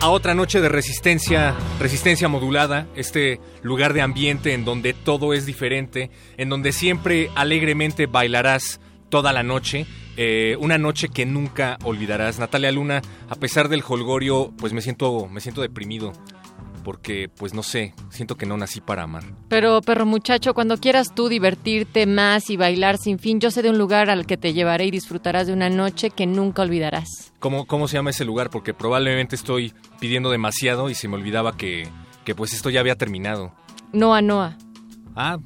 [0.00, 5.44] a otra noche de resistencia, resistencia modulada, este lugar de ambiente en donde todo es
[5.44, 9.86] diferente, en donde siempre alegremente bailarás toda la noche,
[10.16, 12.38] eh, una noche que nunca olvidarás.
[12.38, 16.12] Natalia Luna, a pesar del holgorio, pues me siento, me siento deprimido
[16.78, 19.24] porque pues no sé, siento que no nací para amar.
[19.48, 23.70] Pero perro muchacho, cuando quieras tú divertirte más y bailar sin fin, yo sé de
[23.70, 27.32] un lugar al que te llevaré y disfrutarás de una noche que nunca olvidarás.
[27.38, 28.50] ¿Cómo, cómo se llama ese lugar?
[28.50, 31.88] Porque probablemente estoy pidiendo demasiado y se me olvidaba que,
[32.24, 33.52] que pues esto ya había terminado.
[33.92, 34.56] Noa Noa.
[35.14, 35.38] Ah,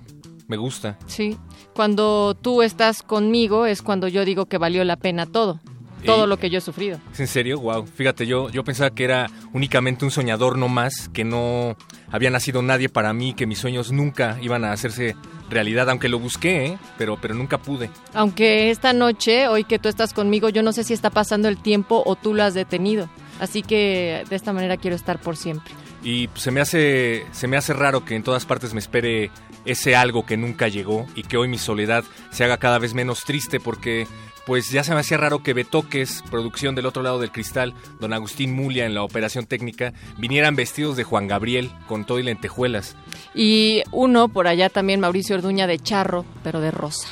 [0.48, 0.98] me gusta.
[1.06, 1.38] Sí,
[1.74, 5.60] cuando tú estás conmigo es cuando yo digo que valió la pena todo
[6.04, 6.98] todo lo que yo he sufrido.
[7.12, 7.60] ¿Es en serio?
[7.60, 7.86] Wow.
[7.86, 11.76] Fíjate, yo, yo pensaba que era únicamente un soñador no más, que no
[12.10, 15.16] había nacido nadie para mí, que mis sueños nunca iban a hacerse
[15.50, 16.78] realidad, aunque lo busqué, ¿eh?
[16.98, 17.90] pero, pero nunca pude.
[18.14, 21.58] Aunque esta noche, hoy que tú estás conmigo, yo no sé si está pasando el
[21.58, 23.08] tiempo o tú lo has detenido.
[23.40, 25.72] Así que de esta manera quiero estar por siempre.
[26.04, 29.30] Y se me hace se me hace raro que en todas partes me espere
[29.64, 33.24] ese algo que nunca llegó y que hoy mi soledad se haga cada vez menos
[33.24, 34.06] triste porque
[34.46, 38.12] pues ya se me hacía raro que Betoques, producción del otro lado del cristal, don
[38.12, 42.96] Agustín Mulia en la operación técnica, vinieran vestidos de Juan Gabriel con todo y lentejuelas.
[43.34, 47.08] Y uno por allá también, Mauricio Orduña de charro, pero de rosa.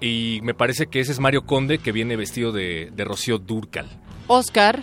[0.00, 3.88] Y me parece que ese es Mario Conde que viene vestido de, de Rocío Durcal.
[4.26, 4.82] Oscar.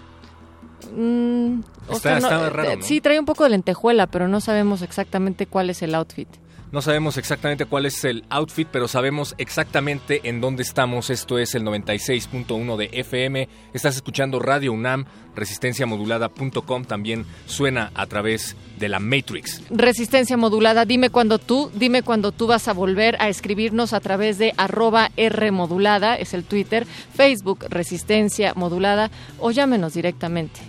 [0.95, 1.59] Mm,
[1.91, 2.77] está, raro.
[2.77, 2.81] ¿no?
[2.81, 6.29] Sí, trae un poco de lentejuela, pero no sabemos exactamente cuál es el outfit.
[6.71, 11.09] No sabemos exactamente cuál es el outfit, pero sabemos exactamente en dónde estamos.
[11.09, 13.49] Esto es el 96.1 de FM.
[13.73, 16.85] Estás escuchando Radio UNAM, resistenciamodulada.com.
[16.85, 19.63] También suena a través de la Matrix.
[19.71, 24.37] Resistencia modulada, dime cuando tú, dime cuando tú vas a volver a escribirnos a través
[24.37, 29.09] de arroba R modulada, es el Twitter, Facebook Resistencia modulada
[29.39, 30.59] o llámenos directamente.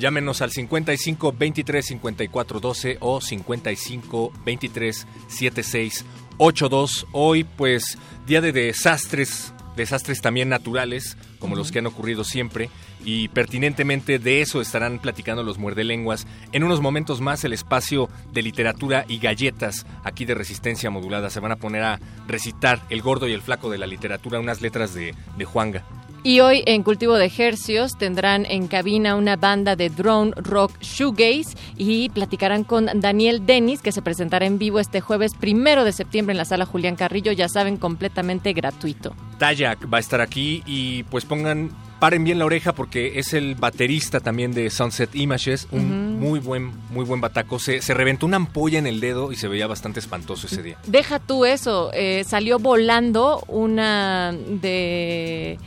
[0.00, 6.06] Llámenos al 55 23 54 12 o 55 23 76
[6.38, 7.06] 82.
[7.12, 12.70] Hoy, pues, día de desastres, desastres también naturales, como los que han ocurrido siempre,
[13.04, 16.26] y pertinentemente de eso estarán platicando los muerdelenguas.
[16.52, 21.40] En unos momentos más, el espacio de literatura y galletas aquí de resistencia modulada se
[21.40, 24.94] van a poner a recitar el gordo y el flaco de la literatura, unas letras
[24.94, 25.84] de, de Juanga.
[26.22, 31.56] Y hoy en Cultivo de Hercios tendrán en cabina una banda de drone rock shoegaze
[31.78, 36.32] y platicarán con Daniel Dennis que se presentará en vivo este jueves primero de septiembre
[36.32, 39.14] en la sala Julián Carrillo, ya saben, completamente gratuito.
[39.38, 41.70] Dayak va a estar aquí y pues pongan
[42.00, 46.72] paren bien la oreja porque es el baterista también de Sunset Images, un muy buen,
[46.90, 47.58] muy buen bataco.
[47.58, 50.78] Se, se, reventó una ampolla en el dedo y se veía bastante espantoso ese día.
[50.86, 55.58] Deja tú eso, eh, salió volando una de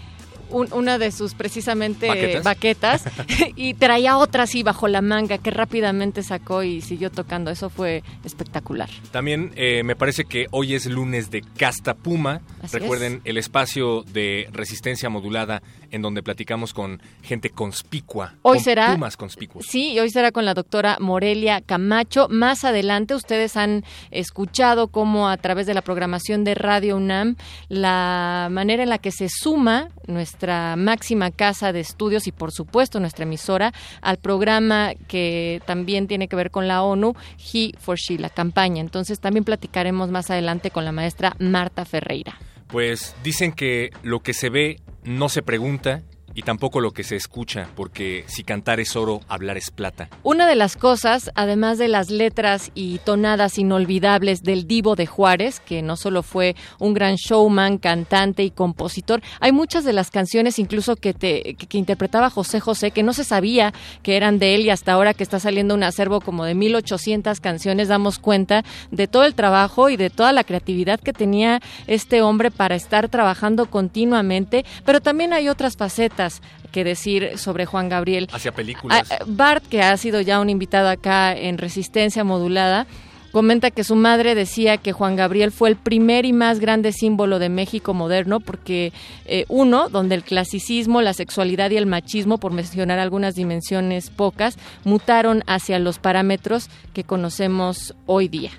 [0.53, 2.43] un, una de sus precisamente ¿Baquetas?
[2.43, 3.03] baquetas
[3.55, 7.51] y traía otra así bajo la manga que rápidamente sacó y siguió tocando.
[7.51, 8.89] Eso fue espectacular.
[9.11, 12.41] También eh, me parece que hoy es lunes de Casta Puma.
[12.61, 18.35] Así Recuerden el espacio de resistencia modulada en donde platicamos con gente conspicua.
[18.41, 19.65] Hoy con será- Pumas conspicuos.
[19.67, 22.27] Sí, y hoy será con la doctora Morelia Camacho.
[22.29, 27.35] Más adelante ustedes han escuchado cómo a través de la programación de Radio UNAM,
[27.69, 30.42] la manera en la que se suma nuestra
[30.75, 36.35] máxima casa de estudios y por supuesto nuestra emisora al programa que también tiene que
[36.35, 37.13] ver con la ONU,
[37.53, 38.81] He for She, la campaña.
[38.81, 42.37] Entonces también platicaremos más adelante con la maestra Marta Ferreira.
[42.67, 46.01] Pues dicen que lo que se ve no se pregunta
[46.35, 50.09] y tampoco lo que se escucha, porque si cantar es oro, hablar es plata.
[50.23, 55.59] Una de las cosas, además de las letras y tonadas inolvidables del Divo de Juárez,
[55.59, 60.59] que no solo fue un gran showman, cantante y compositor, hay muchas de las canciones
[60.59, 64.61] incluso que, te, que, interpretaba José José, que no se sabía que eran de él
[64.61, 69.07] y hasta ahora que está saliendo un acervo como de 1800 canciones, damos cuenta de
[69.07, 73.69] todo el trabajo y de toda la creatividad que tenía este hombre para estar trabajando
[73.69, 76.22] continuamente, pero también hay otras facetas
[76.71, 78.27] que decir sobre Juan Gabriel.
[78.31, 79.09] Hacia películas.
[79.11, 82.87] Ah, Bart, que ha sido ya un invitado acá en Resistencia Modulada,
[83.33, 87.39] comenta que su madre decía que Juan Gabriel fue el primer y más grande símbolo
[87.39, 88.93] de México moderno porque
[89.25, 94.57] eh, uno, donde el clasicismo, la sexualidad y el machismo, por mencionar algunas dimensiones pocas,
[94.83, 98.51] mutaron hacia los parámetros que conocemos hoy día.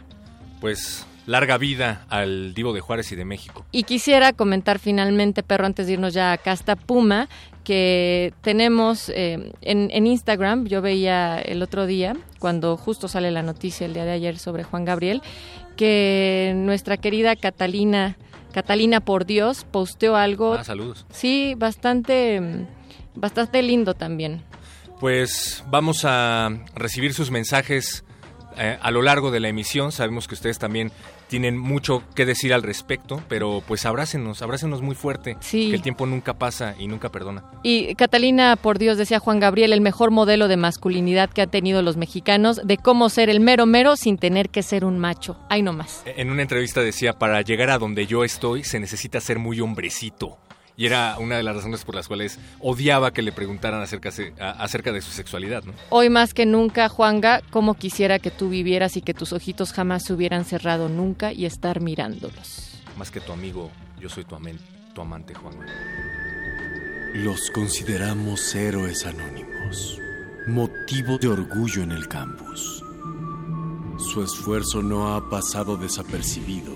[0.61, 3.65] Pues larga vida al Divo de Juárez y de México.
[3.73, 7.29] Y quisiera comentar finalmente, perro, antes de irnos ya a Casta Puma,
[7.65, 13.43] que tenemos eh, en, en, Instagram, yo veía el otro día, cuando justo sale la
[13.43, 15.23] noticia el día de ayer sobre Juan Gabriel,
[15.77, 18.17] que nuestra querida Catalina,
[18.53, 20.55] Catalina por Dios, posteó algo.
[20.55, 21.07] Ah, saludos.
[21.11, 22.67] Sí, bastante,
[23.15, 24.43] bastante lindo también.
[25.01, 28.05] Pues vamos a recibir sus mensajes
[28.57, 29.91] eh, a lo largo de la emisión.
[29.91, 30.93] Sabemos que ustedes también
[31.35, 35.71] tienen mucho que decir al respecto, pero pues abrácenos, abrácenos muy fuerte, sí.
[35.71, 37.43] que el tiempo nunca pasa y nunca perdona.
[37.65, 41.83] Y Catalina, por Dios, decía Juan Gabriel, el mejor modelo de masculinidad que han tenido
[41.83, 45.37] los mexicanos, de cómo ser el mero mero sin tener que ser un macho.
[45.49, 46.05] Ahí nomás.
[46.05, 50.39] En una entrevista decía, para llegar a donde yo estoy se necesita ser muy hombrecito
[50.77, 54.93] y era una de las razones por las cuales odiaba que le preguntaran acerca, acerca
[54.93, 55.63] de su sexualidad.
[55.65, 55.73] ¿no?
[55.91, 60.05] Hoy más que nunca, Juanga, como quisiera que tú vivieras y que tus ojitos jamás
[60.05, 62.81] se hubieran cerrado nunca y estar mirándolos.
[62.97, 64.37] Más que tu amigo, yo soy tu,
[64.95, 65.67] tu amante, Juanga.
[67.15, 69.99] Los consideramos héroes anónimos,
[70.49, 72.83] motivo de orgullo en el campus.
[73.99, 76.75] Su esfuerzo no ha pasado desapercibido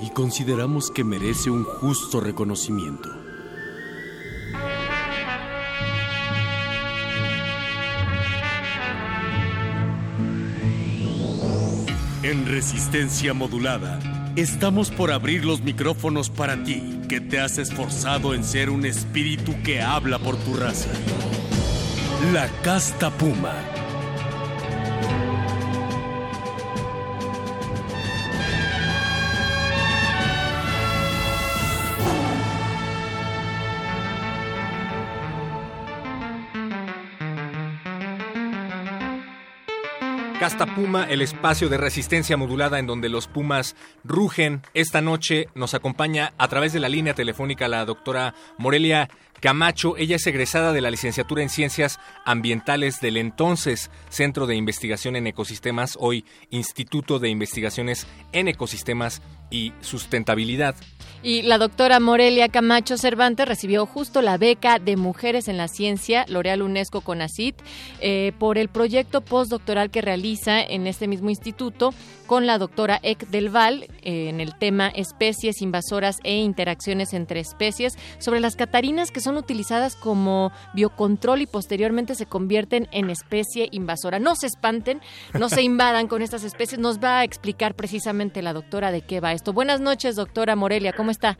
[0.00, 3.23] y consideramos que merece un justo reconocimiento.
[12.24, 14.00] En resistencia modulada,
[14.34, 19.52] estamos por abrir los micrófonos para ti, que te has esforzado en ser un espíritu
[19.62, 20.88] que habla por tu raza.
[22.32, 23.52] La casta puma
[40.44, 43.74] Casta Puma, el espacio de resistencia modulada en donde los pumas
[44.04, 44.60] rugen.
[44.74, 49.08] Esta noche nos acompaña a través de la línea telefónica la doctora Morelia
[49.40, 49.96] Camacho.
[49.96, 55.26] Ella es egresada de la licenciatura en Ciencias Ambientales del entonces Centro de Investigación en
[55.26, 60.74] Ecosistemas, hoy Instituto de Investigaciones en Ecosistemas y Sustentabilidad.
[61.22, 66.26] Y la doctora Morelia Camacho Cervantes recibió justo la beca de Mujeres en la Ciencia,
[66.28, 67.56] L'Oreal UNESCO CONACIT,
[68.00, 71.94] eh, por el proyecto postdoctoral que realiza en este mismo instituto
[72.26, 77.40] con la doctora Ek Del Val eh, en el tema especies invasoras e interacciones entre
[77.40, 83.68] especies sobre las catarinas que son utilizadas como biocontrol y posteriormente se convierten en especie
[83.72, 84.18] invasora.
[84.18, 85.00] No se espanten,
[85.38, 86.78] no se invadan con estas especies.
[86.78, 89.52] Nos va a explicar precisamente la doctora de qué va esto.
[89.52, 91.38] Buenas noches, doctora Morelia, ¿cómo está?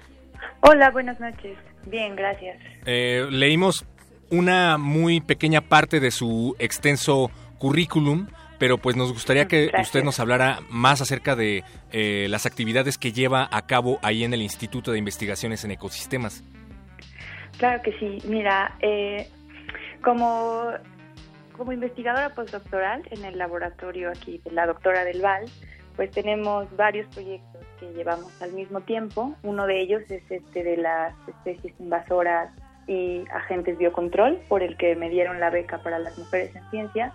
[0.61, 1.57] Hola, buenas noches.
[1.87, 2.59] Bien, gracias.
[2.87, 3.85] Eh, leímos
[4.31, 8.27] una muy pequeña parte de su extenso currículum
[8.59, 13.13] pero pues nos gustaría que usted nos hablara más acerca de eh, las actividades que
[13.13, 16.43] lleva a cabo ahí en el Instituto de Investigaciones en Ecosistemas.
[17.59, 18.19] Claro que sí.
[18.27, 19.29] Mira, eh,
[20.03, 20.71] como,
[21.57, 25.45] como investigadora postdoctoral en el laboratorio aquí de la doctora Del Val,
[25.97, 29.35] pues tenemos varios proyectos que llevamos al mismo tiempo.
[29.43, 32.51] Uno de ellos es este de las especies invasoras
[32.87, 37.13] y agentes biocontrol, por el que me dieron la beca para las mujeres en ciencia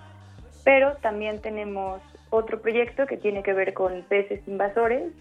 [0.63, 5.12] pero también tenemos otro proyecto que tiene que ver con peces invasores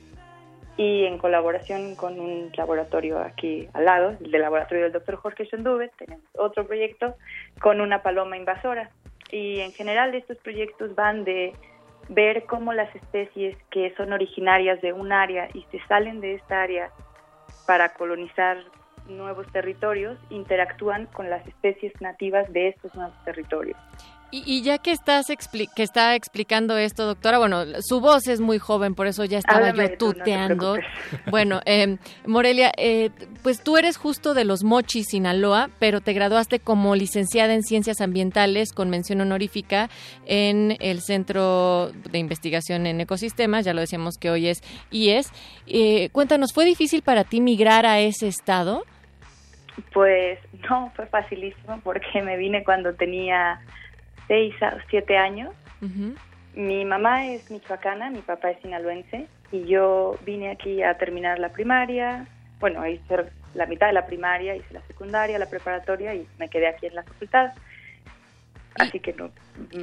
[0.79, 5.45] y en colaboración con un laboratorio aquí al lado, el del laboratorio del doctor Jorge
[5.45, 7.17] Schonduvet, tenemos otro proyecto
[7.61, 8.89] con una paloma invasora.
[9.33, 11.53] Y en general estos proyectos van de
[12.09, 16.63] ver cómo las especies que son originarias de un área y se salen de esta
[16.63, 16.93] área
[17.67, 18.59] para colonizar
[19.09, 23.77] nuevos territorios interactúan con las especies nativas de estos nuevos territorios.
[24.31, 28.95] Y, ya que estás que está explicando esto, doctora, bueno, su voz es muy joven,
[28.95, 30.77] por eso ya estaba yo tuteando.
[31.31, 33.11] bueno, eh, Morelia, eh,
[33.43, 38.03] pues tú eres justo de los Mochis, Sinaloa, pero te graduaste como licenciada en Ciencias
[38.03, 39.89] Ambientales con mención honorífica
[40.27, 45.33] en el Centro de Investigación en Ecosistemas, ya lo decíamos que hoy es IES.
[45.67, 48.85] Eh, cuéntanos, ¿fue difícil para ti migrar a ese estado?
[49.93, 53.61] Pues no, fue facilísimo porque me vine cuando tenía
[54.29, 55.55] seis a siete años.
[56.55, 61.51] Mi mamá es michoacana, mi papá es sinaloense y yo vine aquí a terminar la
[61.51, 62.27] primaria,
[62.61, 66.69] bueno, hice la mitad de la primaria, hice la secundaria, la preparatoria y me quedé
[66.69, 67.53] aquí en la facultad.
[68.79, 69.31] Así que no,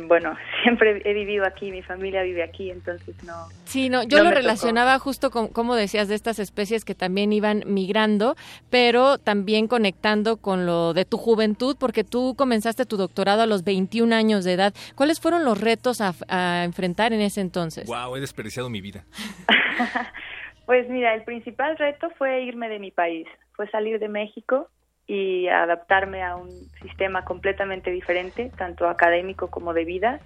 [0.07, 3.47] bueno, siempre he vivido aquí, mi familia vive aquí, entonces no.
[3.65, 7.63] Sí, no, yo lo relacionaba justo con, como decías, de estas especies que también iban
[7.65, 8.35] migrando,
[8.69, 13.63] pero también conectando con lo de tu juventud, porque tú comenzaste tu doctorado a los
[13.63, 14.73] 21 años de edad.
[14.95, 17.87] ¿Cuáles fueron los retos a, a enfrentar en ese entonces?
[17.87, 19.05] Wow, he desperdiciado mi vida.
[20.65, 24.69] pues mira, el principal reto fue irme de mi país, fue salir de México
[25.07, 26.49] y adaptarme a un
[26.81, 30.19] sistema completamente diferente, tanto académico como de vida.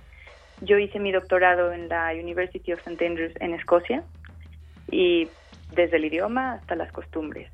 [0.61, 3.05] Yo hice mi doctorado en la University of St.
[3.05, 4.03] Andrews en Escocia
[4.89, 5.29] y
[5.73, 7.51] desde el idioma hasta las costumbres.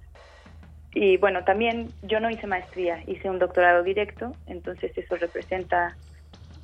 [0.94, 5.96] Y bueno, también yo no hice maestría, hice un doctorado directo, entonces eso representa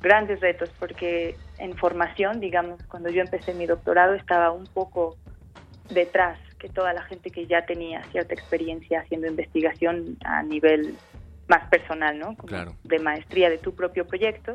[0.00, 5.16] grandes retos porque en formación, digamos, cuando yo empecé mi doctorado estaba un poco
[5.90, 10.94] detrás que toda la gente que ya tenía cierta experiencia haciendo investigación a nivel
[11.48, 12.36] más personal, ¿no?
[12.36, 12.76] claro.
[12.84, 14.52] De maestría de tu propio proyecto.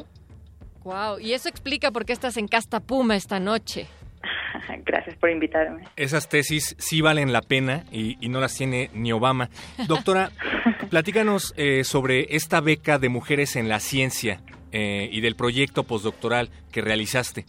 [0.86, 3.88] Wow, y eso explica por qué estás en Casta Puma esta noche.
[4.86, 5.84] Gracias por invitarme.
[5.98, 9.50] Esas tesis sí valen la pena y, no las tiene ni Obama.
[9.86, 10.32] Doctora,
[10.90, 14.40] platícanos eh, sobre esta beca de mujeres en la ciencia
[14.72, 17.46] eh, y del proyecto postdoctoral que realizaste.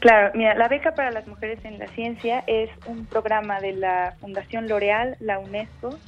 [0.00, 4.14] Claro, mira, la beca para las mujeres en la ciencia es un programa de la
[4.20, 5.98] Fundación L'Oreal, la UNESCO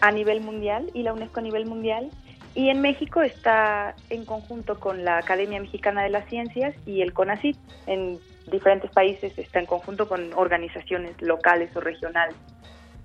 [0.00, 2.10] a nivel mundial y la UNESCO a nivel mundial.
[2.54, 7.12] Y en México está en conjunto con la Academia Mexicana de las Ciencias y el
[7.12, 7.56] CONACYT.
[7.86, 8.18] En
[8.50, 12.36] diferentes países está en conjunto con organizaciones locales o regionales.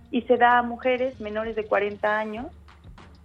[0.10, 2.48] Y se da a mujeres menores de 40 años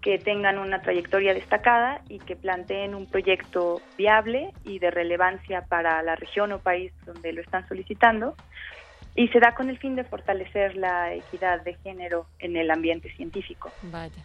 [0.06, 6.00] que tengan una trayectoria destacada y que planteen un proyecto viable y de relevancia para
[6.04, 8.36] la región o país donde lo están solicitando.
[9.16, 13.12] Y se da con el fin de fortalecer la equidad de género en el ambiente
[13.16, 13.72] científico.
[13.82, 14.22] Vaya.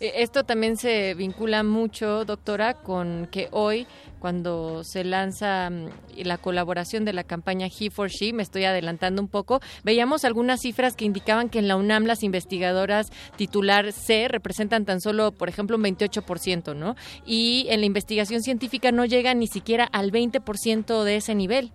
[0.00, 3.86] Eh, esto también se vincula mucho, doctora, con que hoy,
[4.22, 5.88] cuando se lanza mm,
[6.24, 10.60] la colaboración de la campaña He for She, me estoy adelantando un poco, veíamos algunas
[10.60, 15.48] cifras que indicaban que en la UNAM las investigadoras titular C representan tan solo, por
[15.48, 16.94] ejemplo, un 28%, ¿no?
[17.26, 21.72] Y en la investigación científica no llegan ni siquiera al 20% de ese nivel.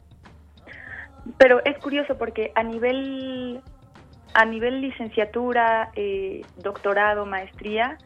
[1.37, 3.61] Pero es curioso porque a nivel
[4.33, 7.97] a nivel licenciatura, eh, doctorado, maestría,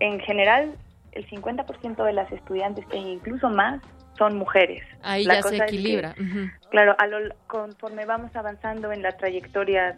[0.00, 0.74] en general
[1.12, 3.80] el 50% de las estudiantes e incluso más
[4.16, 4.82] son mujeres.
[5.02, 6.14] Ahí ya se equilibra.
[6.70, 6.96] Claro,
[7.46, 9.96] conforme vamos avanzando en la trayectoria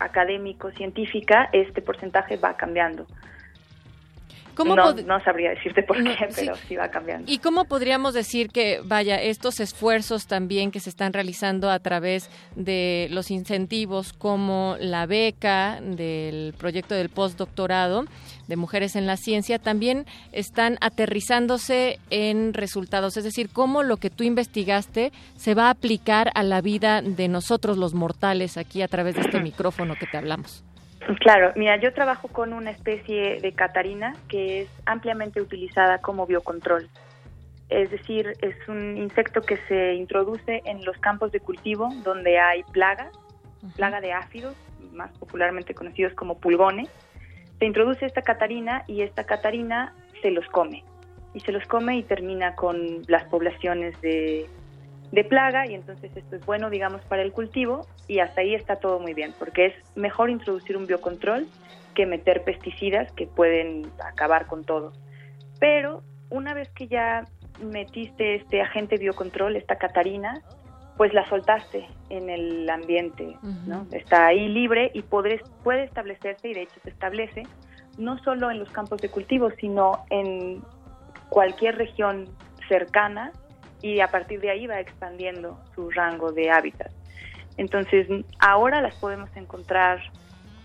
[0.00, 3.06] académico-científica, este porcentaje va cambiando
[4.64, 6.76] no, sabría decirte por qué, pero sí.
[6.76, 7.30] va cambiando.
[7.30, 12.30] ¿Y cómo podríamos decir que, vaya, estos esfuerzos también que se están realizando a través
[12.56, 18.04] de los incentivos como la beca del proyecto del postdoctorado
[18.48, 23.16] de mujeres en la ciencia, también están aterrizándose en resultados?
[23.16, 27.28] Es decir, cómo lo que tú investigaste se va a aplicar a la vida de
[27.28, 30.64] nosotros los mortales aquí a través de este micrófono que te hablamos.
[31.20, 36.88] Claro, mira, yo trabajo con una especie de catarina que es ampliamente utilizada como biocontrol.
[37.70, 42.62] Es decir, es un insecto que se introduce en los campos de cultivo donde hay
[42.72, 43.12] plagas,
[43.76, 44.54] plaga de áfidos,
[44.92, 46.88] más popularmente conocidos como pulgones.
[47.58, 50.84] Se introduce esta catarina y esta catarina se los come.
[51.34, 54.48] Y se los come y termina con las poblaciones de
[55.12, 58.76] de plaga y entonces esto es bueno, digamos, para el cultivo y hasta ahí está
[58.76, 61.46] todo muy bien, porque es mejor introducir un biocontrol
[61.94, 64.92] que meter pesticidas que pueden acabar con todo.
[65.58, 67.26] Pero una vez que ya
[67.62, 70.42] metiste este agente biocontrol, esta Catarina,
[70.98, 73.86] pues la soltaste en el ambiente, ¿no?
[73.92, 75.40] Está ahí libre y puede
[75.84, 77.44] establecerse, y de hecho se establece,
[77.96, 80.60] no solo en los campos de cultivo, sino en
[81.28, 82.28] cualquier región
[82.68, 83.32] cercana
[83.80, 86.90] y a partir de ahí va expandiendo su rango de hábitat.
[87.56, 88.08] Entonces,
[88.40, 90.00] ahora las podemos encontrar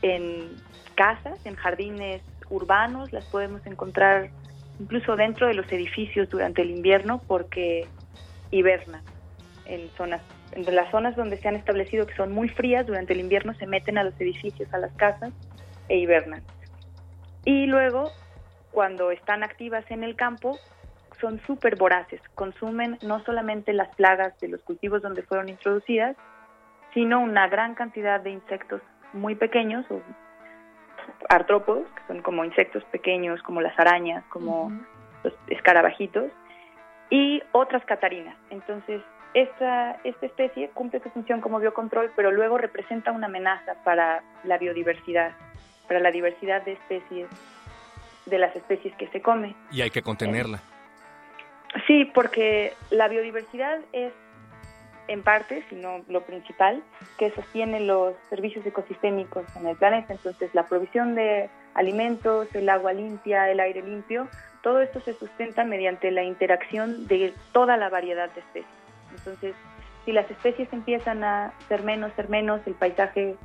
[0.01, 0.49] en
[0.95, 4.31] casas, en jardines urbanos, las podemos encontrar
[4.79, 7.87] incluso dentro de los edificios durante el invierno porque
[8.49, 9.03] hibernan
[9.65, 10.21] en zonas
[10.55, 13.65] en las zonas donde se han establecido que son muy frías durante el invierno se
[13.65, 15.33] meten a los edificios, a las casas
[15.89, 16.43] e hibernan.
[17.45, 18.11] Y luego,
[18.71, 20.57] cuando están activas en el campo,
[21.19, 26.15] son súper voraces, consumen no solamente las plagas de los cultivos donde fueron introducidas,
[26.93, 28.81] sino una gran cantidad de insectos
[29.13, 30.01] muy pequeños o
[31.29, 34.71] artrópodos, que son como insectos pequeños, como las arañas, como
[35.23, 36.31] los escarabajitos,
[37.09, 38.35] y otras catarinas.
[38.49, 39.01] Entonces,
[39.33, 44.57] esta, esta especie cumple su función como biocontrol, pero luego representa una amenaza para la
[44.57, 45.31] biodiversidad,
[45.87, 47.27] para la diversidad de especies,
[48.25, 49.55] de las especies que se come.
[49.71, 50.61] Y hay que contenerla.
[51.87, 54.13] Sí, porque la biodiversidad es
[55.07, 56.81] en parte, sino lo principal,
[57.17, 60.13] que sostiene los servicios ecosistémicos en el planeta.
[60.13, 64.27] Entonces, la provisión de alimentos, el agua limpia, el aire limpio,
[64.61, 68.82] todo esto se sustenta mediante la interacción de toda la variedad de especies.
[69.17, 69.55] Entonces,
[70.05, 73.35] si las especies empiezan a ser menos, ser menos, el paisaje,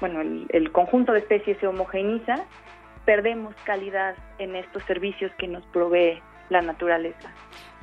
[0.00, 2.44] bueno, el, el conjunto de especies se homogeneiza,
[3.04, 7.30] perdemos calidad en estos servicios que nos provee la naturaleza.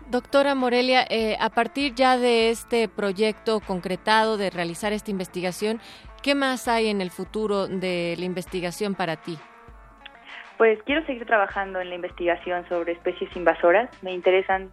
[0.09, 5.79] Doctora Morelia, eh, a partir ya de este proyecto concretado de realizar esta investigación,
[6.21, 9.37] ¿qué más hay en el futuro de la investigación para ti?
[10.57, 13.89] Pues quiero seguir trabajando en la investigación sobre especies invasoras.
[14.03, 14.71] Me interesan,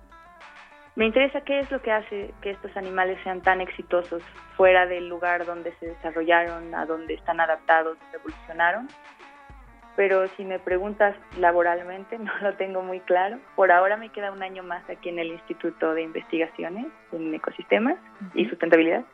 [0.99, 4.23] me interesa qué es lo que hace que estos animales sean tan exitosos
[4.57, 8.89] fuera del lugar donde se desarrollaron, a donde están adaptados, evolucionaron
[9.99, 13.41] pero si me preguntas laboralmente no lo tengo muy claro.
[13.57, 17.97] Por ahora me queda un año más aquí en el Instituto de Investigaciones en Ecosistemas
[18.33, 19.05] y Sustentabilidad.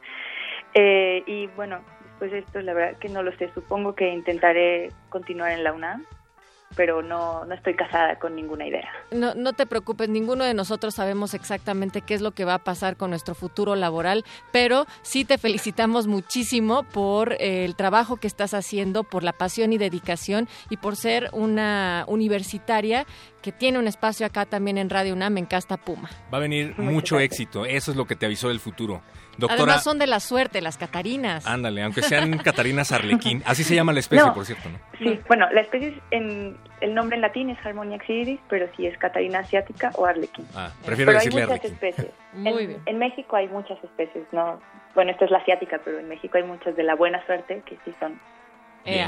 [0.75, 4.91] Eh, y bueno, después de esto la verdad que no lo sé, supongo que intentaré
[5.09, 6.05] continuar en la UNAM
[6.77, 8.89] pero no, no estoy casada con ninguna idea.
[9.11, 12.65] No, no te preocupes, ninguno de nosotros sabemos exactamente qué es lo que va a
[12.65, 18.27] pasar con nuestro futuro laboral, pero sí te felicitamos muchísimo por eh, el trabajo que
[18.27, 23.07] estás haciendo, por la pasión y dedicación y por ser una universitaria
[23.43, 26.09] que tiene un espacio acá también en Radio UNAM en Casta Puma.
[26.33, 29.03] Va a venir mucho éxito, eso es lo que te avisó del futuro.
[29.39, 31.47] Doctora, Además son de la suerte, las catarinas.
[31.47, 33.43] Ándale, aunque sean catarinas arlequín.
[33.47, 34.79] Así se llama la especie, por cierto, ¿no?
[34.99, 38.97] Sí, bueno, la especie, en el nombre en latín es Harmonia xidis, pero sí es
[38.99, 40.47] catarina asiática o arlequín.
[40.55, 42.11] Ah, prefiero pero decirle hay muchas especies.
[42.33, 42.81] Muy bien.
[42.87, 44.61] En México hay muchas especies, ¿no?
[44.95, 47.77] Bueno, esta es la asiática, pero en México hay muchas de la buena suerte que
[47.85, 48.19] sí son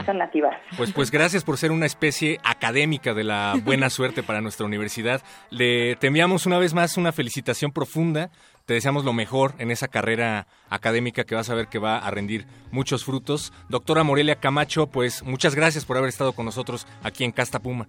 [0.05, 0.57] son nativas.
[0.77, 5.21] Pues, pues gracias por ser una especie académica de la buena suerte para nuestra universidad.
[5.51, 8.31] Le te enviamos una vez más una felicitación profunda
[8.67, 12.11] te deseamos lo mejor en esa carrera académica que vas a ver que va a
[12.11, 13.53] rendir muchos frutos.
[13.69, 17.87] Doctora Morelia Camacho, pues muchas gracias por haber estado con nosotros aquí en Casta Puma.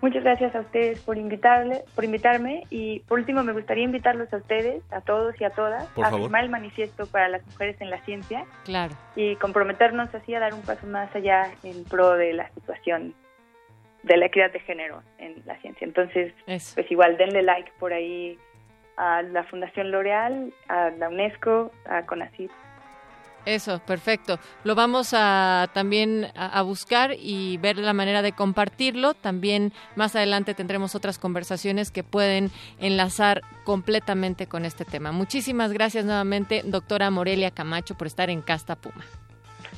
[0.00, 4.38] Muchas gracias a ustedes por invitarle, por invitarme y por último me gustaría invitarlos a
[4.38, 8.02] ustedes, a todos y a todas, a firmar el manifiesto para las mujeres en la
[8.04, 8.44] ciencia.
[8.64, 8.94] Claro.
[9.16, 13.14] Y comprometernos así a dar un paso más allá en pro de la situación
[14.02, 15.86] de la equidad de género en la ciencia.
[15.86, 18.38] Entonces, pues igual denle like por ahí
[18.96, 22.50] a la Fundación L'Oreal, a la UNESCO, a CONACYT.
[23.46, 24.40] Eso, perfecto.
[24.64, 29.14] Lo vamos a también a, buscar y ver la manera de compartirlo.
[29.14, 35.12] También más adelante tendremos otras conversaciones que pueden enlazar completamente con este tema.
[35.12, 39.04] Muchísimas gracias nuevamente, doctora Morelia Camacho, por estar en Casta Puma.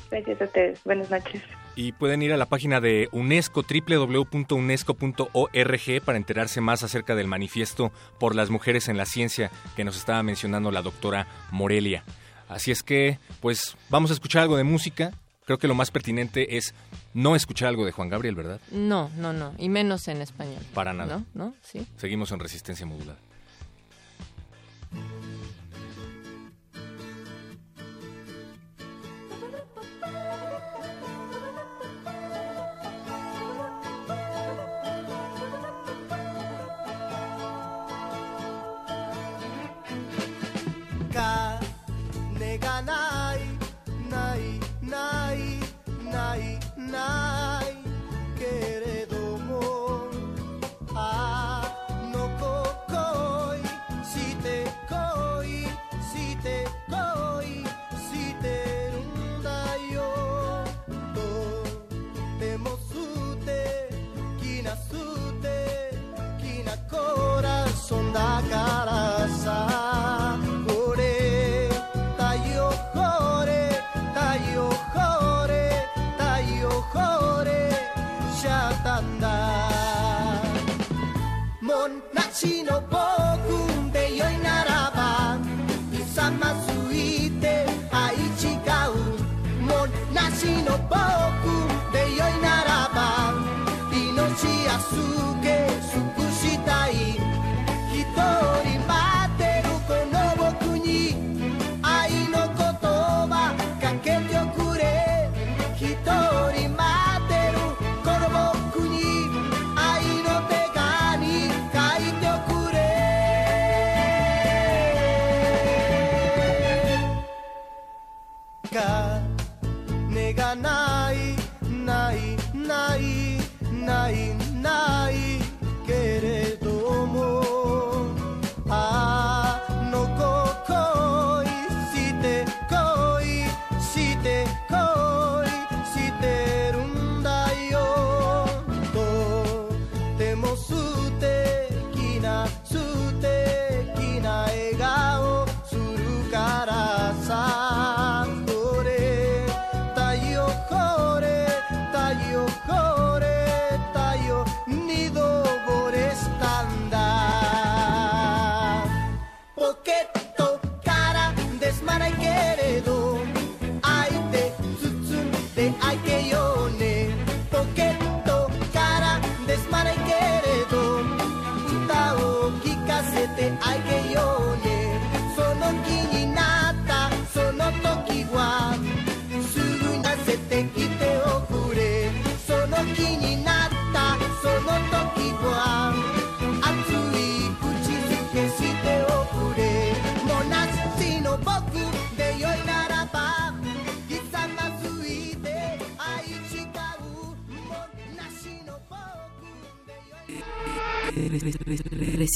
[0.09, 0.83] Gracias a ustedes.
[0.83, 1.43] Buenas noches
[1.79, 7.93] y pueden ir a la página de UNESCO, www.unesco.org, para enterarse más acerca del manifiesto
[8.19, 12.03] por las mujeres en la ciencia que nos estaba mencionando la doctora Morelia.
[12.49, 15.13] Así es que, pues, vamos a escuchar algo de música.
[15.45, 16.75] Creo que lo más pertinente es
[17.13, 18.59] no escuchar algo de Juan Gabriel, ¿verdad?
[18.71, 20.61] No, no, no, y menos en español.
[20.73, 21.23] Para nada.
[21.33, 21.45] ¿No?
[21.45, 21.53] ¿No?
[21.61, 21.87] Sí.
[21.95, 23.19] Seguimos en resistencia modulada.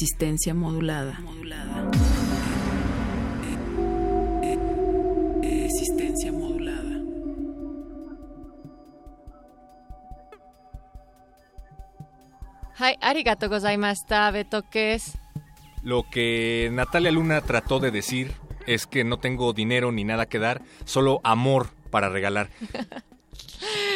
[0.04, 1.18] Resistencia modulada.
[5.42, 7.00] Resistencia modulada.
[12.80, 15.18] Hi, arigato gozaimashita, Beto, ¿qué es?
[15.84, 18.34] Lo que Natalia Luna trató de decir
[18.68, 22.50] es que no tengo dinero ni nada que dar, solo amor para regalar.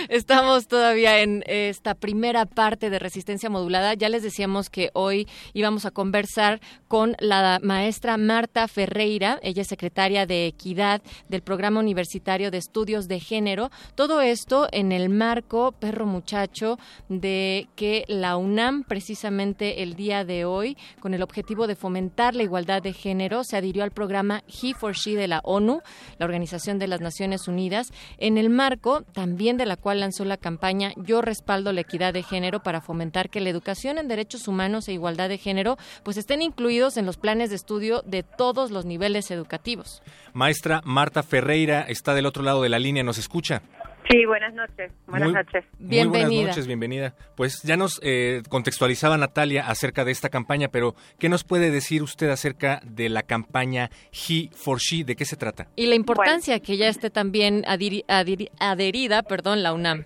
[0.10, 3.94] Estamos todavía en esta primera parte de resistencia modulada.
[3.94, 9.40] Ya les decíamos que hoy íbamos a conversar con la maestra Marta Ferreira.
[9.42, 13.70] Ella es secretaria de Equidad del Programa Universitario de Estudios de Género.
[13.96, 16.78] Todo esto en el marco, perro muchacho,
[17.10, 22.44] de que la UNAM, precisamente el día de hoy, con el objetivo de fomentar la
[22.44, 25.82] igualdad de género, se adhirió al programa He for She de la ONU,
[26.18, 30.94] la Organización de las Naciones Unidas, en el marco también de la lanzó la campaña
[30.96, 34.94] Yo respaldo la equidad de género para fomentar que la educación en derechos humanos e
[34.94, 39.32] igualdad de género pues estén incluidos en los planes de estudio de todos los niveles
[39.32, 40.02] educativos.
[40.34, 43.62] Maestra Marta Ferreira está del otro lado de la línea, ¿nos escucha?
[44.10, 44.92] Sí, buenas noches.
[45.06, 45.66] Buenas noches.
[45.80, 46.28] Bienvenida.
[46.28, 47.14] Muy buenas noches, bienvenida.
[47.36, 52.04] Pues ya nos eh, contextualizaba Natalia acerca de esta campaña, pero ¿qué nos puede decir
[52.04, 55.04] usted acerca de la campaña He for She?
[55.04, 55.68] ¿De qué se trata?
[55.76, 60.06] Y la importancia que ya esté también adherida, perdón, la UNAM.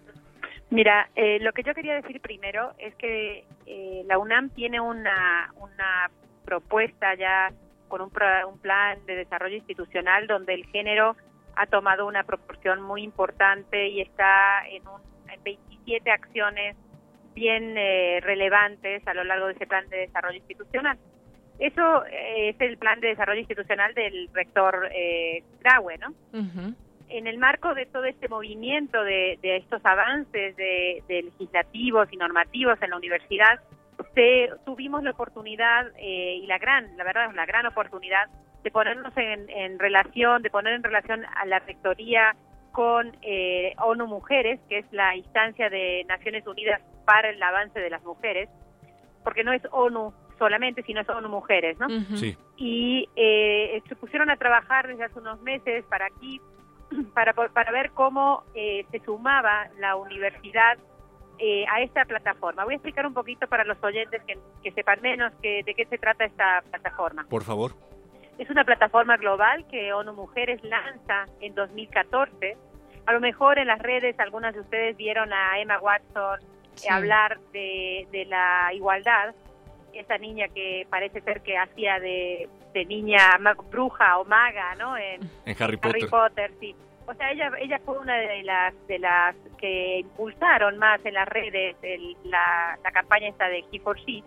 [0.71, 5.53] Mira, eh, lo que yo quería decir primero es que eh, la UNAM tiene una,
[5.59, 6.09] una
[6.45, 7.53] propuesta ya
[7.87, 8.11] con un,
[8.47, 11.15] un plan de desarrollo institucional donde el género
[11.55, 15.01] ha tomado una proporción muy importante y está en, un,
[15.43, 16.75] 27 acciones
[17.33, 20.97] bien eh, relevantes a lo largo de ese plan de desarrollo institucional.
[21.59, 26.13] Eso eh, es el plan de desarrollo institucional del rector eh, Graue, ¿no?
[27.09, 32.89] En el marco de todo este movimiento de, estos avances de, legislativos y normativos en
[32.89, 33.59] la universidad,
[34.65, 38.29] tuvimos la oportunidad y la gran, la verdad, la gran oportunidad
[38.63, 42.35] de ponernos en, relación, de poner en relación a la rectoría
[42.71, 47.89] con eh, ONU Mujeres, que es la instancia de Naciones Unidas para el avance de
[47.89, 48.49] las mujeres,
[49.23, 51.89] porque no es ONU solamente, sino es ONU Mujeres, ¿no?
[52.15, 52.37] Sí.
[52.57, 56.39] Y eh, se pusieron a trabajar desde hace unos meses para aquí,
[57.13, 60.77] para, para ver cómo eh, se sumaba la universidad
[61.67, 62.65] a esta plataforma.
[62.65, 65.87] Voy a explicar un poquito para los oyentes que, que sepan menos que, de qué
[65.87, 67.25] se trata esta plataforma.
[67.27, 67.71] Por favor.
[68.41, 72.57] Es una plataforma global que ONU Mujeres lanza en 2014.
[73.05, 76.39] A lo mejor en las redes algunas de ustedes vieron a Emma Watson
[76.83, 79.35] eh, hablar de, la igualdad,
[79.93, 82.49] esa niña que parece ser que hacía de,
[82.87, 83.37] niña
[83.69, 84.97] bruja o maga, ¿no?
[84.97, 85.21] En,
[85.59, 86.01] Harry Potter.
[86.01, 86.75] Harry Potter, sí.
[87.05, 91.27] O sea, ella ella fue una de las de las que impulsaron más en las
[91.27, 91.75] redes
[92.23, 94.23] la, la campaña esta de He for She.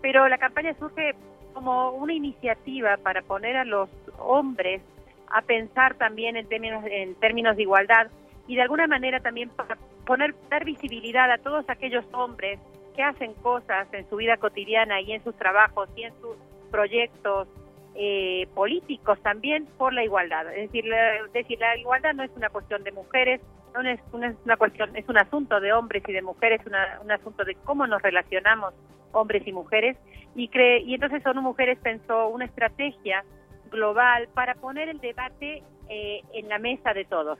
[0.00, 1.16] Pero la campaña surge
[1.58, 4.80] como una iniciativa para poner a los hombres
[5.28, 8.06] a pensar también en términos, en términos de igualdad
[8.46, 12.60] y de alguna manera también para poner, dar visibilidad a todos aquellos hombres
[12.94, 16.36] que hacen cosas en su vida cotidiana y en sus trabajos y en sus
[16.70, 17.48] proyectos
[17.96, 20.46] eh, políticos también por la igualdad.
[20.54, 23.40] Es decir, la, decir, la igualdad no es una cuestión de mujeres,
[23.74, 27.00] no es una, es una cuestión, es un asunto de hombres y de mujeres, una,
[27.02, 28.74] un asunto de cómo nos relacionamos
[29.12, 29.96] hombres y mujeres
[30.34, 33.24] y cree y entonces ONU Mujeres pensó una estrategia
[33.70, 37.38] global para poner el debate eh, en la mesa de todos.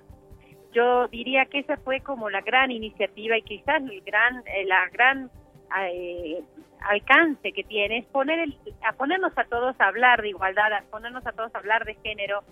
[0.72, 4.88] Yo diría que esa fue como la gran iniciativa y quizás el gran eh, la
[4.90, 5.30] gran
[5.90, 6.42] eh,
[6.80, 10.82] alcance que tiene es poner el, a ponernos a todos a hablar de igualdad, a
[10.90, 12.42] ponernos a todos a hablar de género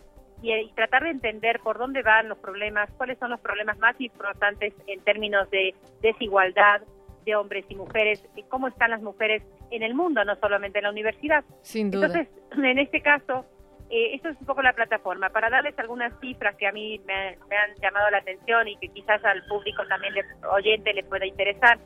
[0.46, 4.00] y, y, tratar de entender por dónde van los problemas, cuáles son los problemas más
[4.00, 6.82] importantes en términos de desigualdad,
[7.24, 10.84] de hombres y mujeres, y cómo están las mujeres en el mundo, no solamente en
[10.84, 11.44] la universidad.
[11.62, 12.06] Sin duda.
[12.06, 13.44] Entonces, en este caso,
[13.90, 15.30] eh, esto es un poco la plataforma.
[15.30, 19.24] Para darles algunas cifras que a mí me, han llamado la atención y que quizás
[19.24, 21.78] al público también le, oyente le pueda interesar,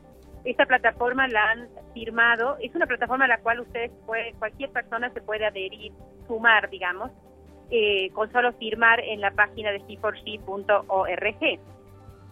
[0.45, 5.11] esta plataforma la han firmado, es una plataforma a la cual ustedes puede, cualquier persona
[5.11, 5.93] se puede adherir,
[6.27, 7.11] sumar, digamos,
[7.71, 11.61] eh, con solo firmar en la página de c4c.org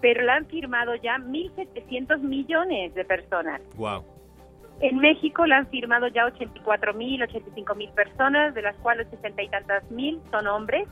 [0.00, 3.60] pero la han firmado ya 1.700 millones de personas.
[3.76, 4.04] Wow.
[4.80, 9.42] En México la han firmado ya 84 mil, 85 mil personas, de las cuales 60
[9.42, 10.86] y tantas mil son hombres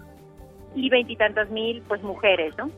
[0.74, 2.70] y veintitantas mil pues mujeres, ¿no?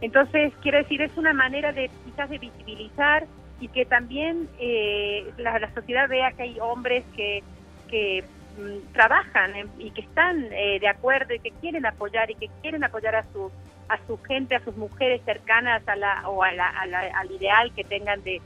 [0.00, 3.26] Entonces, quiero decir, es una manera de quizás de visibilizar
[3.60, 7.42] y que también eh, la, sociedad vea que hay hombres que,
[7.88, 8.24] que
[8.92, 13.16] trabajan y que están eh, de acuerdo y que quieren apoyar y que quieren apoyar
[13.16, 13.50] a su
[13.88, 17.84] a su gente, a sus mujeres cercanas a la o a la, al ideal que
[17.84, 18.40] tengan de,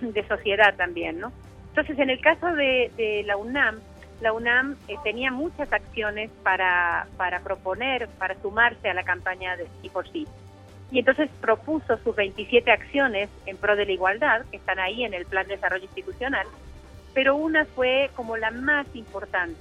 [0.00, 1.32] de sociedad también, ¿no?
[1.70, 3.80] Entonces, en el caso de, de la UNAM,
[4.20, 9.66] la UNAM eh, tenía muchas acciones para, para proponer, para sumarse a la campaña de
[9.82, 10.26] Sí por Sí.
[10.90, 15.14] Y entonces propuso sus 27 acciones en pro de la igualdad, que están ahí en
[15.14, 16.46] el Plan de Desarrollo Institucional,
[17.14, 19.56] pero una fue como la más importante.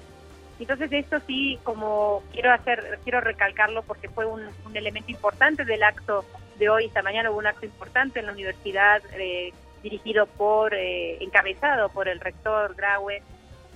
[0.60, 4.42] Entonces esto sí, como quiero hacer, quiero recalcarlo porque fue un,
[4.74, 6.26] elemento importante del acto
[6.58, 11.18] de hoy, esta mañana hubo un acto importante en la universidad eh, dirigido por, eh,
[11.24, 13.22] encabezado por el rector Graue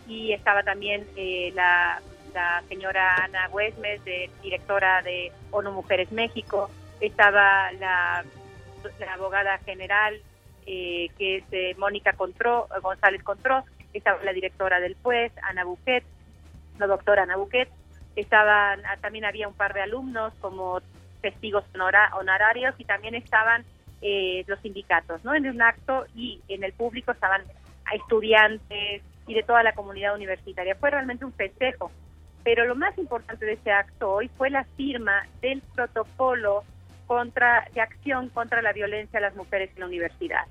[0.08, 2.02] y estaba también eh, la,
[2.70, 4.00] señora Ana Huesmes,
[4.44, 8.24] directora de ONU Mujeres México, estaba la,
[9.12, 10.22] abogada general
[10.68, 13.64] eh, que es Mónica Contró, González Contró,
[13.98, 16.04] estaba la directora del PUES, Ana Buquet,
[16.78, 17.70] la doctora Ana Buquet,
[18.16, 20.82] estaban, ah, también había un par de alumnos como
[21.22, 23.66] testigos honorarios y también estaban
[24.02, 25.34] eh, los sindicatos, ¿no?
[25.34, 27.44] En un acto y en el público estaban
[27.94, 30.76] estudiantes y de toda la comunidad universitaria.
[30.76, 31.92] Fue realmente un festejo.
[32.44, 36.64] Pero lo más importante de ese acto hoy fue la firma del protocolo
[37.06, 40.46] contra de acción contra la violencia a las mujeres en la universidad.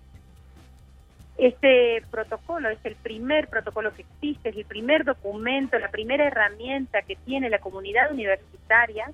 [1.38, 7.03] Este protocolo es el primer protocolo que existe, es el primer documento, la primera herramienta
[7.03, 9.11] que tiene la comunidad universitaria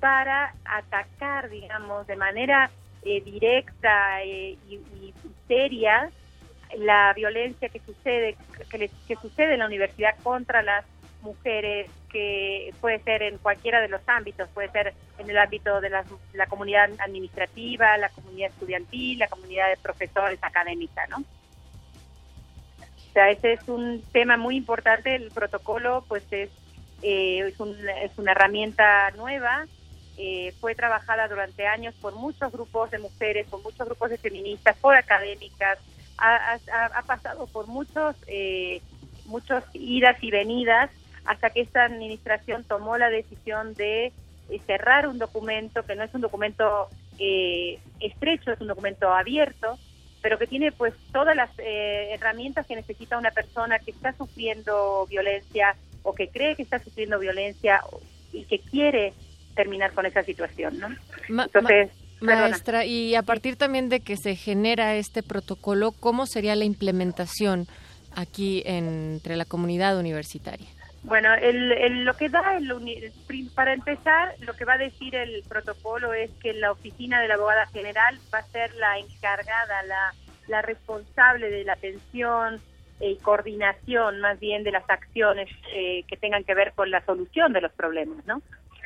[0.00, 2.70] para atacar, digamos, de manera
[3.02, 4.80] eh, directa eh, y,
[5.46, 6.10] seria
[6.76, 8.36] la violencia que sucede
[8.70, 10.84] que, que sucede en la universidad contra las
[11.22, 15.90] mujeres que puede ser en cualquiera de los ámbitos, puede ser en el ámbito de
[15.90, 16.04] la,
[16.34, 21.24] la comunidad administrativa, la comunidad estudiantil, la comunidad de profesores académica, ¿no?
[23.18, 26.50] Sea, ese es un tema muy importante, el protocolo pues es,
[27.02, 29.66] eh, es, un, es una herramienta nueva
[30.16, 34.76] eh, fue trabajada durante años por muchos grupos de mujeres, por muchos grupos de feministas,
[34.76, 35.80] por académicas,
[36.16, 38.82] ha, pasado por muchos, eh,
[39.26, 40.88] muchos idas y venidas
[41.24, 44.12] hasta que esta administración tomó la decisión de
[44.48, 46.86] eh, cerrar un documento que no es un documento
[47.18, 49.76] estrecho, es un documento abierto,
[50.22, 55.76] pero que tiene pues todas las herramientas que necesita una persona que está sufriendo violencia
[56.02, 57.80] o que cree que está sufriendo violencia
[58.32, 59.12] y que quiere
[59.54, 60.88] terminar con esa situación, ¿no?
[61.28, 66.64] Entonces, maestra, y a partir también de que se genera este protocolo, ¿cómo sería la
[66.64, 67.66] implementación
[68.14, 70.68] aquí entre la comunidad universitaria?
[71.08, 72.70] Bueno, el, lo que da, el,
[73.54, 77.34] para empezar, lo que va a decir el protocolo es que la oficina de la
[77.34, 80.12] abogada general va a ser la encargada, la,
[80.48, 82.60] la responsable de la atención
[83.00, 87.54] y coordinación más bien de las acciones eh, que tengan que ver con la solución
[87.54, 88.42] de los problemas, ¿no?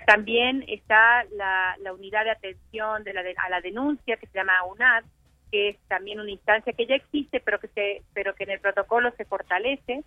[0.06, 5.04] También está la, unidad de atención de la a la denuncia que se llama UNAD,
[5.50, 8.61] que es también una instancia que ya existe, pero que se, pero que en el
[8.61, 10.04] protocolo se fortalece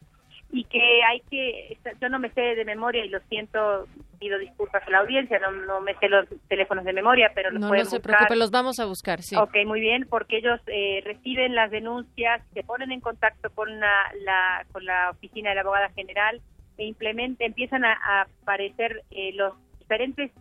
[0.51, 3.87] y que hay que, yo no me sé de memoria y lo siento,
[4.19, 7.59] pido disculpas a la audiencia, no, no me sé los teléfonos de memoria, pero los
[7.59, 9.35] no, pueden no se preocupe, los vamos a buscar, sí.
[9.35, 14.65] Ok, muy bien, porque ellos eh, reciben las denuncias, se ponen en contacto con la,
[14.71, 16.41] con la oficina de la abogada general
[16.77, 20.31] e implementan, empiezan a, aparecer eh, los diferentes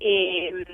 [0.00, 0.64] eh,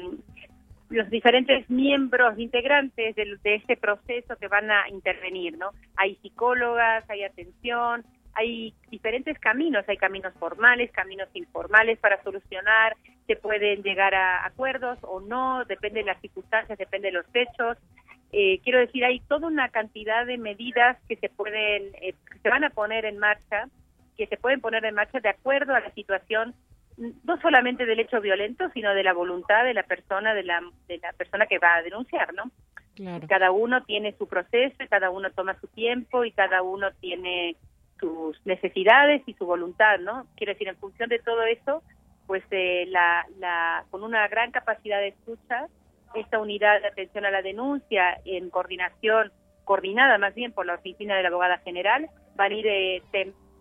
[0.88, 5.70] los diferentes miembros integrantes de, de, este proceso que van a intervenir, ¿no?
[5.94, 8.04] Hay psicólogas, hay atención,
[8.40, 14.98] hay diferentes caminos, hay caminos formales, caminos informales para solucionar, se pueden llegar a acuerdos
[15.02, 17.76] o no, depende de las circunstancias, depende de los hechos.
[18.32, 22.48] Eh, quiero decir, hay toda una cantidad de medidas que se pueden, eh, que se
[22.48, 23.68] van a poner en marcha,
[24.16, 26.54] que se pueden poner en marcha de acuerdo a la situación
[27.24, 30.98] no solamente del hecho violento, sino de la voluntad de la persona, de la, de
[30.98, 32.50] la persona que va a denunciar, ¿no?
[33.28, 37.56] Cada uno tiene su proceso, cada uno toma su tiempo y cada uno tiene
[38.00, 40.26] sus necesidades y su voluntad, ¿no?
[40.36, 41.82] Quiero decir, en función de todo eso,
[42.26, 45.66] pues eh, la, la, con una gran capacidad de escucha,
[46.14, 49.30] esta unidad de atención a la denuncia en coordinación,
[49.64, 53.02] coordinada más bien por la oficina de la abogada general, van a ir eh,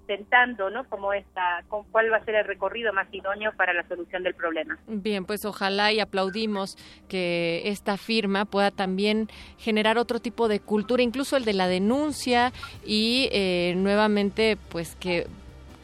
[0.10, 0.86] intentando, ¿no?
[0.90, 4.34] Cómo está, con cuál va a ser el recorrido más idóneo para la solución del
[4.34, 4.78] problema.
[4.88, 11.04] Bien, pues ojalá y aplaudimos que esta firma pueda también generar otro tipo de cultura,
[11.04, 12.52] incluso el de la denuncia
[12.84, 15.28] y eh, nuevamente, pues que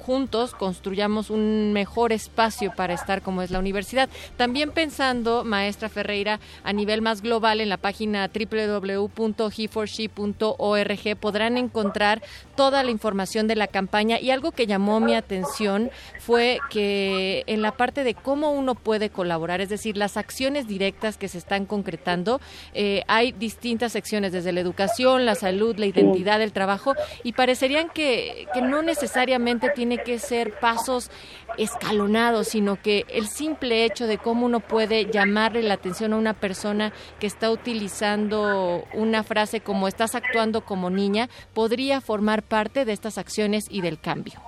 [0.06, 4.08] juntos construyamos un mejor espacio para estar como es la universidad.
[4.38, 12.22] También pensando, maestra Ferreira, a nivel más global en la página www.heforshe.org podrán encontrar
[12.56, 17.62] toda la información de la campaña y algo que llamó mi atención fue que en
[17.62, 21.66] la parte de cómo uno puede colaborar, es decir, las acciones directas que se están
[21.66, 22.42] concretando,
[22.74, 27.90] eh, hay distintas secciones, desde la educación, la salud, la identidad, el trabajo, y parecerían
[27.90, 31.12] que, que no necesariamente tiene que ser pasos
[31.58, 36.34] escalonados, sino que el simple hecho de cómo uno puede llamarle la atención a una
[36.34, 42.94] persona que está utilizando una frase como estás actuando como niña, podría formar parte de
[42.94, 44.40] estas acciones y del cambio.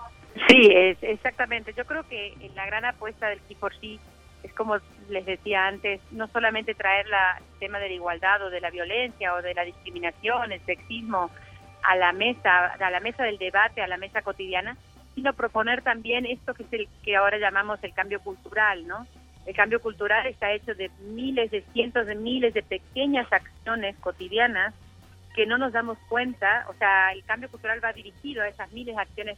[0.47, 1.73] Sí, es, exactamente.
[1.75, 3.99] Yo creo que la gran apuesta del Key sí
[4.43, 4.77] es como
[5.09, 8.69] les decía antes, no solamente traer la, el tema de la igualdad o de la
[8.69, 11.31] violencia o de la discriminación, el sexismo
[11.83, 14.77] a la mesa, a la mesa del debate, a la mesa cotidiana,
[15.17, 19.07] sino proponer también esto que es el que ahora llamamos el cambio cultural, ¿no?
[19.47, 24.75] El cambio cultural está hecho de miles, de cientos de miles de pequeñas acciones cotidianas
[25.35, 28.95] que no nos damos cuenta, o sea, el cambio cultural va dirigido a esas miles
[28.95, 29.37] de acciones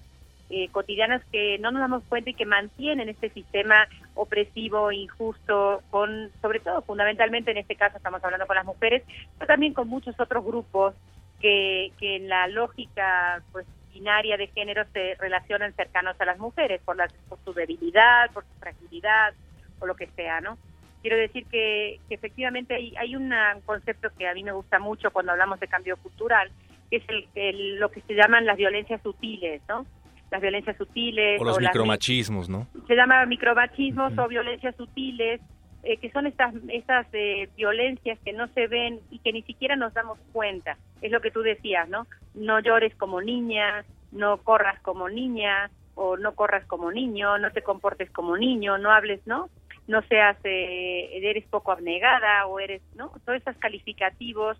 [0.49, 6.29] eh, cotidianas que no nos damos cuenta y que mantienen este sistema opresivo, injusto, con,
[6.41, 9.03] sobre todo fundamentalmente en este caso estamos hablando con las mujeres,
[9.37, 10.93] pero también con muchos otros grupos
[11.39, 13.65] que, que en la lógica pues
[13.99, 18.43] binaria de género se relacionan cercanos a las mujeres por, la, por su debilidad, por
[18.43, 19.33] su fragilidad
[19.79, 20.57] o lo que sea, ¿no?
[21.01, 23.31] Quiero decir que, que efectivamente hay, hay un
[23.65, 26.51] concepto que a mí me gusta mucho cuando hablamos de cambio cultural,
[26.89, 29.85] que es el, el, lo que se llaman las violencias sutiles, ¿no?
[30.31, 31.41] las violencias sutiles.
[31.41, 32.67] O los micromachismos, ¿no?
[32.87, 35.41] Se llama micromachismos o violencias sutiles,
[35.83, 39.75] eh, que son estas, estas eh, violencias que no se ven y que ni siquiera
[39.75, 40.77] nos damos cuenta.
[41.01, 42.05] Es lo que tú decías, ¿no?
[42.33, 45.69] No llores como niña, no corras como niña,
[46.01, 49.49] o no corras como niño, no te comportes como niño, no hables, ¿no?
[49.87, 53.11] No seas, eh, eres poco abnegada o eres, ¿no?
[53.25, 54.57] Todos esos calificativos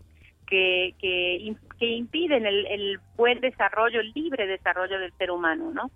[0.47, 5.91] que, que, que impiden el, el, buen desarrollo, el libre desarrollo del ser humano, ¿no?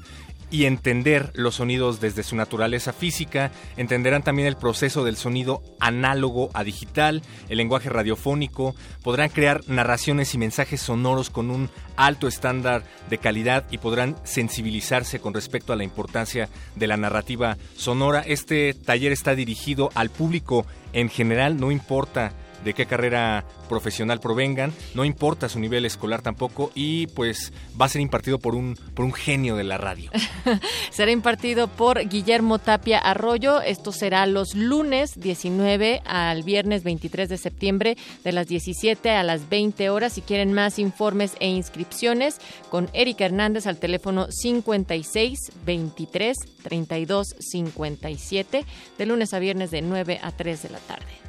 [0.49, 6.49] y entender los sonidos desde su naturaleza física, entenderán también el proceso del sonido análogo
[6.53, 12.83] a digital, el lenguaje radiofónico, podrán crear narraciones y mensajes sonoros con un alto estándar
[13.09, 18.21] de calidad y podrán sensibilizarse con respecto a la importancia de la narrativa sonora.
[18.21, 22.33] Este taller está dirigido al público en general, no importa
[22.63, 27.89] de qué carrera profesional provengan, no importa su nivel escolar tampoco y pues va a
[27.89, 30.09] ser impartido por un, por un genio de la radio.
[30.91, 37.37] será impartido por Guillermo Tapia Arroyo, esto será los lunes 19 al viernes 23 de
[37.37, 40.13] septiembre de las 17 a las 20 horas.
[40.13, 42.39] Si quieren más informes e inscripciones,
[42.69, 48.65] con Erika Hernández al teléfono 56 23 32 57
[48.97, 51.26] de lunes a viernes de 9 a 3 de la tarde.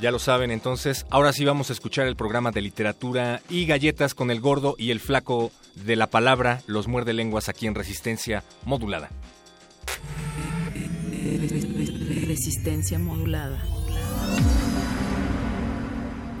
[0.00, 4.14] Ya lo saben, entonces, ahora sí vamos a escuchar el programa de literatura y galletas
[4.14, 8.42] con el gordo y el flaco de la palabra, los muerde lenguas aquí en Resistencia
[8.64, 9.10] Modulada.
[12.26, 13.62] Resistencia modulada.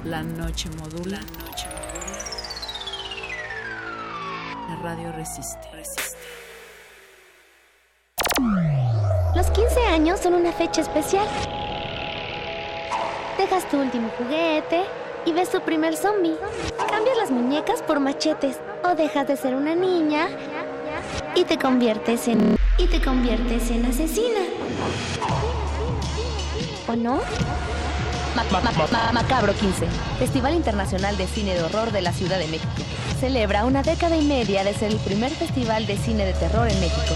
[0.04, 1.20] La noche modula.
[4.68, 5.68] La radio resiste.
[9.36, 11.28] Los 15 años son una fecha especial.
[13.38, 14.84] Dejas tu último juguete
[15.26, 16.36] y ves tu primer zombie.
[16.88, 20.28] Cambias las muñecas por machetes o dejas de ser una niña
[21.34, 24.40] y te conviertes en y te conviertes en asesina.
[26.86, 27.20] ¿O no?
[29.12, 29.86] Macabro 15,
[30.18, 32.82] Festival Internacional de Cine de Horror de la Ciudad de México.
[33.18, 36.78] Celebra una década y media de ser el primer festival de cine de terror en
[36.80, 37.14] México.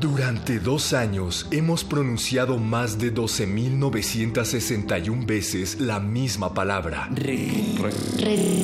[0.00, 7.10] Durante dos años hemos pronunciado más de 12.961 veces la misma palabra.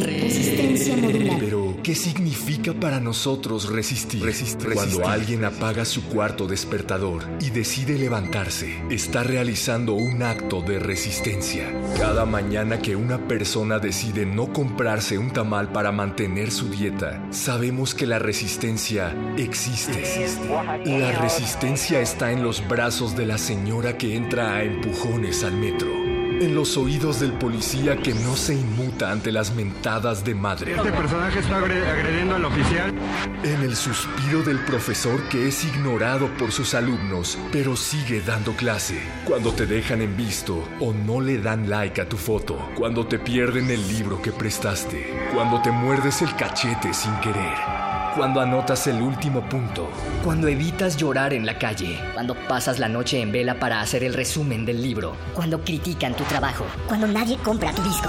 [0.06, 1.38] Resistencia modular.
[1.38, 4.24] Pero, ¿qué significa para nosotros resistir?
[4.72, 11.70] Cuando alguien apaga su cuarto despertador y decide levantarse, está realizando un acto de resistencia.
[11.98, 17.94] Cada mañana que una persona decide no comprarse un tamal para mantener su dieta, sabemos
[17.94, 20.02] que la resistencia existe.
[20.86, 25.88] La resistencia está en los brazos de la señora que entra a empujones al metro.
[25.88, 30.76] En los oídos del policía que no se inmuta ante las mentadas de madre.
[30.76, 32.94] Este personaje está agrediendo al oficial.
[33.42, 39.00] En el suspiro del profesor que es ignorado por sus alumnos, pero sigue dando clase.
[39.24, 42.70] Cuando te dejan en visto o no le dan like a tu foto.
[42.76, 45.28] Cuando te pierden el libro que prestaste.
[45.34, 47.95] Cuando te muerdes el cachete sin querer.
[48.16, 49.90] Cuando anotas el último punto.
[50.24, 52.00] Cuando evitas llorar en la calle.
[52.14, 55.14] Cuando pasas la noche en vela para hacer el resumen del libro.
[55.34, 56.64] Cuando critican tu trabajo.
[56.88, 58.08] Cuando nadie compra tu disco.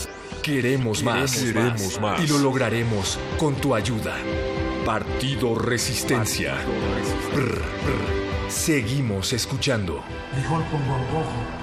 [0.41, 1.37] Queremos más.
[1.37, 2.23] Queremos más.
[2.23, 4.15] Y lo lograremos con tu ayuda.
[4.85, 6.55] Partido Resistencia.
[7.35, 8.49] Brr, brr.
[8.49, 10.03] Seguimos escuchando.
[10.33, 11.61] Frijol con gorgojo.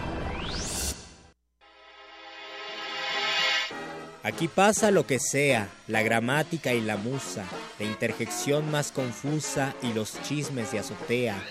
[4.22, 7.44] Aquí pasa lo que sea, la gramática y la musa,
[7.78, 11.42] la interjección más confusa y los chismes de azotea.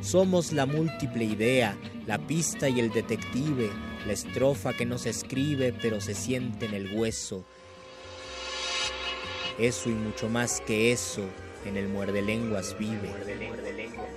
[0.00, 1.76] Somos la múltiple idea,
[2.06, 3.70] la pista y el detective,
[4.06, 7.44] la estrofa que no se escribe pero se siente en el hueso.
[9.58, 11.28] Eso y mucho más que eso
[11.64, 13.08] en el muerde lenguas vive.
[13.08, 14.08] Muerde lenguas.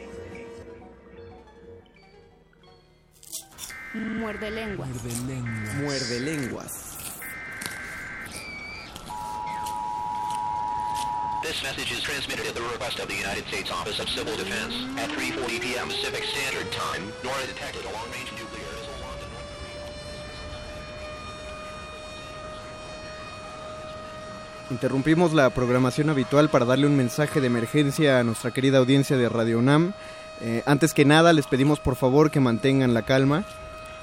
[3.94, 5.76] Muerde lenguas.
[5.76, 6.92] Muerde lenguas.
[11.44, 14.74] This message is transmitted at the request of the United States Office of Civil Defense
[14.98, 15.88] at 3:40 p.m.
[15.88, 17.12] Pacific Standard Time.
[17.24, 18.51] NORAD detected a long-range nuclear
[24.72, 29.28] Interrumpimos la programación habitual para darle un mensaje de emergencia a nuestra querida audiencia de
[29.28, 29.92] Radio UNAM.
[30.40, 33.44] Eh, antes que nada, les pedimos por favor que mantengan la calma.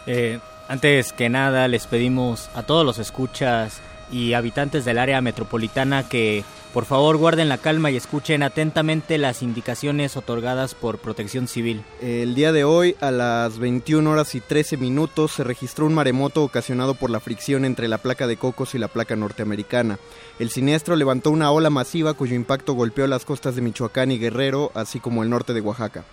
[0.07, 6.09] Eh, antes que nada, les pedimos a todos los escuchas y habitantes del área metropolitana
[6.09, 11.83] que por favor guarden la calma y escuchen atentamente las indicaciones otorgadas por Protección Civil.
[12.03, 16.45] El día de hoy, a las 21 horas y 13 minutos, se registró un maremoto
[16.45, 19.99] ocasionado por la fricción entre la placa de Cocos y la placa norteamericana.
[20.39, 24.71] El siniestro levantó una ola masiva cuyo impacto golpeó las costas de Michoacán y Guerrero,
[24.75, 26.05] así como el norte de Oaxaca.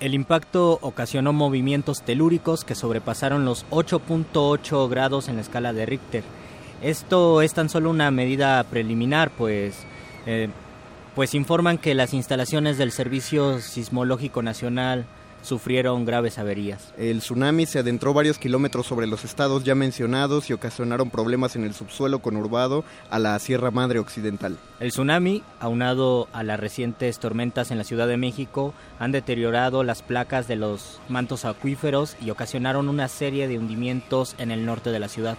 [0.00, 6.24] El impacto ocasionó movimientos telúricos que sobrepasaron los 8.8 grados en la escala de Richter.
[6.84, 9.74] Esto es tan solo una medida preliminar, pues
[10.26, 10.50] eh,
[11.14, 15.06] pues informan que las instalaciones del Servicio Sismológico Nacional
[15.44, 16.92] sufrieron graves averías.
[16.98, 21.64] El tsunami se adentró varios kilómetros sobre los estados ya mencionados y ocasionaron problemas en
[21.64, 24.56] el subsuelo conurbado a la Sierra Madre Occidental.
[24.80, 30.02] El tsunami, aunado a las recientes tormentas en la Ciudad de México, han deteriorado las
[30.02, 34.98] placas de los mantos acuíferos y ocasionaron una serie de hundimientos en el norte de
[34.98, 35.36] la ciudad.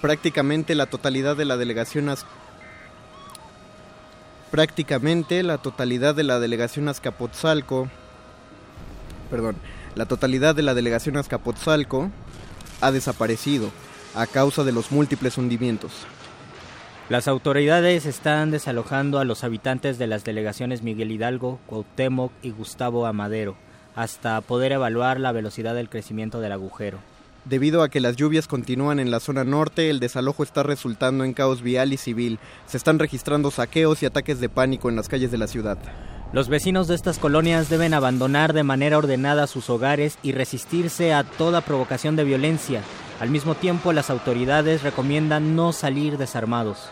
[0.00, 2.26] Prácticamente la totalidad de la delegación Az-
[4.50, 7.88] prácticamente la totalidad de la delegación Azcapotzalco
[9.34, 9.56] perdón,
[9.96, 12.08] la totalidad de la delegación Azcapotzalco
[12.80, 13.72] ha desaparecido
[14.14, 15.90] a causa de los múltiples hundimientos.
[17.08, 23.06] Las autoridades están desalojando a los habitantes de las delegaciones Miguel Hidalgo, Cuauhtémoc y Gustavo
[23.06, 23.56] Amadero,
[23.96, 26.98] hasta poder evaluar la velocidad del crecimiento del agujero.
[27.44, 31.34] Debido a que las lluvias continúan en la zona norte, el desalojo está resultando en
[31.34, 32.38] caos vial y civil.
[32.66, 35.78] Se están registrando saqueos y ataques de pánico en las calles de la ciudad.
[36.34, 41.22] Los vecinos de estas colonias deben abandonar de manera ordenada sus hogares y resistirse a
[41.22, 42.82] toda provocación de violencia.
[43.20, 46.88] Al mismo tiempo, las autoridades recomiendan no salir desarmados.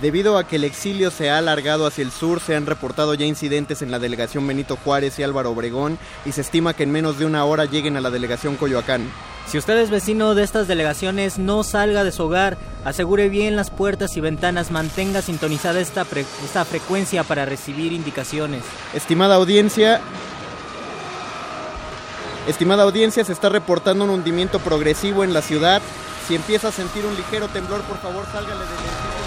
[0.00, 3.26] Debido a que el exilio se ha alargado hacia el sur, se han reportado ya
[3.26, 7.18] incidentes en la delegación Benito Juárez y Álvaro Obregón y se estima que en menos
[7.18, 9.02] de una hora lleguen a la delegación Coyoacán.
[9.50, 13.70] Si usted es vecino de estas delegaciones, no salga de su hogar, asegure bien las
[13.70, 16.06] puertas y ventanas, mantenga sintonizada esta,
[16.44, 18.62] esta frecuencia para recibir indicaciones.
[18.92, 20.02] Estimada audiencia,
[22.46, 25.80] estimada audiencia, se está reportando un hundimiento progresivo en la ciudad.
[26.26, 29.17] Si empieza a sentir un ligero temblor, por favor, sálgale del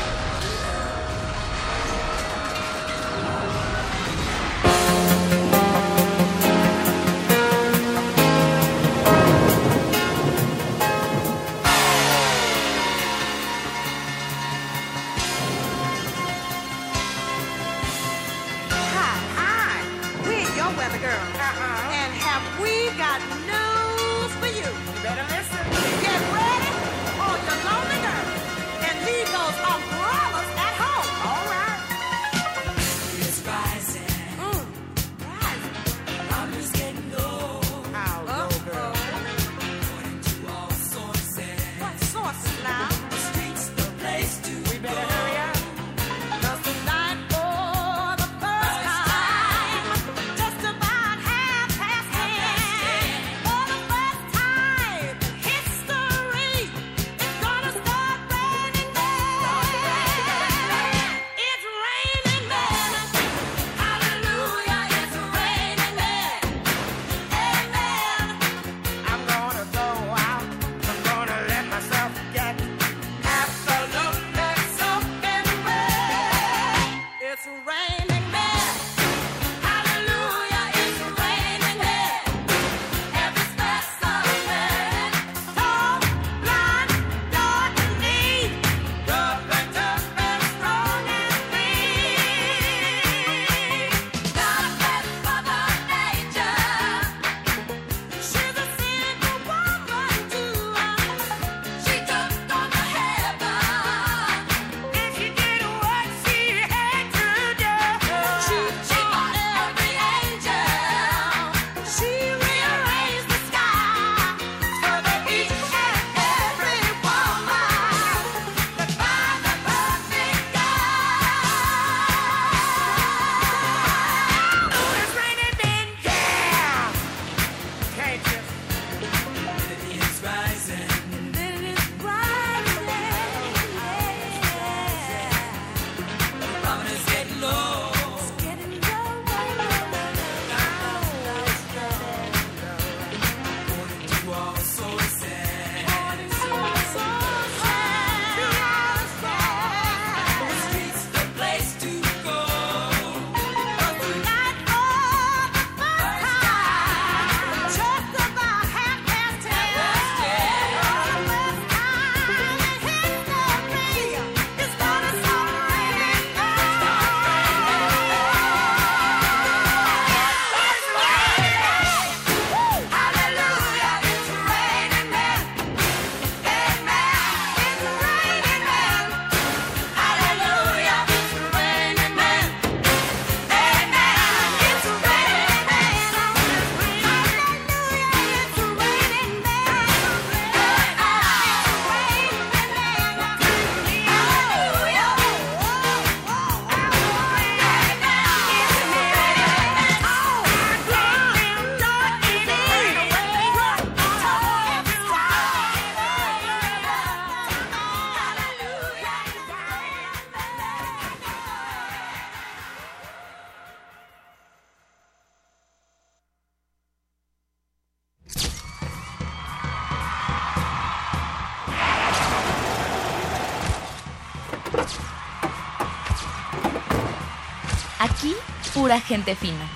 [228.99, 229.69] gente fina.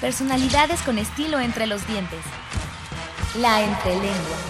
[0.00, 2.20] Personalidades con estilo entre los dientes.
[3.36, 4.47] La entrelengua.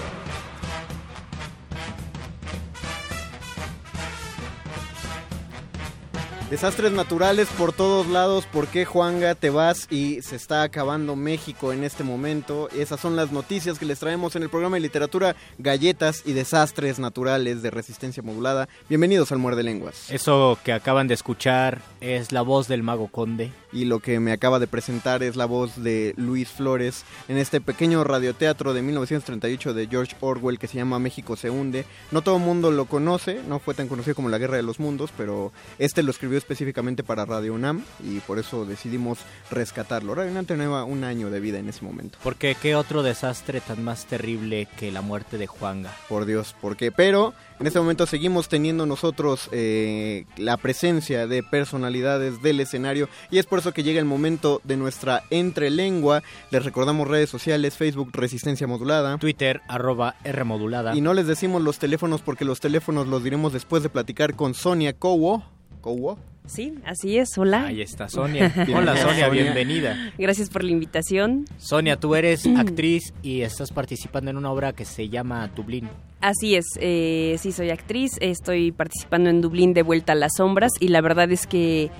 [6.58, 8.44] Desastres naturales por todos lados.
[8.46, 12.68] ¿Por qué, Juanga, te vas y se está acabando México en este momento?
[12.70, 16.98] Esas son las noticias que les traemos en el programa de literatura Galletas y Desastres
[16.98, 18.68] Naturales de Resistencia Modulada.
[18.88, 20.10] Bienvenidos al Muerde Lenguas.
[20.10, 23.52] Eso que acaban de escuchar es la voz del Mago Conde.
[23.70, 27.60] Y lo que me acaba de presentar es la voz de Luis Flores en este
[27.60, 31.84] pequeño radioteatro de 1938 de George Orwell que se llama México se hunde.
[32.10, 34.80] No todo el mundo lo conoce, no fue tan conocido como La Guerra de los
[34.80, 39.18] Mundos, pero este lo escribió específicamente para Radio UNAM y por eso decidimos
[39.50, 40.14] rescatarlo.
[40.14, 42.16] Radio UNAM tenía un año de vida en ese momento.
[42.22, 45.94] Porque qué otro desastre tan más terrible que la muerte de Juanga.
[46.08, 46.90] Por Dios, ¿por qué?
[46.90, 53.36] Pero en este momento seguimos teniendo nosotros eh, la presencia de personalidades del escenario y
[53.36, 56.22] es por eso que llega el momento de nuestra entrelengua.
[56.50, 60.96] Les recordamos redes sociales, Facebook Resistencia Modulada, Twitter arroba R Modulada.
[60.96, 64.54] Y no les decimos los teléfonos porque los teléfonos los diremos después de platicar con
[64.54, 65.57] Sonia Cowo.
[65.80, 66.18] ¿Cowo?
[66.46, 67.36] Sí, así es.
[67.36, 67.66] Hola.
[67.66, 68.52] Ahí está Sonia.
[68.74, 70.12] Hola Sonia, bienvenida.
[70.16, 71.44] Gracias por la invitación.
[71.58, 75.88] Sonia, tú eres actriz y estás participando en una obra que se llama Dublín.
[76.20, 80.72] Así es, eh, sí soy actriz, estoy participando en Dublín de Vuelta a las Sombras
[80.80, 81.90] y la verdad es que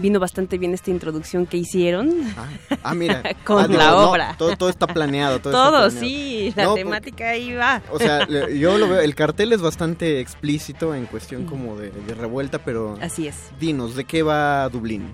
[0.00, 2.10] vino bastante bien esta introducción que hicieron.
[2.36, 2.48] Ah,
[2.82, 3.22] ah mira.
[3.44, 4.34] Con Ah, digo, la no, obra.
[4.38, 5.38] todo, todo está planeado.
[5.40, 6.00] Todo, Todo, está planeado.
[6.00, 7.82] sí, la No, temática ahí va.
[7.92, 12.14] O sea, yo lo veo, el cartel es bastante explícito en cuestión como de, de
[12.14, 12.96] revuelta, pero...
[13.00, 13.36] Así es.
[13.60, 15.12] Dinos, ¿de qué va Dublín?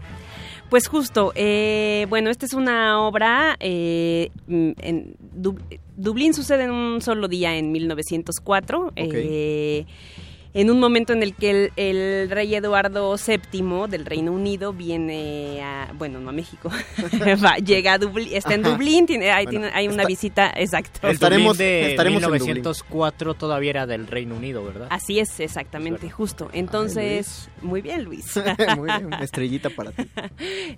[0.70, 5.58] Pues justo, eh, bueno, esta es una obra, eh, mm, en Du-
[5.96, 9.86] Dublín sucede en un solo día en 1904, eh,
[10.56, 15.62] en un momento en el que el, el rey Eduardo VII del Reino Unido viene
[15.62, 16.70] a, bueno, no a México,
[17.44, 18.72] Va, llega a Dublín, está en Ajá.
[18.74, 21.06] Dublín, tiene, hay, Bueno, tiene- hay una está- visita, exacto.
[21.06, 24.88] El Dublín de estaremos en 1904 todavía era del Reino Unido, ¿verdad?
[24.90, 26.48] Así es, exactamente, justo.
[26.52, 28.24] Entonces, muy bien, Luis.
[28.76, 30.08] Muy bien, una estrellita para ti.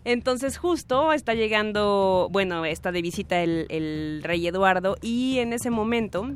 [0.05, 5.71] Entonces justo está llegando, bueno, está de visita el, el rey Eduardo y en ese
[5.71, 6.31] momento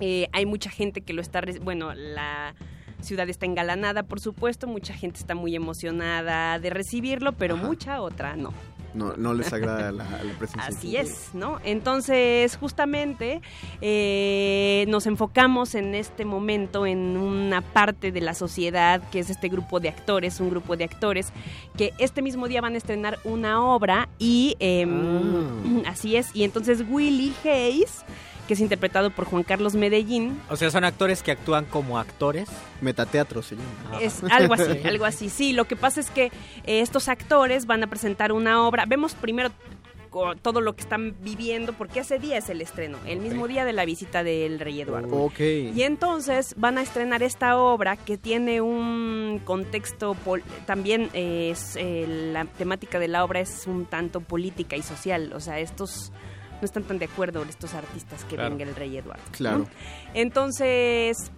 [0.00, 2.54] eh, hay mucha gente que lo está, bueno, la
[3.00, 8.36] ciudad está engalanada, por supuesto, mucha gente está muy emocionada de recibirlo, pero mucha otra
[8.36, 8.52] no.
[8.94, 10.68] No, no les agrada la, la presencia.
[10.68, 11.58] Así es, ¿no?
[11.64, 13.42] Entonces, justamente
[13.80, 19.48] eh, nos enfocamos en este momento en una parte de la sociedad que es este
[19.48, 21.32] grupo de actores, un grupo de actores
[21.76, 26.34] que este mismo día van a estrenar una obra y em, así es.
[26.34, 28.04] Y entonces Willy Hayes,
[28.46, 32.48] que es interpretado por Juan Carlos Medellín, O sea, son actores que actúan como actores.
[32.80, 34.00] Metateatro se llama.
[34.00, 35.28] Es algo así, algo así.
[35.30, 38.84] Sí, lo que pasa es que eh, estos actores van a presentar una obra.
[38.86, 39.50] Vemos primero
[40.42, 43.72] todo lo que están viviendo, porque ese día es el estreno, el mismo día de
[43.72, 45.08] la visita del rey Eduardo.
[45.24, 45.40] Ok.
[45.40, 51.74] Y entonces van a estrenar esta obra que tiene un contexto, pol- también eh, es,
[51.74, 56.12] eh, la temática de la obra es un tanto política y social, o sea, estos
[56.64, 58.50] no están tan de acuerdo estos artistas que Claro.
[58.56, 59.22] venga el rey Eduardo.
[59.26, 59.32] ¿no?
[59.36, 59.66] Claro.
[60.14, 61.30] Entonces,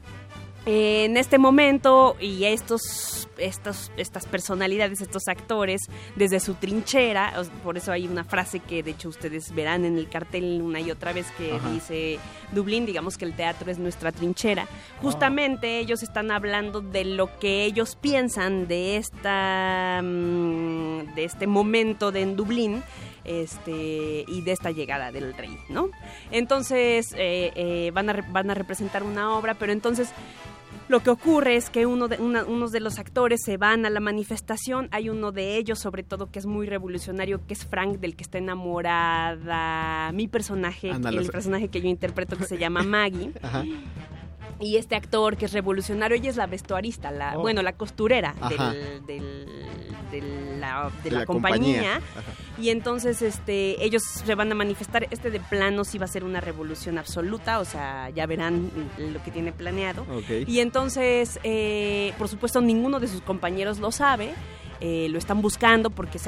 [0.66, 5.80] eh, en este momento y estos, estos, estas personalidades, estos actores,
[6.16, 7.32] desde su trinchera,
[7.64, 10.90] por eso hay una frase que de hecho ustedes verán en el cartel una y
[10.90, 11.70] otra vez que Ajá.
[11.70, 12.18] dice
[12.52, 14.66] Dublín, digamos que el teatro es nuestra trinchera.
[15.02, 22.12] Justamente ellos están hablando de lo que ellos piensan de esta mm, de este momento
[22.12, 22.82] de en Dublín
[23.26, 25.90] este y de esta llegada del rey, ¿no?
[26.30, 30.10] Entonces eh, eh, van, a, van a representar una obra, pero entonces
[30.88, 33.90] lo que ocurre es que uno de, una- unos de los actores se van a
[33.90, 37.98] la manifestación, hay uno de ellos sobre todo que es muy revolucionario, que es Frank,
[37.98, 43.32] del que está enamorada mi personaje, el personaje que yo interpreto que se llama Maggie.
[43.42, 43.64] Ajá.
[44.58, 47.42] Y este actor que es revolucionario, ella es la vestuarista, la, Oh.
[47.42, 48.34] bueno, la costurera
[49.06, 50.22] del- de
[50.58, 52.00] la, de la la compañía.
[52.00, 52.00] compañía.
[52.58, 55.06] Y entonces este, ellos se van a manifestar.
[55.10, 59.22] Este de plano sí va a ser una revolución absoluta, o sea, ya verán lo
[59.22, 60.06] que tiene planeado.
[60.46, 64.34] Y entonces, eh, por supuesto, ninguno de sus compañeros lo sabe.
[64.80, 66.18] eh, lo están buscando porque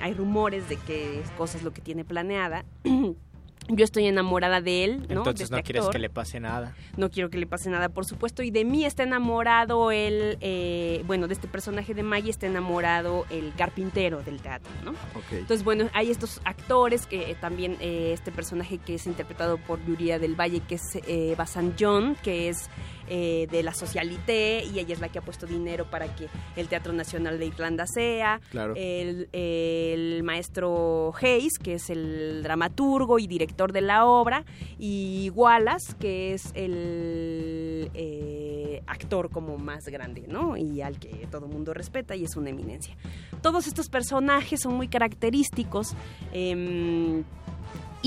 [0.00, 2.64] hay rumores de que es cosas lo que tiene planeada.
[3.68, 5.18] Yo estoy enamorada de él, ¿no?
[5.18, 5.92] Entonces de este no quieres actor.
[5.92, 6.74] que le pase nada.
[6.96, 8.42] No quiero que le pase nada, por supuesto.
[8.42, 13.26] Y de mí está enamorado el, eh, bueno, de este personaje de Maggie está enamorado
[13.30, 14.94] el carpintero del teatro, ¿no?
[15.32, 19.84] Entonces, bueno, hay estos actores que eh, también eh, este personaje que es interpretado por
[19.84, 22.68] Yuria del Valle, que es eh, Basan John, que es
[23.08, 26.68] eh, de la Socialité y ella es la que ha puesto dinero para que el
[26.68, 28.40] Teatro Nacional de Irlanda sea.
[28.50, 28.74] Claro.
[28.76, 34.44] El, el maestro Hayes, que es el dramaturgo y director de la obra,
[34.78, 40.56] y Wallace, que es el eh, actor como más grande, ¿no?
[40.56, 42.96] Y al que todo mundo respeta y es una eminencia.
[43.42, 45.94] Todos estos personajes son muy característicos.
[46.32, 47.24] em,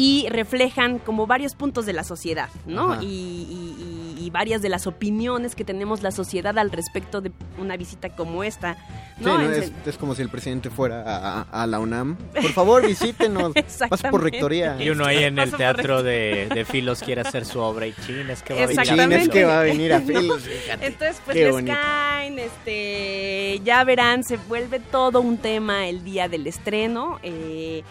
[0.01, 3.01] y reflejan como varios puntos de la sociedad, ¿no?
[3.01, 3.75] Y, y-
[4.17, 8.09] y- y varias de las opiniones que tenemos la sociedad al respecto de una visita
[8.09, 8.77] como esta,
[9.21, 12.15] Sí, Es, es como si el presidente fuera a, a- a la UNAM.
[12.41, 13.51] Por favor, visítenos.
[13.89, 14.81] Pasa por rectoría.
[14.81, 18.29] Y uno ahí en el teatro de, de Filos quiere hacer su obra y chin,
[18.29, 19.33] es que va a venir a Chin, es Filos.
[19.33, 19.99] que va a venir a.
[19.99, 20.43] Filos.
[20.81, 21.73] Entonces, pues Qué les bonito.
[21.77, 27.19] caen, este, ya verán, se vuelve todo un tema el día del estreno.
[27.21, 27.83] eh,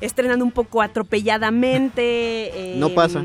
[0.00, 2.52] estrenan un poco atropelladamente.
[2.74, 3.22] No em, pasa.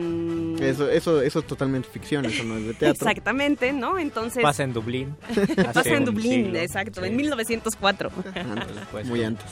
[0.59, 3.07] Eso, eso, eso es totalmente ficción, eso no es de teatro.
[3.07, 3.97] Exactamente, ¿no?
[3.97, 4.43] Entonces...
[4.43, 5.15] Pasa en Dublín.
[5.73, 6.59] Pasa en Dublín, siglo.
[6.59, 8.11] exacto, en 1904.
[8.35, 9.45] Antes, muy antes.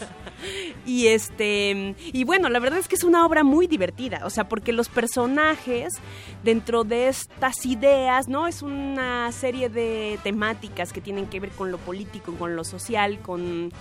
[0.86, 4.48] Y este y bueno, la verdad es que es una obra muy divertida, o sea,
[4.48, 5.94] porque los personajes
[6.44, 8.48] dentro de estas ideas, ¿no?
[8.48, 13.20] Es una serie de temáticas que tienen que ver con lo político, con lo social,
[13.20, 13.72] con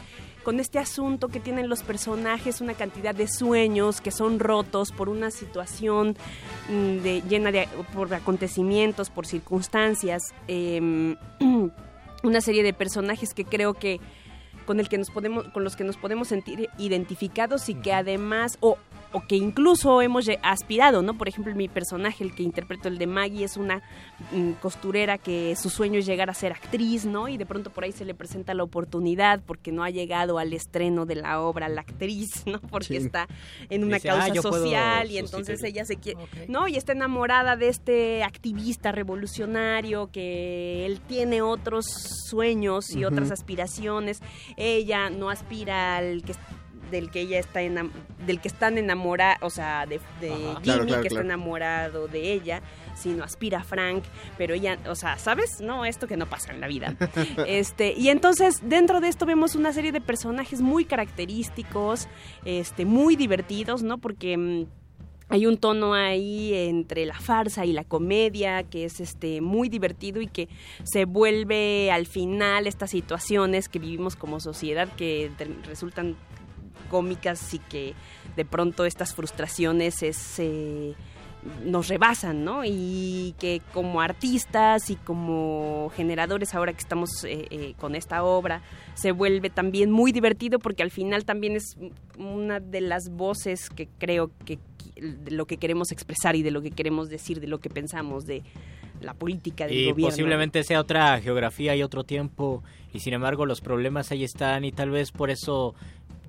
[0.47, 5.09] con este asunto que tienen los personajes, una cantidad de sueños que son rotos por
[5.09, 6.16] una situación
[6.68, 11.16] mm, de, llena de por acontecimientos, por circunstancias, em,
[12.22, 13.99] una serie de personajes que creo que
[14.66, 18.57] con el que nos podemos con los que nos podemos sentir identificados y que además
[18.61, 18.78] o,
[19.16, 21.16] o que incluso hemos aspirado, ¿no?
[21.16, 23.82] Por ejemplo, mi personaje, el que interpreto el de Maggie, es una
[24.32, 27.28] mm, costurera que su sueño es llegar a ser actriz, ¿no?
[27.28, 30.52] Y de pronto por ahí se le presenta la oportunidad porque no ha llegado al
[30.52, 32.60] estreno de la obra la actriz, ¿no?
[32.60, 32.96] Porque Sí.
[32.96, 33.26] está
[33.70, 35.70] en una Dice, "Ah, causa social y entonces sustituir".
[35.76, 36.68] ella se quiere, ¿no?
[36.68, 41.86] Y está enamorada de este activista revolucionario que él tiene otros
[42.28, 44.20] sueños y otras aspiraciones.
[44.56, 46.34] Ella no aspira al que
[46.91, 47.91] del que ella está enam-
[48.26, 49.99] del que están enamorados, o sea, de.
[50.20, 50.28] Jimmy
[50.62, 51.03] Claro, claro, que claro.
[51.07, 52.62] está enamorado de ella,
[52.95, 54.05] sino aspira a Frank,
[54.39, 55.61] pero ella, o sea, ¿sabes?
[55.61, 56.97] No, esto que no pasa en la vida.
[57.47, 60.84] Este, y entonces dentro de esto vemos una serie de personajes muy
[61.30, 62.09] característicos,
[62.45, 63.99] este, muy divertidos, ¿no?
[63.99, 64.64] Porque mm,
[65.28, 70.20] hay un tono ahí entre la farsa y la comedia que es este muy divertido
[70.20, 70.49] y que
[70.84, 75.30] se vuelve al final estas situaciones que vivimos como sociedad que
[75.66, 76.14] resultan
[76.90, 77.94] cómicas y que
[78.36, 80.94] de pronto estas frustraciones es eh,
[81.64, 82.62] nos rebasan, ¿no?
[82.64, 88.62] Y que como artistas y como generadores, ahora que estamos eh, eh, con esta obra,
[88.94, 91.76] se vuelve también muy divertido porque al final también es
[92.18, 94.58] una de las voces que creo que
[94.96, 98.24] de lo que queremos expresar y de lo que queremos decir, de lo que pensamos,
[98.24, 98.42] de
[99.00, 100.10] la política del Y gobierno.
[100.10, 102.62] posiblemente sea otra geografía y otro tiempo,
[102.94, 105.74] y sin embargo los problemas ahí están y tal vez por eso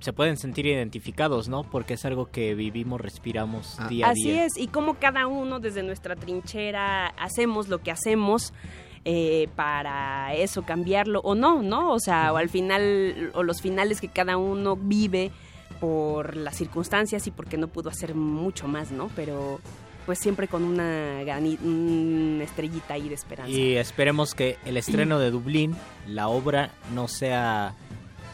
[0.00, 1.64] se pueden sentir identificados, ¿no?
[1.64, 4.44] Porque es algo que vivimos, respiramos día a Así día.
[4.44, 8.52] es, y como cada uno desde nuestra trinchera hacemos lo que hacemos
[9.04, 11.92] eh, para eso cambiarlo o no, ¿no?
[11.92, 15.30] O sea, o al final, o los finales que cada uno vive
[15.80, 19.10] por las circunstancias y porque no pudo hacer mucho más, ¿no?
[19.14, 19.60] Pero
[20.04, 21.22] pues siempre con una
[22.42, 23.52] estrellita ahí de esperanza.
[23.52, 25.76] Y esperemos que el estreno de Dublín,
[26.06, 27.74] la obra, no sea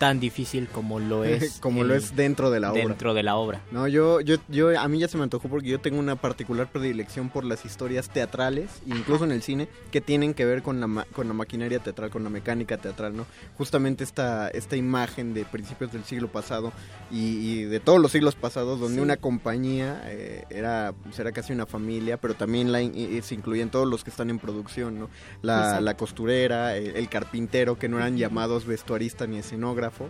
[0.04, 2.82] tan difícil como lo es Como lo es dentro de la obra.
[2.86, 3.62] dentro de la obra.
[3.70, 6.70] No, yo, yo, yo, a mí ya se me antojó porque yo tengo una particular
[6.70, 11.06] predilección por las historias teatrales, incluso en el cine, que tienen que ver con la,
[11.14, 13.24] con la maquinaria teatral, con la mecánica teatral, ¿no?
[13.56, 16.72] Justamente esta, esta imagen de principios del siglo pasado
[17.10, 19.00] y, y de todos los siglos pasados, donde Sí.
[19.00, 23.88] una compañía eh, era, pues, era casi una familia, pero también la, se incluían todos
[23.88, 25.08] los que están en producción, ¿no?
[25.40, 29.38] La, costurera, el, el carpintero, que no eran llamados vestuarista ni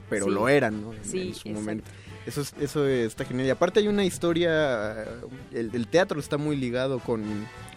[0.09, 0.31] pero Sí.
[0.31, 0.93] lo eran, ¿no?
[0.93, 1.51] En, Sí, en su exacto.
[1.61, 1.91] momento.
[2.27, 3.47] Eso, es- eso está genial.
[3.49, 5.05] Y aparte hay una historia,
[5.53, 7.23] el, el teatro está muy ligado con,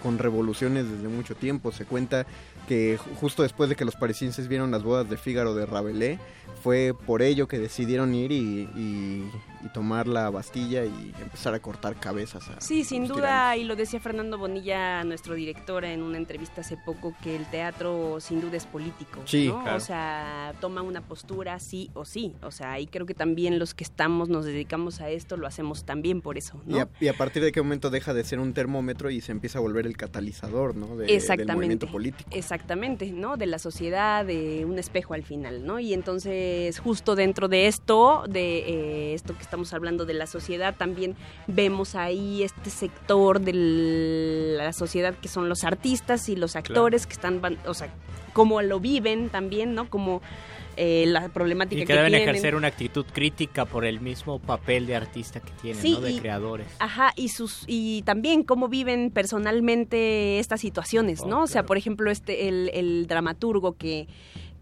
[0.02, 1.72] con revoluciones desde mucho tiempo.
[1.72, 2.26] Se cuenta
[2.68, 6.20] que ju- justo después de que los parisienses vieron las bodas de Fígaro de Rabelais,
[6.64, 9.32] fue por ello que decidieron ir y, y-
[9.64, 12.48] y tomar la Bastilla y empezar a cortar cabezas.
[12.50, 16.78] a Sí, sin duda, y lo decía Fernando Bonilla, nuestro director, en una entrevista hace
[16.78, 19.22] poco, que el teatro sin duda es político.
[19.26, 19.62] Sí, ¿no?
[19.64, 19.78] claro.
[19.78, 22.36] O sea, toma una postura sí o sí.
[22.44, 25.86] O sea, y creo que también los que estamos, nos dedicamos a esto, lo hacemos
[25.86, 26.78] también por eso, ¿no?
[26.78, 29.32] Y, a, y a partir de qué momento deja de ser un termómetro y se
[29.32, 30.96] empieza a volver el catalizador ¿no?
[30.96, 31.54] de- del Exactamente.
[31.56, 32.30] movimiento político.
[32.34, 33.38] Exactamente, ¿no?
[33.38, 35.80] De la sociedad, de un espejo al final, ¿no?
[35.80, 40.76] Y entonces, justo dentro de esto, de eh, esto que estamos hablando de la sociedad,
[40.78, 41.16] también
[41.48, 43.54] vemos ahí este sector de
[44.58, 47.90] la sociedad que son los artistas y los actores que están, van- o sea,
[48.34, 49.90] cómo lo viven también, ¿no?
[49.90, 50.22] Como
[50.78, 52.30] eh, la problemática Y que que deben tienen.
[52.30, 56.02] ejercer una actitud crítica por el mismo papel de artista que tienen, Sí, ¿no?
[56.02, 56.68] De y- creadores.
[56.80, 61.44] Ajá, y sus y también cómo viven personalmente estas situaciones, ¿no?
[61.44, 64.08] o sea, por ejemplo, este el, el dramaturgo que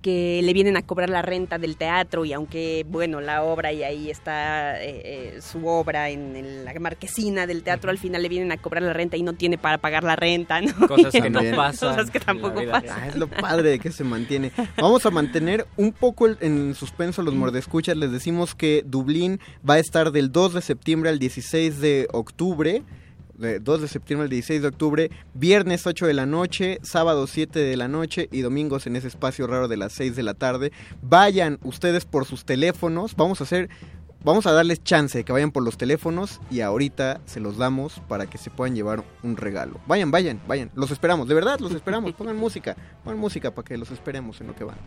[0.05, 3.81] que le vienen a cobrar la renta del teatro y aunque, bueno, la obra y
[3.81, 5.01] ahí está eh,
[5.35, 8.83] eh, su obra en el- la marquesina del teatro, al final le vienen a cobrar
[8.83, 10.87] la renta y no tiene para pagar la renta, ¿no?
[10.87, 12.99] Cosas que no pasan Cosas que en tampoco pasan.
[13.01, 14.51] Ah, es lo padre de que se mantiene.
[14.77, 17.97] Vamos a mantener un poco el- en suspenso los mordescuchas.
[17.97, 22.83] Les decimos que Dublín va a estar del 2 de septiembre al 16 de octubre.
[23.37, 27.59] De 2 de septiembre al 16 de octubre, viernes 8 de la noche, sábado 7
[27.59, 30.71] de la noche y domingos en ese espacio raro de las 6 de la tarde.
[31.01, 33.69] Vayan ustedes por sus teléfonos, vamos a hacer
[34.25, 38.01] Vamos a darles chance de que vayan por los teléfonos y ahorita se los damos
[38.07, 39.79] para que se puedan llevar un regalo.
[39.85, 40.71] Vayan, vayan, vayan.
[40.73, 42.11] Los esperamos, de verdad, los esperamos.
[42.17, 44.77] Pongan música, pongan música para que los esperemos en lo que van.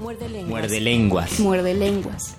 [0.00, 0.48] Muerde lenguas.
[0.48, 1.40] Muerde lenguas.
[1.40, 2.36] Muerde lenguas.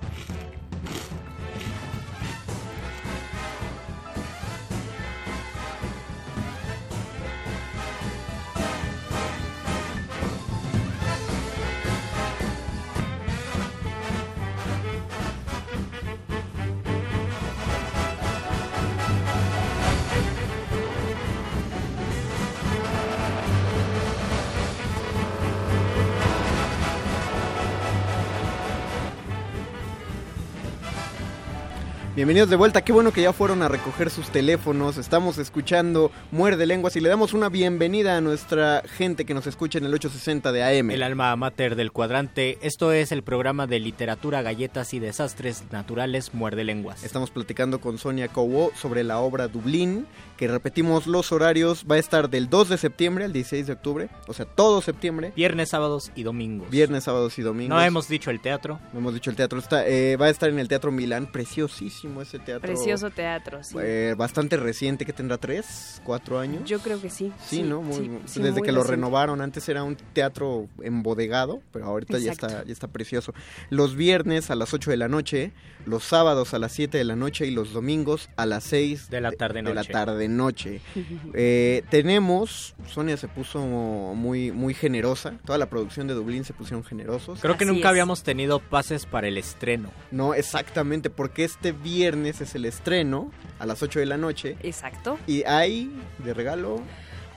[32.22, 34.98] Bienvenidos de vuelta, qué bueno que ya fueron a recoger sus teléfonos.
[34.98, 39.80] Estamos escuchando Muerde Lenguas y le damos una bienvenida a nuestra gente que nos escucha
[39.80, 40.92] en el 860 de AM.
[40.92, 42.60] El alma mater del cuadrante.
[42.62, 47.04] Esto es el programa de literatura, galletas y desastres naturales Muerde lenguas.
[47.04, 50.06] Estamos platicando con Sonia Cowo sobre la obra Dublín,
[50.38, 54.10] que repetimos los horarios, va a estar del 2 de septiembre al 16 de octubre,
[54.28, 55.34] o sea, todo septiembre.
[55.36, 56.70] Viernes, sábados y domingos.
[56.70, 57.76] Viernes, sábados y domingos.
[57.76, 58.80] No hemos dicho el teatro.
[58.94, 59.58] No hemos dicho el teatro.
[59.58, 62.62] Está, eh, va a estar en el Teatro Milán, preciosísimo ese teatro.
[62.68, 63.78] Precioso teatro, sí.
[63.80, 66.64] Eh, bastante reciente, que tendrá tres, cuatro años.
[66.66, 67.32] Yo creo que sí.
[67.46, 67.84] Sí, ¿no?
[67.84, 72.32] Muy- sí, desde muy que lo renovaron, antes era un teatro embodegado, pero ahorita ya
[72.32, 73.34] está, ya está precioso.
[73.70, 75.52] Los viernes a las 8 de la noche,
[75.86, 79.22] los sábados a las 7 de la noche y los domingos a las 6 De
[79.22, 79.92] la tarde de la noche.
[79.94, 80.82] tarde noche.
[81.34, 86.84] Eh, tenemos, Sonia se puso muy, muy generosa, toda la producción de Dublín se pusieron
[86.84, 87.40] generosos.
[87.40, 87.92] Creo que Así nunca es.
[87.92, 89.90] habíamos tenido pases para el estreno.
[90.12, 95.18] No, exactamente, porque este viernes es el estreno a las 8 de la noche Exacto.
[95.28, 95.92] y hay
[96.24, 96.82] de regalo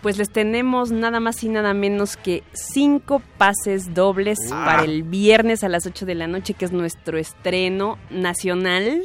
[0.05, 5.65] Pues les tenemos nada más y nada menos que cinco pases dobles para el viernes
[5.65, 9.01] a las 8 de la noche, que es nuestro estreno nacional.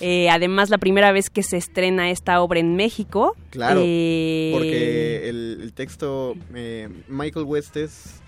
[0.00, 3.36] Eh, además, la primera vez que se estrena esta obra en México.
[3.50, 8.20] Claro, Eh, porque el, el texto eh, Michael West es,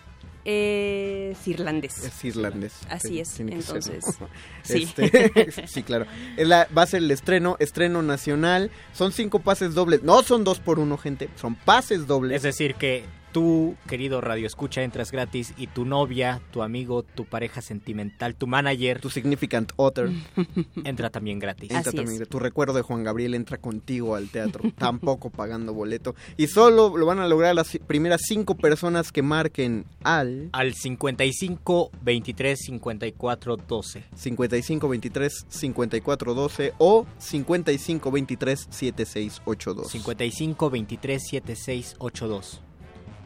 [0.44, 2.04] Es irlandés.
[2.04, 2.74] es irlandés.
[2.90, 4.04] Así Sí, es, entonces,
[4.62, 4.82] sí.
[4.84, 6.06] Este, sí, claro.
[6.36, 8.70] Es la- va a ser el estreno, estreno nacional.
[8.92, 10.02] Son cinco pases dobles.
[10.02, 11.28] No son dos por uno, gente.
[11.36, 12.36] Son pases dobles.
[12.36, 13.04] Es decir, que
[13.34, 18.46] tú, querido Radio Escucha, entras gratis y tu novia, tu amigo, tu pareja sentimental, tu
[18.46, 20.08] manager, tu significant other
[20.84, 21.72] entra también gratis.
[21.72, 22.28] Entra Así también, es.
[22.28, 26.14] Tu recuerdo de Juan Gabriel entra contigo al teatro, tampoco pagando boleto.
[26.36, 31.90] Y solo lo van a lograr las primeras cinco personas que marquen al Al 55
[32.02, 34.04] 23 54 12.
[34.14, 39.90] 55 23 54 12 o 55 23 76 82.
[39.90, 42.60] 55 23 76 82.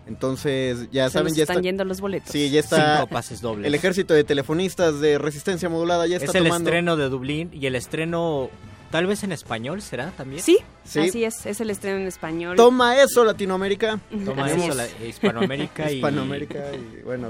[0.09, 1.63] Entonces, ya Se saben, ya están está.
[1.63, 2.31] yendo los boletos.
[2.33, 2.97] Sí, ya está.
[2.97, 3.67] Cinco pases dobles.
[3.67, 6.71] El ejército de telefonistas de resistencia modulada ya está es el tomando.
[6.71, 8.49] estreno de Dublín y el estreno,
[8.91, 10.43] tal vez en español, ¿será también?
[10.43, 11.01] Sí, Sí.
[11.01, 11.45] así es.
[11.45, 12.57] Es el estreno en español.
[12.57, 14.01] Toma eso, Latinoamérica.
[14.25, 14.77] Toma Así eso, es.
[15.01, 15.97] la Hispanoamérica y...
[15.97, 17.29] Hispanoamérica y bueno,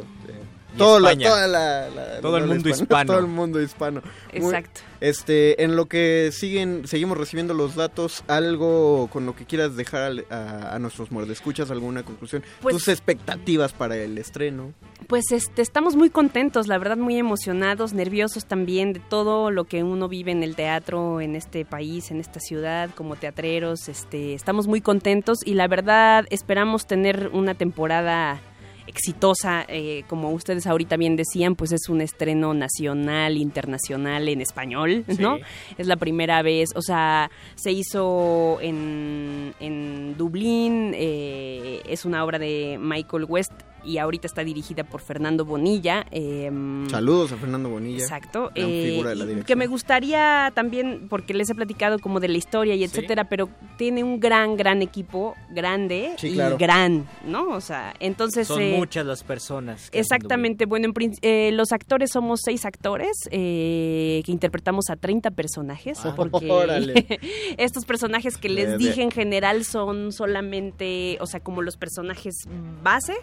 [0.76, 3.06] Todo, la- toda la- la- Todo el mundo hispano.
[3.12, 4.02] Todo el mundo hispano.
[4.32, 4.80] Muy- Exacto.
[5.00, 10.02] este, en lo que siguen, seguimos recibiendo los datos, algo con lo que quieras dejar
[10.02, 14.72] al- a, a nuestros escuchas alguna conclusión, Pues- tus expectativas para el estreno.
[15.06, 19.82] Pues este, estamos muy contentos, la verdad muy emocionados, nerviosos también de todo lo que
[19.82, 23.88] uno vive en el teatro en este país, en esta ciudad, como teatreros.
[23.88, 28.40] Este, estamos muy contentos y la verdad esperamos tener una temporada
[28.88, 35.04] exitosa, eh, como ustedes ahorita bien decían, pues es un estreno nacional, internacional en español,
[35.18, 35.38] ¿no?
[35.76, 42.38] Es la primera vez, o sea, se hizo en, en Dublín, eh, es una obra
[42.38, 43.52] de Michael West
[43.84, 46.06] y ahorita está dirigida por Fernando Bonilla.
[46.10, 46.50] eh,
[46.90, 48.02] Saludos a Fernando Bonilla.
[48.02, 48.50] Exacto.
[48.54, 49.46] gran eh, figura de la y dirección.
[49.46, 53.48] que me gustaría también, porque les he platicado como de la historia y etcétera, pero
[53.76, 56.56] tiene un gran, gran equipo, grande Sí, y claro.
[56.58, 57.48] gran, ¿no?
[57.50, 58.46] O sea, entonces...
[58.48, 59.88] Son eh, muchas las personas.
[59.92, 65.30] Exactamente, bueno, en prin- eh, los actores somos seis actores eh, que interpretamos a 30
[65.32, 67.06] personajes, Ah, porque órale.
[67.58, 71.76] estos personajes que les De- de- dije en general son solamente, o sea, como los
[71.76, 72.34] personajes
[72.82, 73.14] base,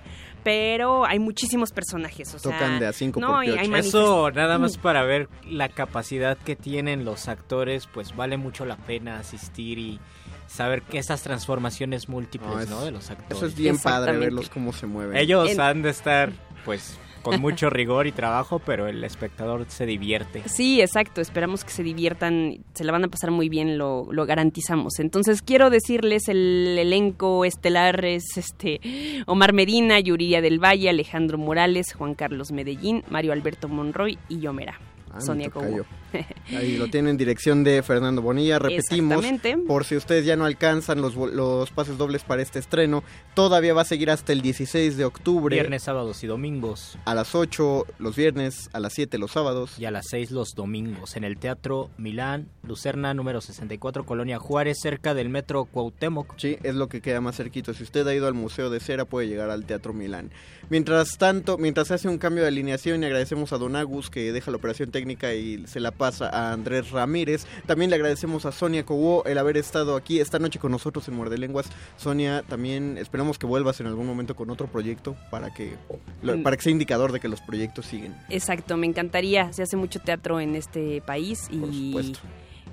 [0.46, 3.44] pero hay muchísimos personajes, o sea, Tocan de a cinco no, por
[3.76, 4.82] Eso nada más Mm.
[4.82, 10.00] para ver la capacidad que tienen los actores, pues vale mucho la pena asistir y
[10.46, 13.38] saber que esas transformaciones múltiples, No, De los actores.
[13.38, 15.18] Eso es bien padre verlos cómo se mueven.
[15.18, 16.32] Ellos En- han de estar,
[16.64, 20.44] pues, con mucho rigor y trabajo, pero el espectador se divierte.
[20.46, 21.22] Sí, exacto.
[21.22, 25.00] Esperamos que se diviertan, se la van a pasar muy bien, lo, lo garantizamos.
[25.00, 28.80] Entonces quiero decirles el elenco estelar es este
[29.26, 34.80] Omar Medina, Yuriria del Valle, Alejandro Morales, Juan Carlos Medellín, Mario Alberto Monroy y Yomera.
[35.12, 35.50] Ah, Sonia.
[35.50, 35.86] Cobo.
[36.50, 38.60] Ahí lo tienen, dirección de Fernando Bonilla.
[38.60, 39.68] Repetimos, Exactamente.
[39.68, 43.04] por si ustedes ya no alcanzan los, los pases dobles para este estreno,
[43.34, 45.56] todavía va a seguir hasta el 16 de octubre.
[45.56, 46.98] Viernes, sábados y domingos.
[47.06, 49.78] A las 8 los viernes, a las 7 los sábados.
[49.80, 54.78] Y a las 6 los domingos en el Teatro Milán, Lucerna, número 64, Colonia Juárez,
[54.82, 56.38] cerca del Metro Cuauhtémoc.
[56.38, 57.74] Sí, es lo que queda más cerquito.
[57.74, 60.32] Si usted ha ido al Museo de Cera, puede llegar al Teatro Milán.
[60.70, 64.32] Mientras tanto, mientras se hace un cambio de alineación y agradecemos a Don Agus que
[64.32, 68.52] deja la operación técnica y se la pasa a Andrés Ramírez, también le agradecemos a
[68.52, 71.66] Sonia Cobo el haber estado aquí esta noche con nosotros en Muerde Lenguas.
[71.98, 75.76] Sonia, también esperamos que vuelvas en algún momento con otro proyecto para que,
[76.22, 76.44] Mm.
[76.44, 78.16] para que sea indicador de que los proyectos siguen.
[78.30, 79.52] Exacto, me encantaría.
[79.54, 82.20] Se hace mucho teatro en este país y, supuesto.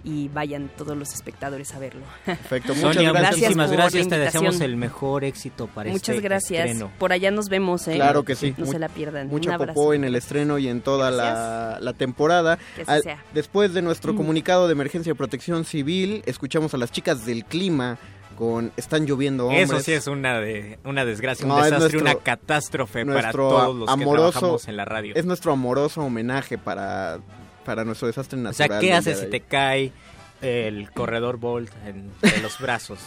[0.05, 2.03] Y vayan todos los espectadores a verlo.
[2.25, 3.37] Perfecto, muchas Sonia, gracias.
[3.41, 4.09] muchísimas por gracias.
[4.09, 6.67] Te deseamos el mejor éxito para Muchas este gracias.
[6.67, 6.91] estreno.
[6.99, 7.95] Por allá nos vemos, ¿eh?
[7.95, 8.55] Claro que sí.
[8.59, 9.29] No Mu- se la pierdan.
[9.29, 12.59] Mucha Un popó en el estreno y en toda la, la temporada.
[12.75, 13.23] Que así Al- sea.
[13.33, 14.17] después de nuestro Mm.
[14.17, 17.97] comunicado de emergencia de protección civil, escuchamos a las chicas del clima
[18.37, 19.71] con Están lloviendo hombres.
[19.71, 23.31] Eso sí es una de una desgracia, un No, es desastre, nuestro- una catástrofe para
[23.31, 25.15] todos los que amoroso- trabajamos en la radio.
[25.15, 27.19] Es nuestro amoroso homenaje para,
[27.65, 28.69] para nuestro desastre o natural.
[28.69, 29.93] sea, ¿qué haces si te cae
[30.41, 32.99] el corredor Bolt en, en los brazos?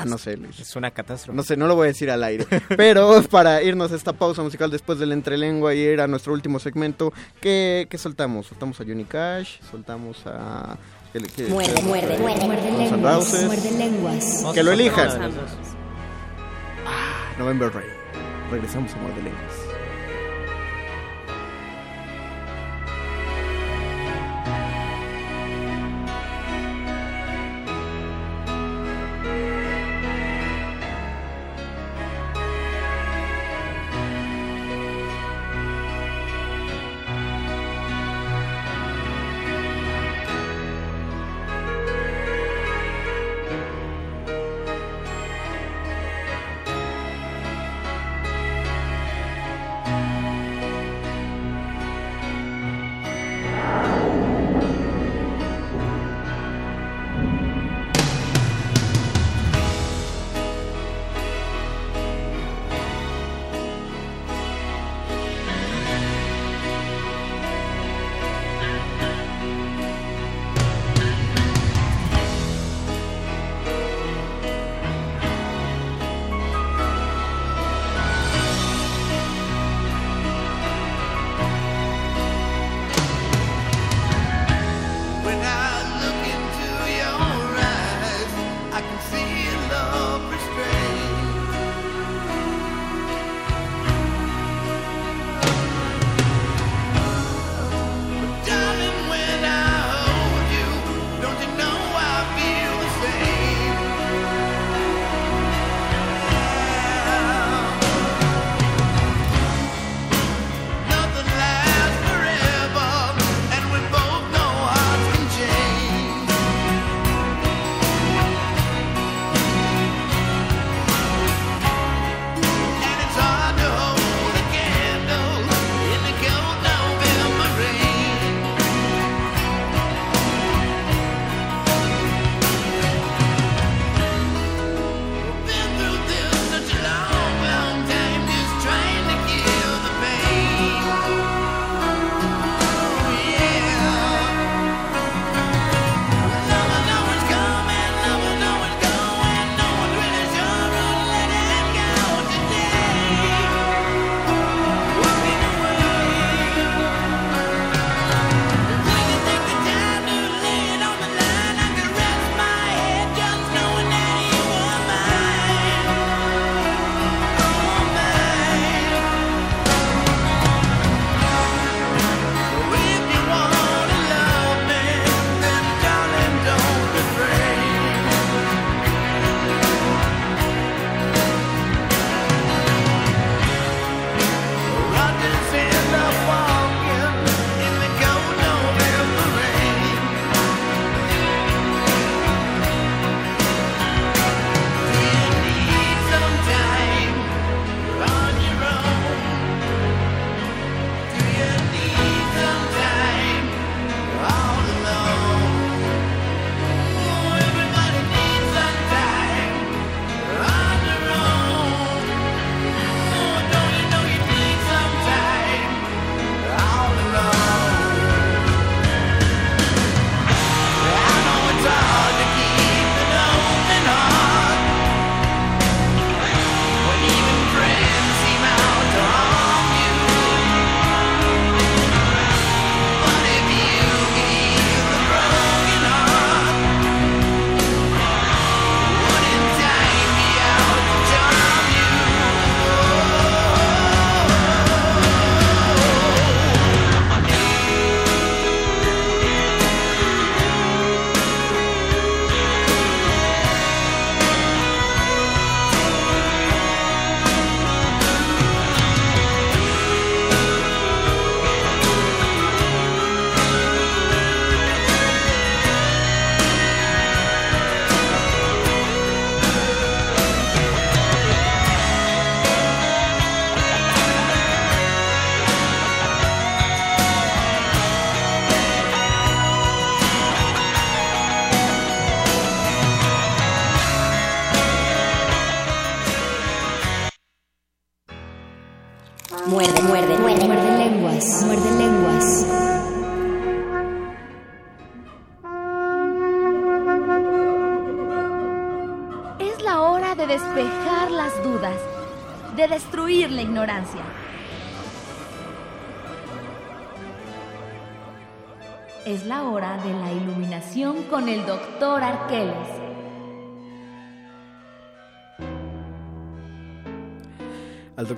[0.00, 0.60] Ah, no sé, Luis.
[0.60, 1.36] Es una catástrofe.
[1.36, 2.46] No sé, no lo voy a decir al aire.
[2.76, 6.60] Pero para irnos a esta pausa musical después del entrelengua y ir a nuestro último
[6.60, 8.46] segmento, ¿qué, qué soltamos?
[8.46, 10.78] Soltamos a Johnny Cash, soltamos a...
[11.12, 14.44] ¿qué Muerde, muerde, muerde, muerde lenguas, muerde lenguas.
[14.54, 15.08] Que lo elijan.
[15.18, 15.78] Vamos a-
[17.38, 17.88] November Rain.
[18.50, 19.54] Regresamos a Muerde Lenguas.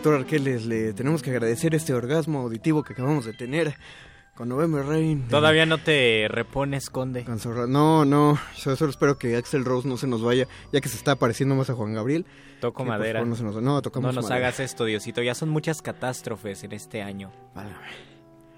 [0.03, 3.75] Doctor Arqueles le tenemos que agradecer este orgasmo auditivo que acabamos de tener
[4.35, 5.29] con November Rain.
[5.29, 7.25] Todavía no te repones, Conde.
[7.27, 7.39] Con
[7.71, 10.97] No, no, yo solo espero que Axel Rose no se nos vaya, ya que se
[10.97, 12.25] está pareciendo más a Juan Gabriel.
[12.63, 13.21] Toco Que, madera.
[13.21, 14.47] favor, no, se nos- no, tocamos No nos madera.
[14.49, 15.21] hagas esto, Diosito.
[15.21, 17.31] Ya son muchas catástrofes en este año.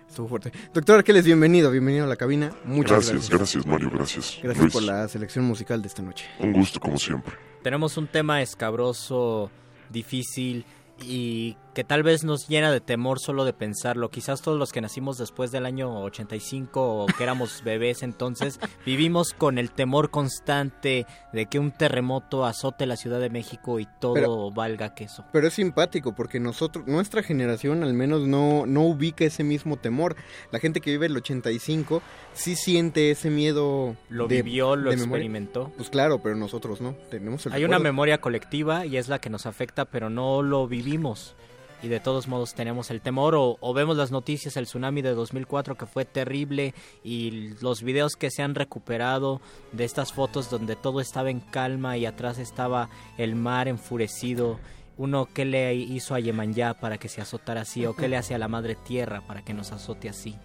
[0.08, 0.52] Estuvo fuerte.
[0.72, 2.52] Doctor Arqueles, bienvenido, bienvenido a la cabina.
[2.64, 3.38] Muchas gracias, gracias.
[3.38, 4.38] gracias, Mario, gracias.
[4.40, 6.24] Gracias Luis, por la selección musical de esta noche.
[6.38, 7.34] Un gusto como siempre.
[7.64, 9.50] Tenemos un tema escabroso,
[9.90, 10.64] difícil
[11.02, 14.10] y que tal vez nos llena de temor solo de pensarlo.
[14.10, 19.32] Quizás todos los que nacimos después del año 85 o que éramos bebés entonces vivimos
[19.32, 24.14] con el temor constante de que un terremoto azote la Ciudad de México y todo
[24.14, 25.24] Pero- valga queso.
[25.32, 30.16] Pero es simpático porque nosotros, nuestra generación al menos no, no ubica ese mismo temor.
[30.50, 32.02] La gente que vive el 85
[32.34, 33.96] sí siente ese miedo.
[34.10, 35.16] Lo de- vivió, lo de memoria.
[35.24, 35.72] experimentó.
[35.76, 36.94] Pues claro, pero nosotros no.
[37.10, 40.66] Tenemos el Hay una memoria colectiva y es la que nos afecta, pero no lo
[40.68, 41.34] vivimos.
[41.82, 45.74] Y de todos modos tenemos el temor o, vemos las noticias, el tsunami de 2004
[45.76, 49.40] que fue terrible y los videos que se han recuperado
[49.72, 52.88] de estas fotos donde todo estaba en calma y atrás estaba
[53.18, 54.60] el mar enfurecido.
[54.96, 57.84] Uno, ¿qué le hizo a Yemanyá para que se azotara así?
[57.86, 60.36] ¿O qué le hace a la madre tierra para que nos azote así?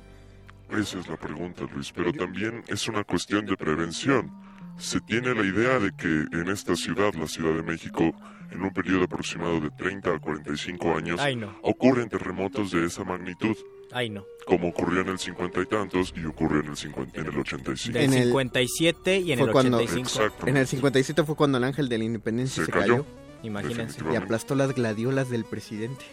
[0.72, 4.32] Esa es la pregunta, Luis, pero también es una cuestión de prevención.
[4.78, 8.14] Se tiene la idea de que en esta ciudad, la Ciudad de México,
[8.52, 11.56] en un periodo aproximado de 30 a 45 años, Ay, no.
[11.64, 13.56] ocurren terremotos de esa magnitud,
[13.92, 14.24] Ay, no.
[14.46, 17.98] como ocurrió en el 50 y tantos y ocurrió en el, 50 en el 85.
[18.00, 20.48] Del 57 y en fue el cuando- 85.
[20.48, 23.04] En el 57 fue cuando el ángel de la independencia se, Se cayó.
[23.04, 23.06] cayó.
[23.44, 24.02] Imagínense.
[24.12, 26.04] Y aplastó las gladiolas del presidente.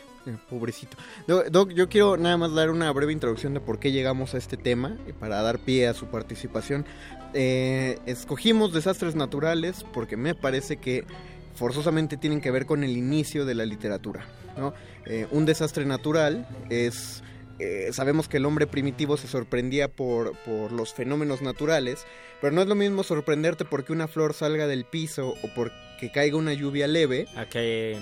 [0.49, 0.97] Pobrecito.
[1.27, 4.39] Doc, Doc, yo quiero nada más dar una breve introducción de por qué llegamos a
[4.39, 6.87] este tema y para dar pie a su participación.
[7.35, 11.05] Eh, escogimos desastres naturales porque me parece que
[11.55, 14.27] forzosamente tienen que ver con el inicio de la literatura.
[14.57, 14.75] ¿no?
[15.07, 17.23] Eh, un desastre natural es...
[17.59, 22.07] eh, sabemos que el hombre primitivo se sorprendía por, por los fenómenos naturales,
[22.41, 26.37] pero no es lo mismo sorprenderte porque una flor salga del piso o porque caiga
[26.37, 27.97] una lluvia leve A que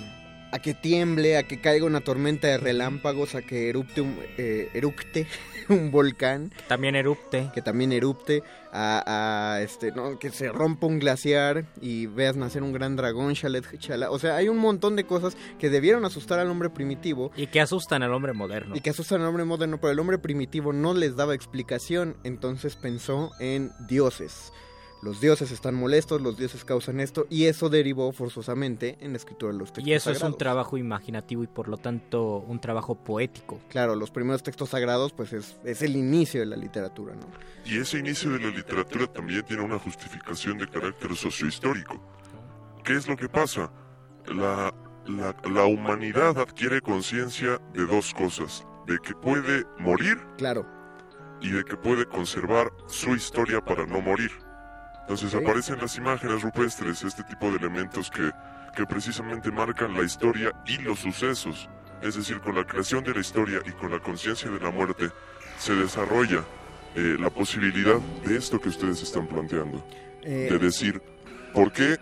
[0.53, 4.69] a que tiemble, a que caiga una tormenta de relámpagos, a que erupte un, eh,
[4.75, 5.25] eructe
[5.69, 6.53] un volcán.
[6.67, 7.49] También erupte.
[7.55, 12.61] Que también erupte, a, a, este, no, que se rompa un glaciar y veas nacer
[12.61, 14.11] un gran dragón, chalet, chala.
[14.11, 17.31] O sea, hay un montón de cosas que debieron asustar al hombre primitivo.
[17.35, 18.75] Y que asustan al hombre moderno.
[18.75, 22.75] Y que asustan al hombre moderno, pero el hombre primitivo no les daba explicación, entonces
[22.75, 24.53] pensó en dioses.
[25.03, 29.51] Los dioses están molestos, los dioses causan esto, y eso derivó forzosamente en la escritura
[29.51, 32.95] de los textos Y eso es un trabajo imaginativo y por lo tanto un trabajo
[32.95, 33.59] poético.
[33.69, 37.25] Claro, los primeros textos sagrados, pues es, es el inicio de la literatura, ¿no?
[37.65, 42.01] Y ese inicio de la literatura también tiene una justificación de carácter sociohistórico.
[42.85, 43.71] ¿Qué es lo que pasa?
[44.27, 44.73] La,
[45.05, 48.65] la, la humanidad adquiere conciencia de dos cosas.
[48.87, 50.65] De que puede morir Claro.
[51.41, 54.31] y de que puede conservar su historia para no morir.
[55.03, 58.31] Entonces aparecen las imágenes rupestres, este tipo de elementos que,
[58.75, 61.69] que precisamente marcan la historia y los sucesos.
[62.01, 65.09] Es decir, con la creación de la historia y con la conciencia de la muerte
[65.57, 66.43] se desarrolla
[66.95, 69.85] eh, la posibilidad de esto que ustedes están planteando.
[70.21, 71.01] Eh, De decir,
[71.53, 71.97] ¿por qué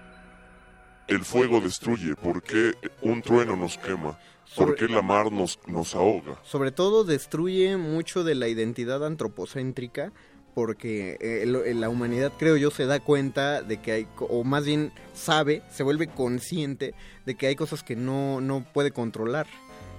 [1.07, 2.15] el fuego destruye?
[2.15, 4.17] ¿Por qué un trueno nos quema?
[4.55, 6.39] ¿Por qué la mar nos, nos ahoga?
[6.43, 10.11] Sobre todo destruye mucho de la identidad antropocéntrica
[10.53, 14.65] porque eh, eh, la humanidad, creo yo, se da cuenta de que hay, o más
[14.65, 16.93] bien sabe, se vuelve consciente
[17.25, 19.47] de que hay cosas que no, no puede controlar.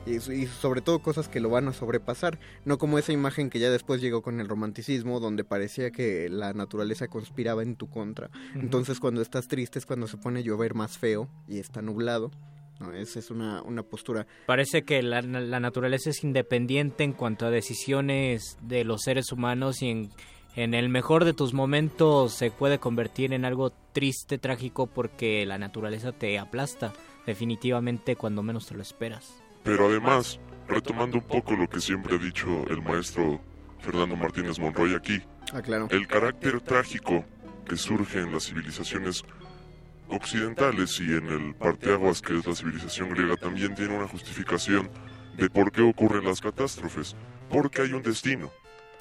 [0.05, 3.61] Y, y sobre todo cosas que lo van a sobrepasar, no como esa imagen que
[3.61, 8.29] ya después llegó con el romanticismo, donde parecía que la naturaleza conspiraba en tu contra.
[8.51, 8.61] Ujú.
[8.61, 12.33] Entonces cuando estás triste es cuando se pone a llover más feo y está nublado.
[12.81, 17.47] No, esa es una, una postura Parece que la, la naturaleza es independiente en cuanto
[17.47, 20.11] a decisiones de los seres humanos y en,
[20.57, 25.59] en el mejor de tus momentos se puede convertir en algo triste, trágico, porque la
[25.59, 26.93] naturaleza te aplasta
[27.27, 29.43] definitivamente cuando menos te lo esperas.
[29.63, 33.41] Pero además, retomando un poco lo que siempre ha dicho el maestro
[33.81, 35.21] Fernando Martínez Monroy aquí,
[35.53, 35.89] Ah, claro.
[35.91, 37.25] el carácter trágico
[37.69, 39.23] que surge en las civilizaciones
[40.09, 44.91] occidentales y en el parteaguas que es la civilización griega también tiene una justificación
[45.37, 47.17] de por qué ocurren las catástrofes.
[47.51, 48.51] Porque hay un destino.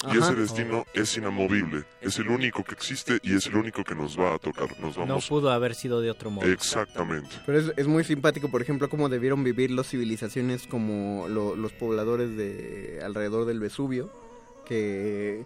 [0.04, 0.30] Y Ajá.
[0.30, 4.18] ese destino es inamovible, es el único que existe y es el único que nos
[4.18, 4.68] va a tocar.
[4.80, 5.28] Nos No vamos.
[5.28, 6.46] pudo haber sido de otro modo.
[6.46, 7.30] Exactamente.
[7.46, 11.72] Pero es, es muy simpático, por ejemplo, cómo debieron vivir las civilizaciones como lo- los
[11.72, 14.10] pobladores de alrededor del Vesubio,
[14.66, 15.44] que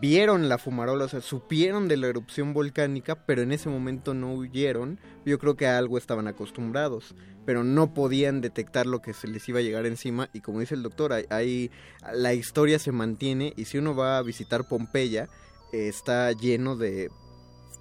[0.00, 4.32] vieron la fumarola, o sea, supieron de la erupción volcánica, pero en ese momento no
[4.34, 4.98] huyeron.
[5.24, 7.14] Yo creo que a algo estaban acostumbrados,
[7.44, 10.30] pero no podían detectar lo que se les iba a llegar encima.
[10.32, 11.70] Y como dice el doctor, hay-
[12.14, 15.28] la historia se mantiene y si uno va a visitar Pompeya,
[15.72, 17.10] eh, está lleno de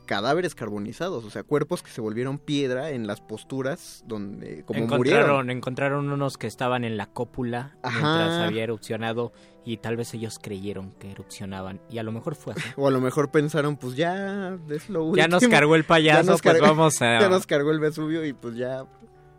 [0.06, 4.98] cadáveres carbonizados, o sea, cuerpos que se volvieron piedra en las posturas donde como encontraron,
[5.28, 5.50] murieron.
[5.52, 7.92] encontraron unos que estaban en la cópula Ajá.
[8.00, 9.34] mientras había erupcionado
[9.66, 12.64] y tal vez ellos creyeron que erupcionaban y a lo mejor fue así.
[12.78, 15.18] O a lo mejor pensaron, pues ya es lo último.
[15.18, 18.26] Ya nos cargó el payaso, Ya nos pues vamos a- Ya nos cargó el Vesubio
[18.26, 18.86] y pues ya...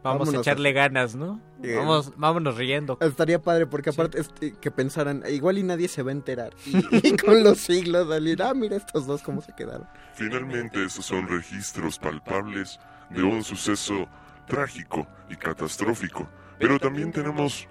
[0.02, 1.42] Vamos a vámonos echarle ganas, ¿no?
[1.62, 2.96] Eh, Vamos, vámonos riendo.
[3.02, 6.54] Estaría padre porque aparte este, que pensaran, igual y nadie se va a enterar.
[6.64, 9.86] Y, y con los siglos salir, ah, mira estos dos cómo se quedaron.
[10.14, 12.80] Finalmente, estos son registros palpables
[13.10, 14.08] de un suceso
[14.46, 16.26] trágico y catastrófico.
[16.58, 17.68] Pero también tenemos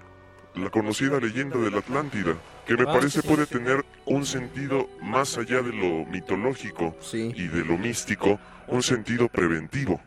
[0.54, 2.36] la conocida leyenda de la Atlántida,
[2.66, 7.64] que me Ah, parece puede tener un sentido más allá de lo mitológico y de
[7.64, 10.00] lo místico, un sentido preventivo.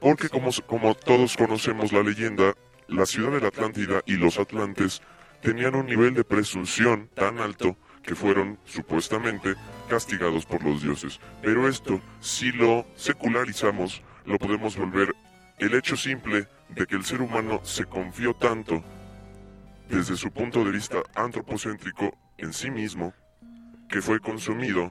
[0.00, 2.54] Porque como, como todos conocemos la leyenda,
[2.88, 5.02] la ciudad de la Atlántida y los atlantes
[5.42, 9.54] tenían un nivel de presunción tan alto que fueron, supuestamente,
[9.88, 11.20] castigados por los dioses.
[11.42, 15.14] Pero esto, si lo secularizamos, lo podemos volver
[15.58, 18.82] el hecho simple de que el ser humano se confió tanto
[19.90, 23.12] desde su punto de vista antropocéntrico en sí mismo,
[23.88, 24.90] que fue consumido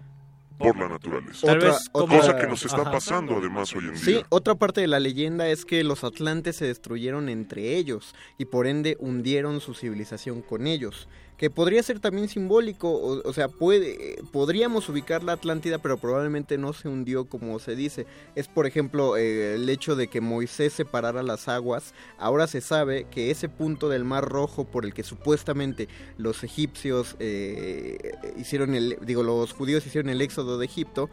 [0.57, 1.47] por la naturaleza.
[1.47, 2.91] Tal vez como- cosa que nos está Ajá.
[2.91, 4.26] pasando además hoy en Sí, día.
[4.27, 8.67] otra parte de la leyenda es que los atlantes se destruyeron entre ellos y por
[8.67, 11.07] ende hundieron su civilización con ellos,
[11.40, 16.57] que podría ser también simbólico, o, o sea, puede, podríamos ubicar la Atlántida, pero probablemente
[16.57, 18.06] no se hundió como se dice.
[18.36, 23.06] Es por ejemplo eh, el hecho de que Moisés separara las aguas, ahora se sabe
[23.10, 25.88] que ese punto del Mar Rojo por el que supuestamente
[26.18, 31.10] los egipcios eh, hicieron el, digo, los judíos hicieron el éxodo de Egipto,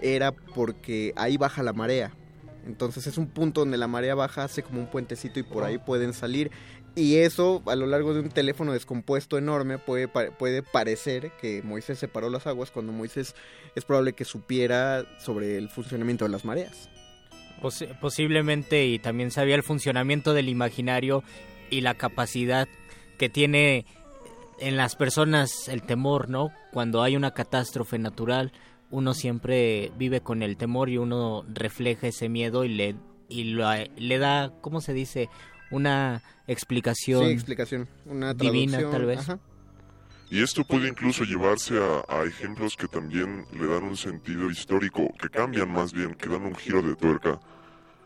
[0.00, 2.14] era porque ahí baja la marea.
[2.66, 5.78] Entonces es un punto donde la marea baja, hace como un puentecito y por ahí
[5.78, 6.50] pueden salir.
[6.96, 11.98] Y eso a lo largo de un teléfono descompuesto enorme puede, puede parecer que Moisés
[11.98, 13.34] separó las aguas cuando Moisés
[13.74, 16.88] es probable que supiera sobre el funcionamiento de las mareas.
[17.60, 21.22] Posi- posiblemente y también sabía el funcionamiento del imaginario
[21.68, 22.66] y la capacidad
[23.18, 23.84] que tiene
[24.58, 26.50] en las personas el temor, ¿no?
[26.72, 28.52] Cuando hay una catástrofe natural,
[28.90, 32.94] uno siempre vive con el temor y uno refleja ese miedo y le
[33.28, 35.28] y lo- le da, ¿cómo se dice?
[35.70, 37.88] Una explicación, Sí, explicación.
[38.04, 39.20] Una divina tal vez.
[39.20, 39.38] ajá.
[40.28, 45.08] Y esto puede incluso llevarse a, a ejemplos que también le dan un sentido histórico,
[45.20, 47.38] que cambian más bien, que dan un giro de tuerca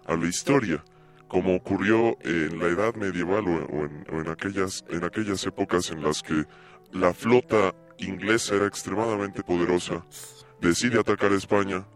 [0.07, 0.85] a la historia,
[1.29, 5.91] como ocurrió en la Edad Medieval o, o en, o en aquellas, en aquellas épocas
[5.91, 6.45] en las que
[6.93, 10.05] la flota inglesa era extremadamente poderosa,
[10.61, 11.87] decide atacar a España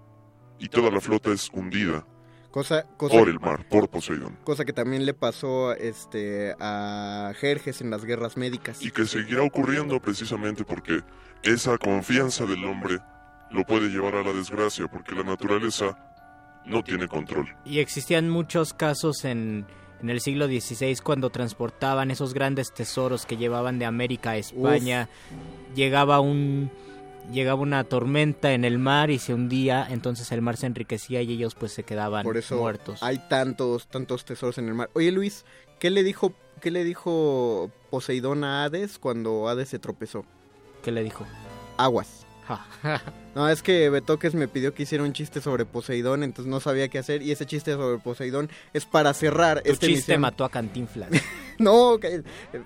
[0.59, 2.07] y toda la flota es hundida
[2.55, 4.39] Cosa, cosa, por el mar, por Poseidón.
[4.45, 8.81] cosa que también le pasó este, a Jerjes en las guerras médicas.
[8.81, 11.01] y que seguirá ocurriendo precisamente porque
[11.43, 13.01] esa confianza del hombre
[13.51, 15.99] lo puede llevar a la desgracia porque la naturaleza
[16.65, 17.53] no tiene control.
[17.65, 19.67] Y existían muchos casos en,
[20.01, 25.09] en el siglo XVI cuando transportaban esos grandes tesoros que llevaban de América a España.
[25.75, 26.71] Llegaba un
[27.33, 31.33] llegaba una tormenta en el mar y se hundía, entonces el mar se enriquecía y
[31.33, 33.03] ellos pues se quedaban Por eso muertos.
[33.03, 34.91] hay tantos, tantos tesoros en el mar.
[34.95, 35.45] Oye Luis,
[35.79, 40.25] ¿qué le dijo, qué le dijo Poseidón a Hades cuando Hades se tropezó?
[40.83, 41.25] ¿Qué le dijo?
[41.77, 42.24] Aguas.
[43.35, 46.87] No, es que Betoques me pidió que hiciera un chiste sobre Poseidón, entonces no sabía
[46.89, 47.21] qué hacer.
[47.21, 50.21] Y ese chiste sobre Poseidón es para cerrar Tu esta chiste emisión.
[50.21, 51.11] mató a Cantinflas.
[51.59, 51.99] no,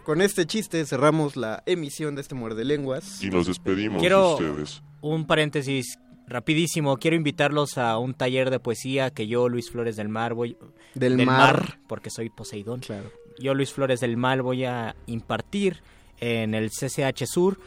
[0.05, 3.23] con este chiste cerramos la emisión de este Muerde Lenguas.
[3.23, 4.83] Y nos despedimos Quiero de ustedes.
[5.01, 6.99] un paréntesis rapidísimo.
[6.99, 10.59] Quiero invitarlos a un taller de poesía que yo, Luis Flores del Mar, voy...
[10.95, 11.79] Del Mar.
[11.87, 12.81] porque soy Poseidón.
[12.81, 13.11] Claro.
[13.39, 15.81] Yo, Luis Flores del Mar, voy a impartir
[16.21, 17.59] en el CCH Sur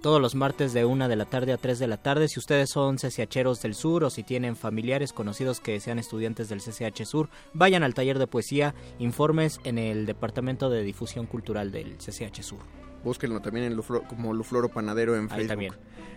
[0.00, 2.28] todos los martes de 1 de la tarde a 3 de la tarde.
[2.28, 6.60] Si ustedes son CCHeros del Sur o si tienen familiares conocidos que sean estudiantes del
[6.60, 11.96] CCH Sur, vayan al taller de poesía, informes en el Departamento de Difusión Cultural del
[11.98, 12.89] CCH Sur.
[13.04, 15.48] Búsquenlo también en Luflo- como Lufloro Panadero en Ahí Facebook.
[15.48, 15.72] también.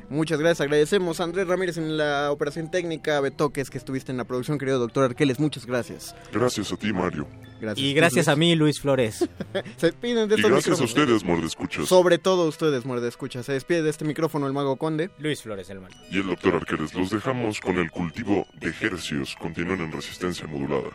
[0.09, 4.25] Muchas gracias, agradecemos a Andrés Ramírez en la operación técnica, Betoques que estuviste en la
[4.25, 6.13] producción, querido doctor Arqueles, muchas gracias.
[6.31, 7.25] Gracias a ti, Mario.
[7.61, 7.85] Gracias.
[7.87, 9.15] Y gracias a mí, Luis Flores.
[9.77, 11.87] Se despiden de Y estos gracias a ustedes, Mordescuchas.
[11.87, 13.41] Sobre todo ustedes, muerde escucha.
[13.43, 15.09] Se despide de este micrófono el mago conde.
[15.19, 15.91] Luis Flores, el mal.
[16.11, 16.93] Y el doctor Arqueles.
[16.93, 19.37] Los dejamos con el cultivo de hercios.
[19.39, 20.89] Continúen en resistencia modulada.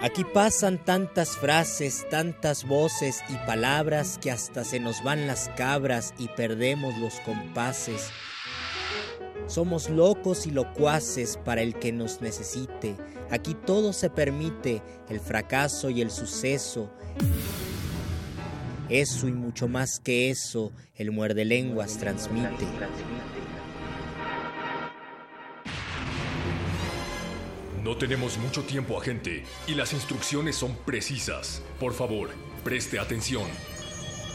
[0.00, 6.14] Aquí pasan tantas frases, tantas voces y palabras que hasta se nos van las cabras
[6.18, 8.10] y perdemos los compases.
[9.48, 12.94] Somos locos y locuaces para el que nos necesite.
[13.28, 16.92] Aquí todo se permite, el fracaso y el suceso.
[18.88, 22.66] Eso y mucho más que eso, el muerde lenguas transmite.
[27.88, 31.62] No tenemos mucho tiempo, agente, y las instrucciones son precisas.
[31.80, 32.28] Por favor,
[32.62, 33.44] preste atención.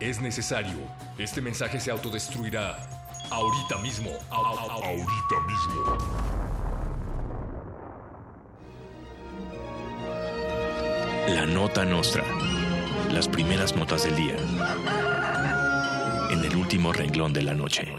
[0.00, 0.78] es necesario.
[1.18, 2.78] Este mensaje se autodestruirá
[3.30, 4.10] ahorita mismo.
[4.30, 5.98] Ahorita mismo.
[11.28, 12.24] La nota nostra.
[13.10, 14.36] Las primeras notas del día.
[16.30, 17.92] En el último renglón de la noche.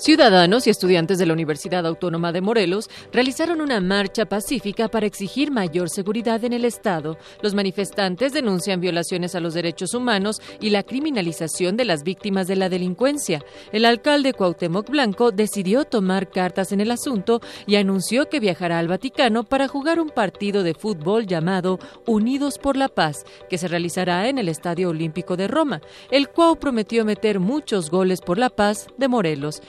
[0.00, 5.50] Ciudadanos y estudiantes de la Universidad Autónoma de Morelos realizaron una marcha pacífica para exigir
[5.50, 7.18] mayor seguridad en el Estado.
[7.42, 12.56] Los manifestantes denuncian violaciones a los derechos humanos y la criminalización de las víctimas de
[12.56, 13.44] la delincuencia.
[13.72, 18.88] El alcalde Cuauhtémoc Blanco decidió tomar cartas en el asunto y anunció que viajará al
[18.88, 24.30] Vaticano para jugar un partido de fútbol llamado Unidos por la Paz, que se realizará
[24.30, 25.82] en el Estadio Olímpico de Roma.
[26.10, 29.60] El Cuau prometió meter muchos goles por la paz de Morelos.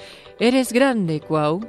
[0.43, 1.59] Eres grande, Cuau.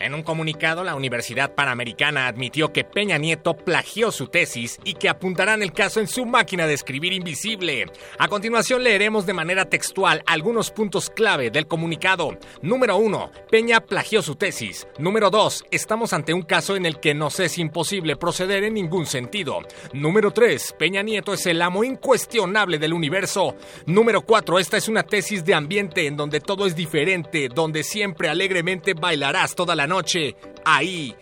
[0.00, 5.10] En un comunicado, la Universidad Panamericana admitió que Peña Nieto plagió su tesis y que
[5.10, 7.84] apuntarán el caso en su máquina de escribir invisible.
[8.18, 12.38] A continuación leeremos de manera textual algunos puntos clave del comunicado.
[12.62, 13.30] Número 1.
[13.50, 14.88] Peña plagió su tesis.
[14.98, 15.66] Número 2.
[15.70, 19.58] Estamos ante un caso en el que nos es imposible proceder en ningún sentido.
[19.92, 20.76] Número 3.
[20.78, 23.54] Peña Nieto es el amo incuestionable del universo.
[23.84, 24.60] Número 4.
[24.60, 29.54] Esta es una tesis de ambiente en donde todo es diferente, donde siempre alegremente bailarás
[29.54, 30.34] toda la noche.
[30.64, 31.14] Ahí.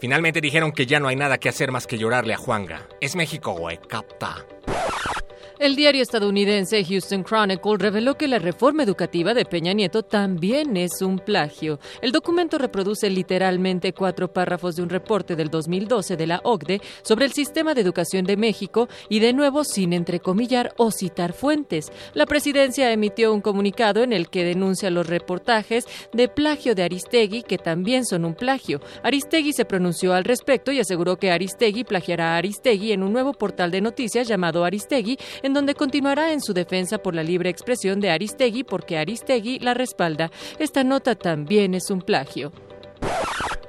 [0.00, 2.88] Finalmente dijeron que ya no hay nada que hacer más que llorarle a Juanga.
[3.00, 4.46] Es México, güey, capta.
[5.62, 11.00] El diario estadounidense Houston Chronicle reveló que la reforma educativa de Peña Nieto también es
[11.02, 11.78] un plagio.
[12.00, 17.26] El documento reproduce literalmente cuatro párrafos de un reporte del 2012 de la OCDE sobre
[17.26, 21.92] el sistema de educación de México y de nuevo sin entrecomillar o citar fuentes.
[22.12, 27.44] La presidencia emitió un comunicado en el que denuncia los reportajes de plagio de Aristegui
[27.44, 28.80] que también son un plagio.
[29.04, 33.32] Aristegui se pronunció al respecto y aseguró que Aristegui plagiará a Aristegui en un nuevo
[33.32, 38.00] portal de noticias llamado Aristegui, en donde continuará en su defensa por la libre expresión
[38.00, 40.30] de Aristegui porque Aristegui la respalda.
[40.58, 42.52] Esta nota también es un plagio.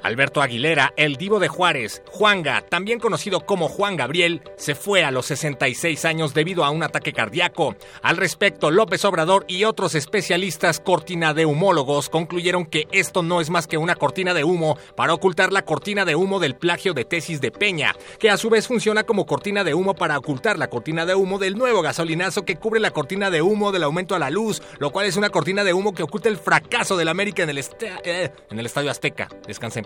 [0.04, 5.12] Alberto Aguilera, el divo de Juárez, Juanga, también conocido como Juan Gabriel, se fue a
[5.12, 7.76] los 66 años debido a un ataque cardíaco.
[8.02, 13.50] Al respecto, López Obrador y otros especialistas cortina de humólogos concluyeron que esto no es
[13.50, 17.06] más que una cortina de humo para ocultar la cortina de humo del plagio de
[17.06, 20.70] tesis de Peña, que a su vez funciona como cortina de humo para ocultar la
[20.70, 24.20] cortina de humo del nuevo gasolinazo que cubre la cortina de humo del aumento a
[24.20, 27.44] la luz, lo cual es una cortina de humo que oculta el fracaso del América
[27.44, 29.30] en el, esta- eh, en el Estadio Azteca.
[29.48, 29.80] Descansa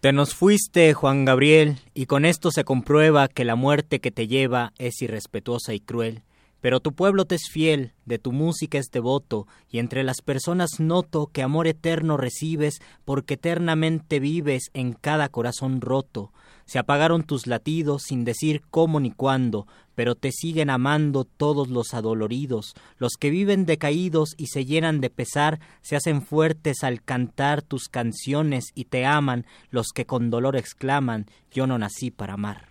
[0.00, 4.26] Te nos fuiste, Juan Gabriel, y con esto se comprueba que la muerte que te
[4.26, 6.24] lleva es irrespetuosa y cruel.
[6.60, 10.78] Pero tu pueblo te es fiel, de tu música es devoto, y entre las personas
[10.78, 16.32] noto que amor eterno recibes, porque eternamente vives en cada corazón roto.
[16.64, 21.94] Se apagaron tus latidos sin decir cómo ni cuándo, pero te siguen amando todos los
[21.94, 27.62] adoloridos, los que viven decaídos y se llenan de pesar, se hacen fuertes al cantar
[27.62, 32.68] tus canciones y te aman los que con dolor exclaman, yo no nací para amar.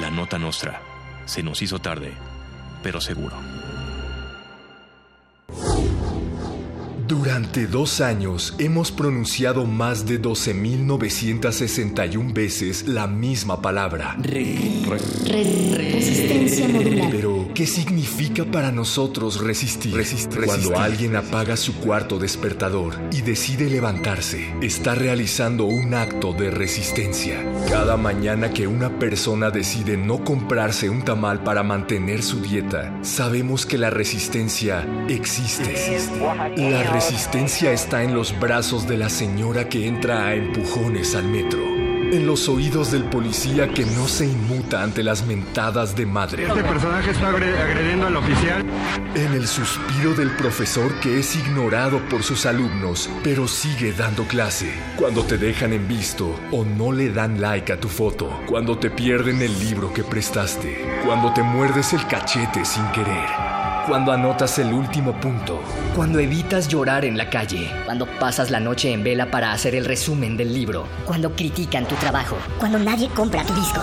[0.00, 0.82] La nota nostra.
[1.24, 2.12] Se nos hizo tarde,
[2.82, 3.36] pero seguro.
[7.06, 14.16] Durante dos años hemos pronunciado más de 12.961 veces la misma palabra.
[15.76, 17.10] Resistencia modular.
[17.10, 19.94] Pero, ¿qué significa para nosotros resistir?
[20.44, 27.44] Cuando alguien apaga su cuarto despertador y decide levantarse, está realizando un acto de resistencia.
[27.68, 33.66] Cada mañana que una persona decide no comprarse un tamal para mantener su dieta, sabemos
[33.66, 36.00] que la resistencia existe.
[36.56, 41.73] La resistencia está en los brazos de la señora que entra a empujones al metro.
[42.14, 46.46] En los oídos del policía que no se inmuta ante las mentadas de madre.
[46.46, 48.64] Este personaje está agre- agrediendo al oficial.
[49.16, 54.72] En el suspiro del profesor que es ignorado por sus alumnos, pero sigue dando clase.
[54.96, 58.30] Cuando te dejan en visto o no le dan like a tu foto.
[58.46, 61.00] Cuando te pierden el libro que prestaste.
[61.04, 63.63] Cuando te muerdes el cachete sin querer.
[63.86, 65.60] Cuando anotas el último punto.
[65.94, 67.70] Cuando evitas llorar en la calle.
[67.84, 70.86] Cuando pasas la noche en vela para hacer el resumen del libro.
[71.04, 72.36] Cuando critican tu trabajo.
[72.58, 73.82] Cuando nadie compra tu disco.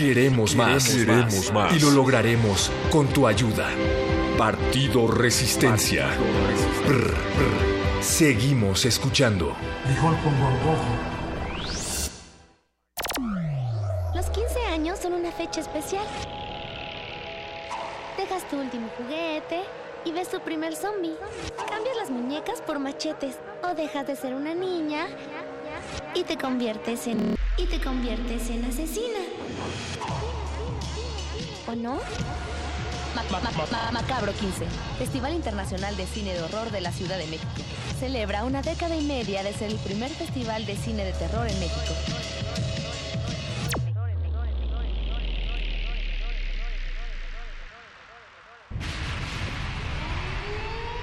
[0.00, 0.88] Queremos más.
[0.88, 1.76] Queremos más.
[1.76, 3.68] Y lo lograremos con tu ayuda.
[4.38, 6.06] Partido Resistencia.
[6.86, 8.02] Brr, brr.
[8.02, 9.54] Seguimos escuchando.
[14.14, 16.06] Los 15 años son una fecha especial.
[18.16, 19.60] Dejas tu último juguete
[20.06, 21.12] y ves tu primer zombie.
[21.68, 25.08] Cambias las muñecas por machetes o dejas de ser una niña
[26.14, 29.18] y te conviertes en y te conviertes en asesina.
[31.66, 31.94] ¿O no?
[33.14, 34.64] Ma- ma- ma- ma- Macabro 15,
[34.98, 37.50] Festival Internacional de Cine de Horror de la Ciudad de México.
[37.98, 41.58] Celebra una década y media de ser el primer festival de cine de terror en
[41.60, 41.92] México.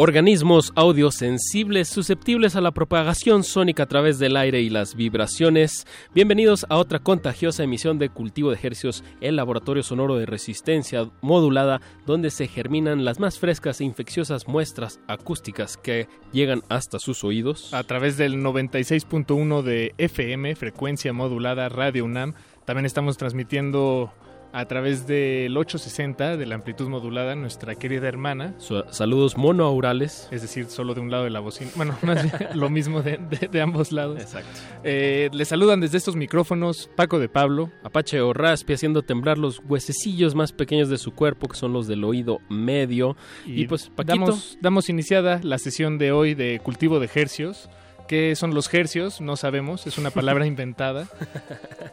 [0.00, 5.88] Organismos audiosensibles susceptibles a la propagación sónica a través del aire y las vibraciones.
[6.14, 11.80] Bienvenidos a otra contagiosa emisión de Cultivo de Ejercios, el laboratorio sonoro de resistencia modulada,
[12.06, 17.74] donde se germinan las más frescas e infecciosas muestras acústicas que llegan hasta sus oídos.
[17.74, 22.34] A través del 96.1 de FM, frecuencia modulada Radio UNAM.
[22.64, 24.12] También estamos transmitiendo
[24.52, 28.54] a través del 860 de la amplitud modulada, nuestra querida hermana.
[28.90, 30.28] Saludos monoaurales.
[30.30, 31.70] Es decir, solo de un lado de la bocina.
[31.74, 34.20] Bueno, más bien lo mismo de, de- de ambos lados.
[34.20, 34.48] Exacto.
[34.84, 37.70] Eh, les saludan desde estos micrófonos Paco de Pablo.
[37.82, 41.86] Apache o Raspi haciendo temblar los huesecillos más pequeños de su cuerpo, que son los
[41.86, 43.16] del oído medio.
[43.46, 44.14] Y, pues, Paquito.
[44.18, 47.68] Damos, damos iniciada la sesión de hoy de cultivo de hercios.
[48.08, 49.20] ¿Qué son los hercios?
[49.20, 51.06] No sabemos, es una palabra inventada,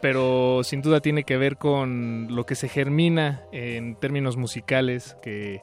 [0.00, 5.60] pero sin duda tiene que ver con lo que se germina en términos musicales que,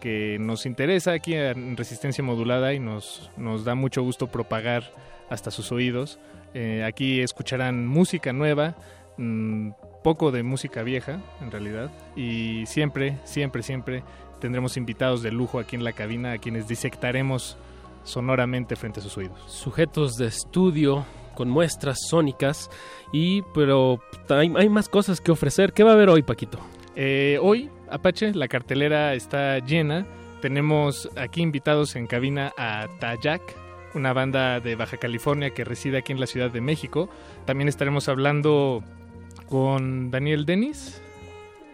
[0.00, 4.92] que nos interesa aquí en Resistencia Modulada y nos, nos da mucho gusto propagar
[5.28, 6.20] hasta sus oídos.
[6.54, 8.76] Eh, aquí escucharán música nueva,
[9.16, 9.70] mm,
[10.04, 14.04] poco de música vieja en realidad, y siempre, siempre, siempre
[14.40, 17.58] tendremos invitados de lujo aquí en la cabina a quienes disectaremos
[18.06, 19.38] sonoramente frente a sus oídos.
[19.46, 21.04] Sujetos de estudio
[21.34, 22.70] con muestras sónicas
[23.12, 24.00] y pero
[24.30, 25.72] hay, hay más cosas que ofrecer.
[25.72, 26.58] ¿Qué va a haber hoy, Paquito?
[26.94, 30.06] Eh, hoy, Apache, la cartelera está llena.
[30.40, 33.42] Tenemos aquí invitados en cabina a Tayak,
[33.94, 37.08] una banda de Baja California que reside aquí en la Ciudad de México.
[37.44, 38.82] También estaremos hablando
[39.48, 41.02] con Daniel Denis.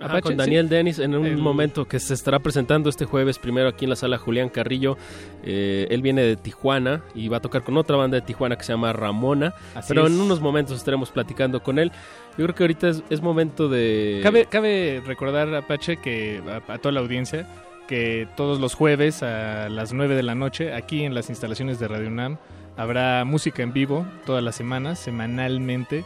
[0.03, 0.37] Ajá, Apache, con ¿sí?
[0.39, 3.91] Daniel Denis en un El- momento que se estará presentando este jueves primero aquí en
[3.91, 4.97] la sala Julián Carrillo.
[5.45, 8.65] Eh, él viene de Tijuana y va a tocar con otra banda de Tijuana que
[8.65, 9.55] se llama Ramona.
[9.75, 10.13] Así pero es.
[10.13, 11.93] en unos momentos estaremos platicando con él.
[12.39, 14.21] Yo creo que ahorita es, es momento de...
[14.23, 17.47] Cabe, cabe recordar, Apache, que a, a toda la audiencia,
[17.89, 21.89] que todos los jueves a las 9 de la noche, aquí en las instalaciones de
[21.89, 22.39] Radio UNAM,
[22.79, 26.05] habrá música en vivo todas las semanas, semanalmente,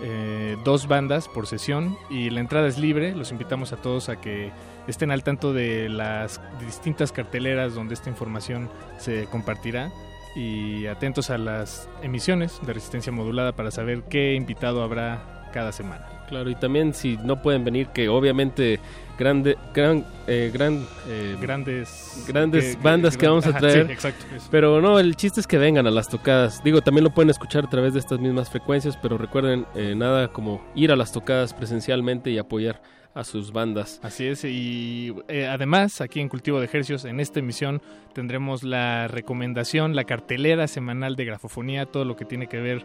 [0.00, 3.14] eh, dos bandas por sesión y la entrada es libre.
[3.14, 4.50] Los invitamos a todos a que
[4.86, 8.68] estén al tanto de las distintas carteleras donde esta información
[8.98, 9.92] se compartirá
[10.34, 16.06] y atentos a las emisiones de resistencia modulada para saber qué invitado habrá cada semana.
[16.28, 18.80] Claro, y también si no pueden venir, que obviamente
[19.18, 23.86] grande, gran, eh, gran, eh, Grandes- grandes que- bandas que- que vamos a traer.
[23.86, 24.48] sí, exacto, eso.
[24.50, 26.62] Pero no, el chiste es que vengan a las tocadas.
[26.64, 30.28] Digo, también lo pueden escuchar a través de estas mismas frecuencias, pero recuerden, eh, nada
[30.28, 32.82] como ir a las tocadas presencialmente y apoyar
[33.14, 34.00] a sus bandas.
[34.02, 35.14] Así es, y
[35.48, 37.80] además aquí en Cultivo de Ejercios, en esta emisión,
[38.12, 42.82] tendremos la recomendación, la cartelera semanal de grafofonía, todo lo que tiene que ver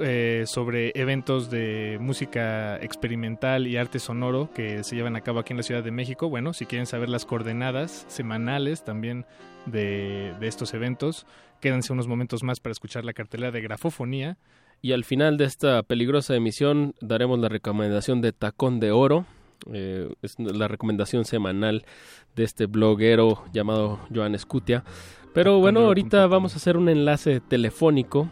[0.00, 5.52] eh, sobre eventos de música experimental y arte sonoro que se llevan a cabo aquí
[5.52, 6.28] en la Ciudad de México.
[6.28, 9.26] Bueno, si quieren saber las coordenadas semanales también
[9.66, 11.26] de, de estos eventos,
[11.60, 14.38] quédense unos momentos más para escuchar la cartelera de grafofonía.
[14.82, 19.26] Y al final de esta peligrosa emisión daremos la recomendación de Tacón de Oro.
[19.72, 21.84] Eh, es la recomendación semanal
[22.34, 24.84] de este bloguero llamado Joan Escutia.
[25.34, 28.28] Pero bueno, ahorita vamos a hacer un enlace telefónico.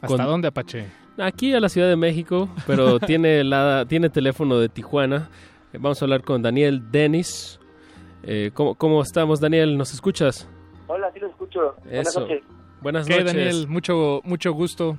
[0.00, 1.01] ¿Hasta dónde, Apache?
[1.18, 5.28] Aquí a la Ciudad de México, pero tiene, la, tiene teléfono de Tijuana.
[5.72, 7.60] Eh, Vamos a hablar con Daniel Denis.
[8.22, 9.76] Eh, ¿cómo, ¿Cómo estamos, Daniel?
[9.76, 10.48] ¿Nos escuchas?
[10.86, 11.74] Hola, sí lo escucho.
[11.84, 12.20] Buenas Eso.
[12.20, 12.42] noches.
[12.80, 13.34] Buenas ¿Qué, noches.
[13.34, 13.68] Daniel?
[13.68, 14.96] Mucho, mucho gusto.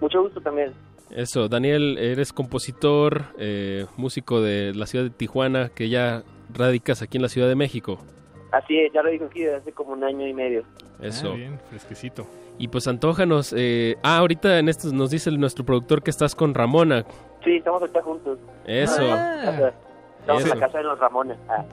[0.00, 0.72] Mucho gusto también.
[1.10, 6.22] Eso, Daniel, eres compositor, eh, músico de la ciudad de Tijuana, que ya
[6.52, 7.98] radicas aquí en la Ciudad de México.
[8.50, 10.64] Así es, ya lo dijo aquí desde hace como un año y medio.
[11.00, 11.32] Eso.
[11.32, 12.26] Ah, bien, fresquecito.
[12.58, 13.54] Y pues antójanos.
[13.56, 17.04] Eh, ah, ahorita en estos nos dice nuestro productor que estás con Ramona.
[17.44, 18.38] Sí, estamos ahorita juntos.
[18.66, 19.02] Eso.
[19.02, 19.72] Ah.
[20.20, 21.38] Estamos en la casa de los Ramones.
[21.48, 21.64] Ah.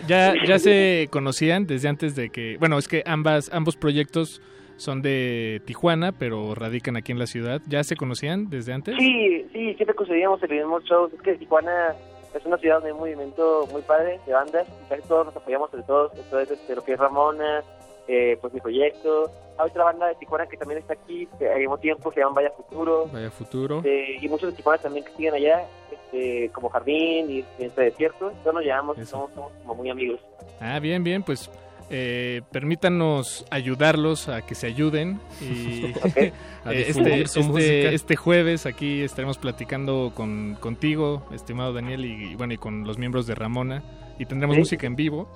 [0.08, 4.42] ya, ya se conocían desde antes de que, bueno, es que ambas, ambos proyectos
[4.76, 7.62] son de Tijuana, pero radican aquí en la ciudad.
[7.66, 8.96] ¿Ya se conocían desde antes?
[8.98, 11.12] Sí, sí, siempre conseguíamos el mismo shows.
[11.12, 11.94] Es que Tijuana
[12.34, 14.66] es una ciudad de un movimiento muy padre de bandas.
[14.84, 16.12] Y casi todos nos apoyamos entre todos.
[16.14, 17.62] Entonces, este, lo que es Ramona,
[18.08, 19.30] eh, pues mi proyecto.
[19.56, 22.36] Hay otra banda de Tijuana que también está aquí, que al mismo tiempo se llama
[22.36, 23.08] Vaya Futuro.
[23.12, 23.82] Vaya futuro.
[23.84, 28.32] Eh, y muchos de Tijuana también que siguen allá, este, como Jardín y este desierto.
[28.42, 30.20] Todos nos llevamos, somos, somos como muy amigos.
[30.60, 31.48] Ah, bien, bien, pues
[31.90, 35.86] eh, permítanos ayudarlos a que se ayuden y
[36.16, 36.32] eh,
[36.64, 42.54] A este, este- este jueves aquí estaremos platicando con contigo, estimado Daniel, y, y bueno,
[42.54, 43.82] y con los miembros de Ramona
[44.18, 44.60] y tendremos Sí.
[44.60, 45.28] música en vivo.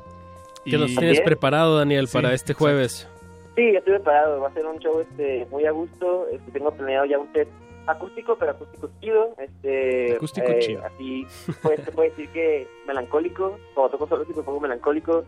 [0.65, 3.09] ¿Qué nos tienes preparado, Daniel, para este jueves?
[3.57, 4.41] Sí, ya estoy preparado.
[4.41, 6.27] Va a ser un show este, muy a gusto.
[6.31, 7.49] Este, tengo planeado ya un set
[7.87, 9.35] acústico, pero acústico chido.
[9.39, 10.85] Este, Acústico eh, chido.
[10.85, 11.27] Así,
[11.63, 13.59] pues, se puede decir que melancólico.
[13.75, 15.25] Cuando toco solo, sí me pongo melancólico.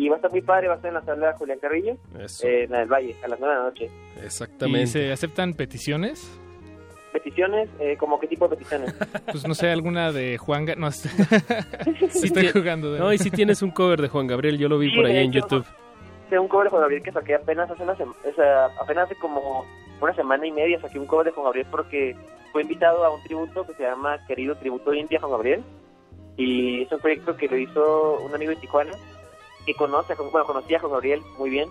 [0.00, 0.68] Y va a estar muy padre.
[0.68, 3.38] Va a estar en la sala Julián Carrillo, eh, en la del Valle, a las
[3.38, 3.90] 9 de la noche.
[4.82, 6.30] ¿Y se aceptan peticiones?
[7.12, 8.94] Peticiones, eh, ¿como qué tipo de peticiones?
[9.26, 10.66] Pues no sé, alguna de Juan...
[10.66, 10.90] Ga- No,
[12.10, 12.92] Sí estoy jugando.
[12.92, 13.00] De...
[13.00, 15.14] No, y si tienes un cover de Juan Gabriel, yo lo vi Sí, por ahí
[15.14, 15.66] de en hecho, YouTube.
[16.30, 19.06] Sé un cover de Juan Gabriel que saqué apenas hace una sema- o sea, apenas
[19.06, 19.66] hace como
[20.00, 22.16] una semana y media saqué un cover de Juan Gabriel porque
[22.52, 25.62] fue invitado a un tributo que se llama Querido Tributo India Juan Gabriel
[26.36, 28.92] y es un proyecto que lo hizo un amigo de Tijuana
[29.72, 31.68] que conoce, bueno, conocía a Juan Gabriel muy bien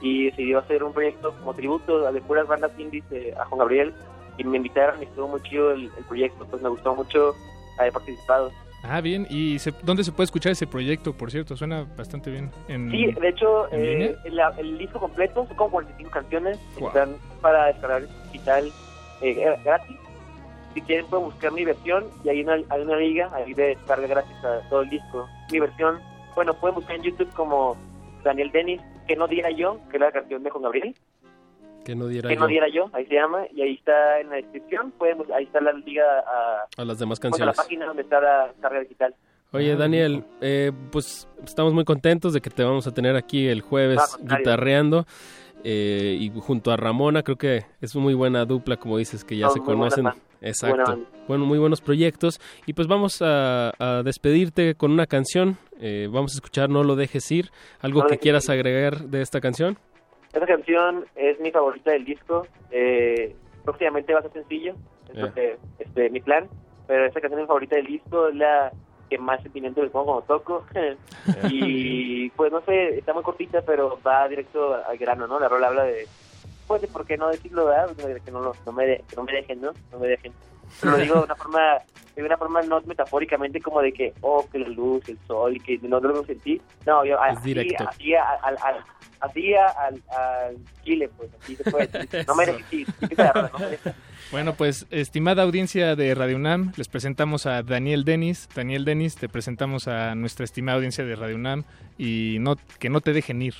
[0.00, 3.94] y decidió hacer un proyecto como tributo de puras bandas indies eh, a Juan Gabriel
[4.38, 7.34] y me invitaron y estuvo muy chido el, el proyecto, pues me gustó mucho
[7.78, 8.50] haber participado.
[8.82, 9.26] Ah, bien.
[9.30, 11.56] ¿Y se- dónde se puede escuchar ese proyecto, por cierto?
[11.56, 12.50] Suena bastante bien.
[12.68, 12.90] En...
[12.90, 16.58] Sí, de hecho, eh, el, el disco completo son como 45 canciones.
[16.78, 16.88] Wow.
[16.88, 18.02] Están para descargar
[18.32, 18.70] digital
[19.22, 19.96] eh, gratis.
[20.74, 24.06] Si quieren, pueden buscar mi versión y hay una, hay una liga ahí de descarga
[24.06, 25.26] gratis a todo el disco.
[25.50, 25.98] Mi versión,
[26.36, 27.76] bueno, pueden buscar en YouTube como
[28.22, 30.94] Daniel Dennis, que no diera yo, que es la canción de Juan Gabriel.
[31.84, 34.30] Que no diera Que yo no diera yo, ahí se llama, y ahí está en
[34.30, 34.90] la descripción.
[34.98, 37.56] Pueden, ahí está la liga a, a las demás pues, a la canciones.
[37.56, 39.14] página donde está la descarga digital.
[39.52, 43.60] Oye, Daniel, eh, pues estamos muy contentos de que te vamos a tener aquí el
[43.62, 45.06] jueves Ah, guitarreando.
[45.64, 49.36] eh, y junto a Ramona, creo que es una muy buena dupla, como dices, que
[49.36, 50.06] ya Son se conocen.
[50.40, 50.98] Exacto.
[51.28, 52.40] Bueno, muy buenos proyectos.
[52.66, 55.58] Y pues vamos a, a despedirte con una canción.
[55.80, 57.50] Eh, vamos a escuchar No lo dejes ir.
[57.80, 59.78] ¿Algo No que quieras agregar de esta canción?
[60.32, 62.46] Esa canción es mi favorita del disco.
[62.70, 63.34] Eh,
[63.64, 64.74] próximamente va a ser sencillo,
[65.10, 65.34] es lo Ya.
[65.34, 66.48] que, este, mi plan.
[66.86, 68.70] Pero esa canción es mi favorita del disco, es la
[69.10, 70.64] que más sentimiento le pongo cuando toco.
[71.50, 75.38] y pues no sé, está muy cortita, pero va directo al grano, ¿no?
[75.40, 76.06] La rola habla de,
[76.66, 77.90] pues de por qué no decirlo, ¿verdad?
[77.96, 79.72] De Que no, me de- que no me dejen, ¿no?
[79.92, 80.32] No me dejen.
[80.80, 81.60] Pero lo digo de una forma,
[82.16, 85.60] de una forma no metafóricamente como de que, oh, que la luz, el sol, y
[85.60, 86.60] que no lo sentí.
[86.84, 88.84] No, yo así, así, al, al,
[89.20, 92.24] así al, al Chile, pues, así se puede decir.
[92.26, 92.88] No me dejes.
[94.32, 98.48] Bueno, pues estimada audiencia de Radio UNAM, les presentamos a Daniel Denis.
[98.54, 101.62] Daniel Denis, te presentamos a nuestra estimada audiencia de Radio UNAM
[101.96, 103.54] y no que no te dejen ir.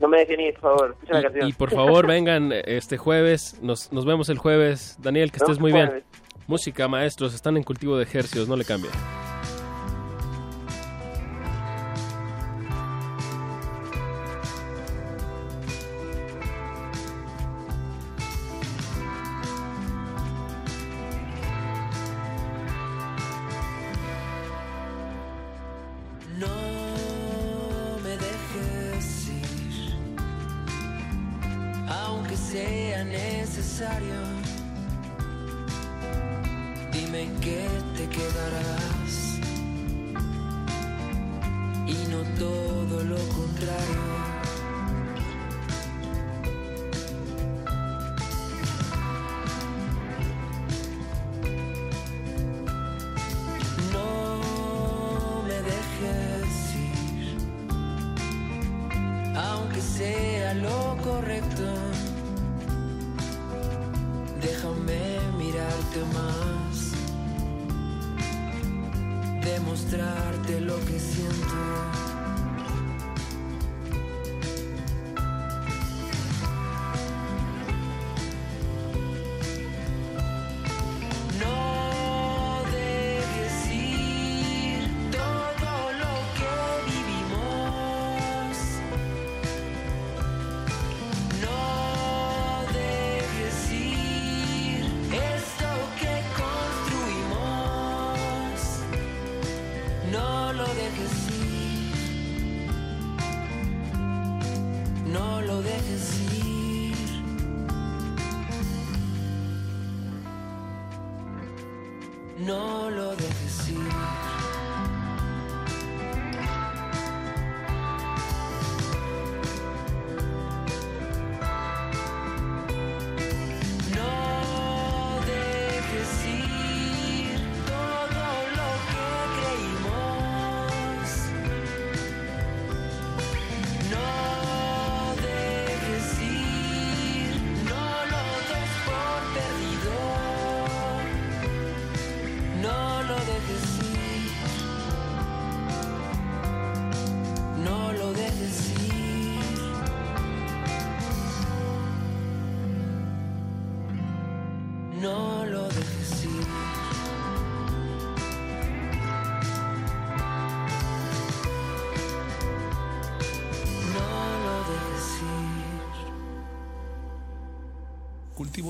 [0.00, 0.90] No me ir, por favor.
[0.92, 1.48] Escucha la canción.
[1.48, 3.58] Y por favor, vengan este jueves.
[3.62, 4.96] Nos, nos vemos el jueves.
[5.00, 6.02] Daniel, que estés muy bien.
[6.46, 8.90] Música, maestros, están en cultivo de ejercicios, no le cambie.
[41.86, 44.09] Y no todo lo contrario.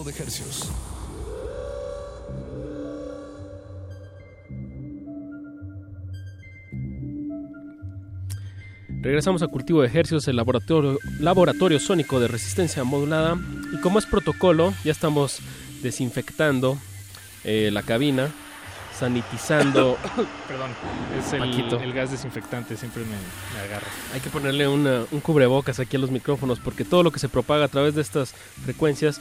[0.04, 0.70] De ejercicios.
[9.02, 13.38] Regresamos a Cultivo de Ejercicios, el laboratorio, laboratorio sónico de resistencia modulada.
[13.72, 15.38] Y como es protocolo, ya estamos
[15.82, 16.76] desinfectando
[17.44, 18.28] eh, la cabina,
[18.98, 19.96] sanitizando.
[20.48, 20.70] Perdón,
[21.18, 23.10] es el, gas desinfectante, siempre me,
[23.54, 23.86] me agarra.
[24.12, 27.28] Hay que ponerle una- un cubrebocas aquí a los micrófonos porque todo lo que se
[27.30, 29.20] propaga a través de estas frecuencias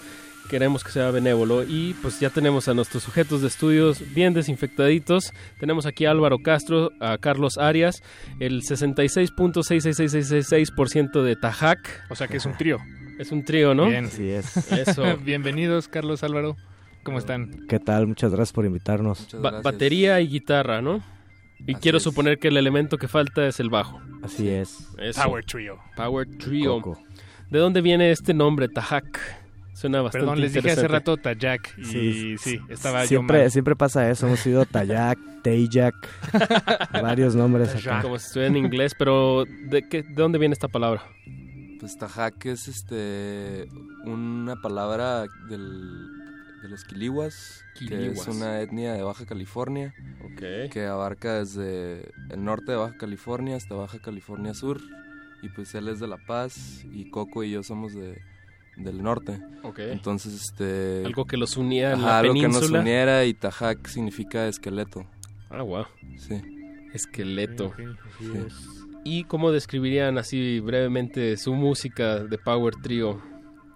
[0.49, 5.31] queremos que sea benévolo y pues ya tenemos a nuestros sujetos de estudios bien desinfectaditos.
[5.59, 8.03] Tenemos aquí a Álvaro Castro, a Carlos Arias,
[8.41, 12.05] el 66.66666% de Tajac.
[12.09, 12.77] O sea que es un trío.
[13.17, 13.87] Es un trío, ¿no?
[13.87, 14.05] Bien.
[14.05, 14.71] Así es.
[14.71, 15.03] Eso.
[15.23, 16.55] Bienvenidos, Carlos Álvaro.
[17.03, 17.65] ¿Cómo están?
[17.67, 18.07] ¿Qué tal?
[18.07, 19.27] Muchas gracias por invitarnos.
[19.41, 21.01] Ba- batería y guitarra, ¿no?
[21.67, 23.99] Y quiero suponer que el elemento que falta es el bajo.
[24.23, 24.77] Así es.
[24.97, 25.21] Eso.
[25.23, 25.77] Power Trio.
[25.95, 26.81] Power Trio.
[26.81, 27.01] Coco.
[27.49, 29.19] ¿De dónde viene este nombre, Tajac?
[29.79, 33.51] Suena bastante Perdón, les dije hace rato Tajak y sí, estaba yo siempre, mal.
[33.51, 34.27] siempre pasa eso.
[34.27, 35.95] Hemos sido Tayak, Tejak,
[37.01, 38.01] varios nombres acá.
[38.01, 41.03] Como si estuviera en inglés, pero ¿de, qué, ¿de dónde viene esta palabra?
[41.79, 43.69] Pues Tajak es este
[44.03, 46.09] una palabra del,
[46.61, 49.93] de los quilihuas, que es una etnia de Baja California,
[50.25, 50.71] Ok.
[50.73, 54.81] que abarca desde el norte de Baja California hasta Baja California Sur
[55.41, 58.21] y pues él es de La Paz y Coco y yo somos de
[58.79, 59.39] del norte.
[59.63, 59.79] Ok.
[59.79, 61.03] Entonces, este...
[61.05, 62.77] Algo que los unía en Ajá, la algo que península.
[62.77, 65.05] nos uniera y Tajac significa esqueleto.
[65.49, 65.85] Ah, wow.
[66.17, 66.41] Sí.
[66.93, 67.73] Esqueleto.
[68.19, 68.27] Sí.
[69.03, 73.21] ¿Y cómo describirían así brevemente su música de Power Trio?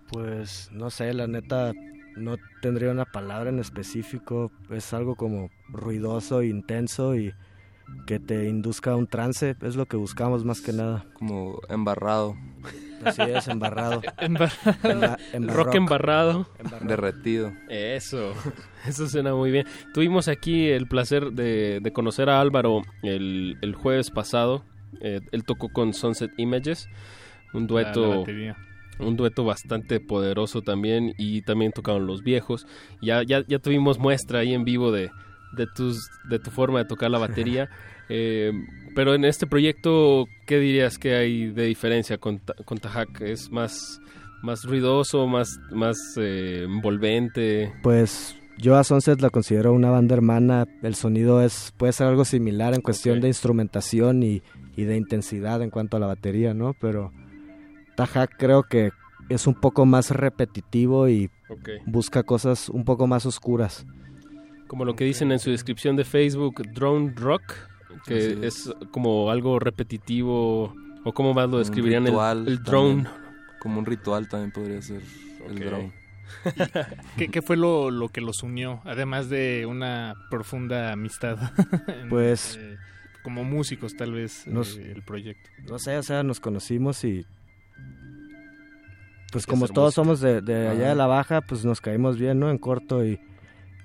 [0.09, 1.73] Pues no sé, la neta
[2.15, 4.51] no tendría una palabra en específico.
[4.69, 7.33] Es algo como ruidoso, intenso y
[8.05, 9.55] que te induzca a un trance.
[9.61, 11.05] Es lo que buscamos más que nada.
[11.13, 12.35] Como embarrado.
[13.03, 14.01] Así es, embarrado.
[14.17, 14.71] Embarrado.
[14.83, 15.65] Emba- embarrock.
[15.65, 16.47] Rock embarrado.
[16.81, 17.51] Derretido.
[17.69, 18.33] Eso,
[18.87, 19.65] eso suena muy bien.
[19.93, 24.63] Tuvimos aquí el placer de, de conocer a Álvaro el, el jueves pasado.
[25.01, 26.87] Eh, él tocó con Sunset Images,
[27.53, 28.55] un dueto, la
[28.99, 32.67] un dueto bastante poderoso también y también tocaron los viejos.
[33.01, 35.09] Ya, ya, ya tuvimos muestra ahí en vivo de,
[35.55, 37.69] de, tus, de tu forma de tocar la batería.
[38.09, 38.51] Eh,
[38.95, 43.21] pero en este proyecto, ¿qué dirías que hay de diferencia con, con Tajac?
[43.21, 44.01] ¿Es más,
[44.43, 47.73] más ruidoso, más, más eh, envolvente?
[47.81, 50.67] Pues yo a Sunset la considero una banda hermana.
[50.83, 54.43] El sonido es puede ser algo similar en cuestión de instrumentación y,
[54.75, 56.75] y de intensidad en cuanto a la batería, ¿no?
[56.79, 57.11] Pero
[57.95, 58.91] Tajac creo que
[59.29, 61.29] es un poco más repetitivo y
[61.85, 63.85] busca cosas un poco más oscuras.
[64.73, 67.43] Como lo que dicen en su descripción de Facebook, drone rock,
[68.07, 68.73] que es.
[68.89, 70.73] como algo repetitivo,
[71.03, 73.03] o cómo más lo describirían el, ritual el drone.
[73.03, 73.23] también.
[73.59, 75.03] Como un ritual también podría ser
[75.47, 75.93] el drone.
[77.17, 78.81] ¿Qué, qué fue lo, lo que los unió?
[78.83, 81.37] Además de una profunda amistad.
[82.01, 82.75] en, Pues- eh,
[83.21, 85.51] como músicos, tal vez, Nos- eh, el proyecto.
[85.69, 87.27] No sé, o sea, nos conocimos y
[89.31, 92.49] pues como todos somos de, de allá de la baja, pues nos caímos bien, ¿no?
[92.49, 93.19] En corto y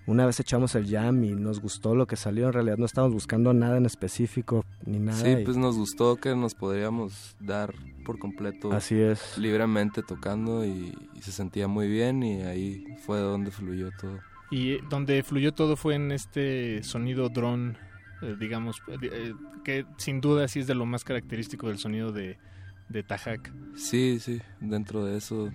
[0.09, 2.47] una vez echamos el jam y nos gustó lo que salió.
[2.48, 5.18] En realidad no estábamos buscando nada en específico ni nada.
[5.22, 7.72] Sí, y- pues nos gustó que nos podríamos dar
[8.05, 8.72] por completo.
[8.72, 9.39] Así es.
[9.39, 14.18] Libremente tocando y, y se sentía muy bien y ahí fue donde fluyó todo.
[14.51, 17.74] Y eh, donde fluyó todo fue en este sonido drone,
[18.22, 22.12] eh, digamos, eh, eh, que sin duda sí es de lo más característico del sonido
[22.12, 22.39] de,
[22.89, 23.52] de Tajac.
[23.76, 25.51] Sí, sí, dentro de eso,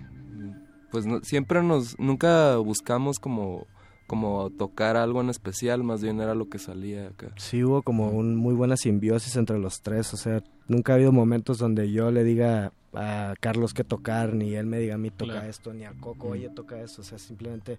[0.92, 3.66] pues no- siempre nos, nunca buscamos como,
[4.14, 7.32] como tocar algo en especial, más bien era lo que salía acá.
[7.36, 11.12] Sí hubo como un muy buena simbiosis entre los tres, o sea, nunca ha habido
[11.12, 15.10] momentos donde yo le diga a Carlos qué tocar, ni él me diga a mí
[15.10, 15.48] toca Claro.
[15.48, 17.78] esto, ni a Coco, oye, toca eso, o sea, simplemente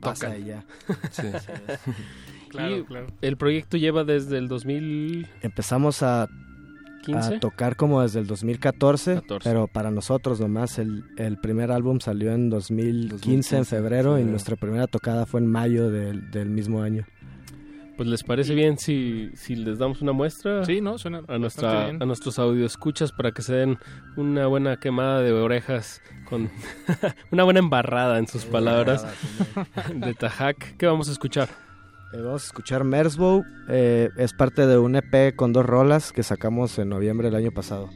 [0.00, 0.42] pasa Tocan.
[0.42, 0.64] y ya.
[1.10, 1.22] Sí.
[2.48, 3.06] Claro, Y claro.
[3.20, 5.28] El proyecto lleva desde el 2000...
[5.42, 6.28] Empezamos a,
[7.04, 7.34] 15?
[7.36, 9.48] a tocar como desde el 2014, 14.
[9.48, 14.24] pero para nosotros nomás, el, el primer álbum salió en 2015, 2015, en febrero, y
[14.24, 17.06] nuestra primera tocada fue en mayo del, del mismo año.
[17.96, 21.84] Pues les parece bien si, si les damos una muestra Sí, no, suena a, nuestra,
[21.84, 22.02] bien.
[22.02, 23.78] a nuestros escuchas para que se den
[24.16, 26.50] una buena quemada de orejas con
[27.30, 29.06] una buena embarrada en sus palabras
[29.94, 30.76] de Tajac.
[30.76, 31.48] ¿Qué vamos a escuchar?
[32.14, 36.22] Eh, vamos a escuchar Mersbow, eh, es parte de un EP con dos rolas que
[36.22, 37.88] sacamos en noviembre del año pasado.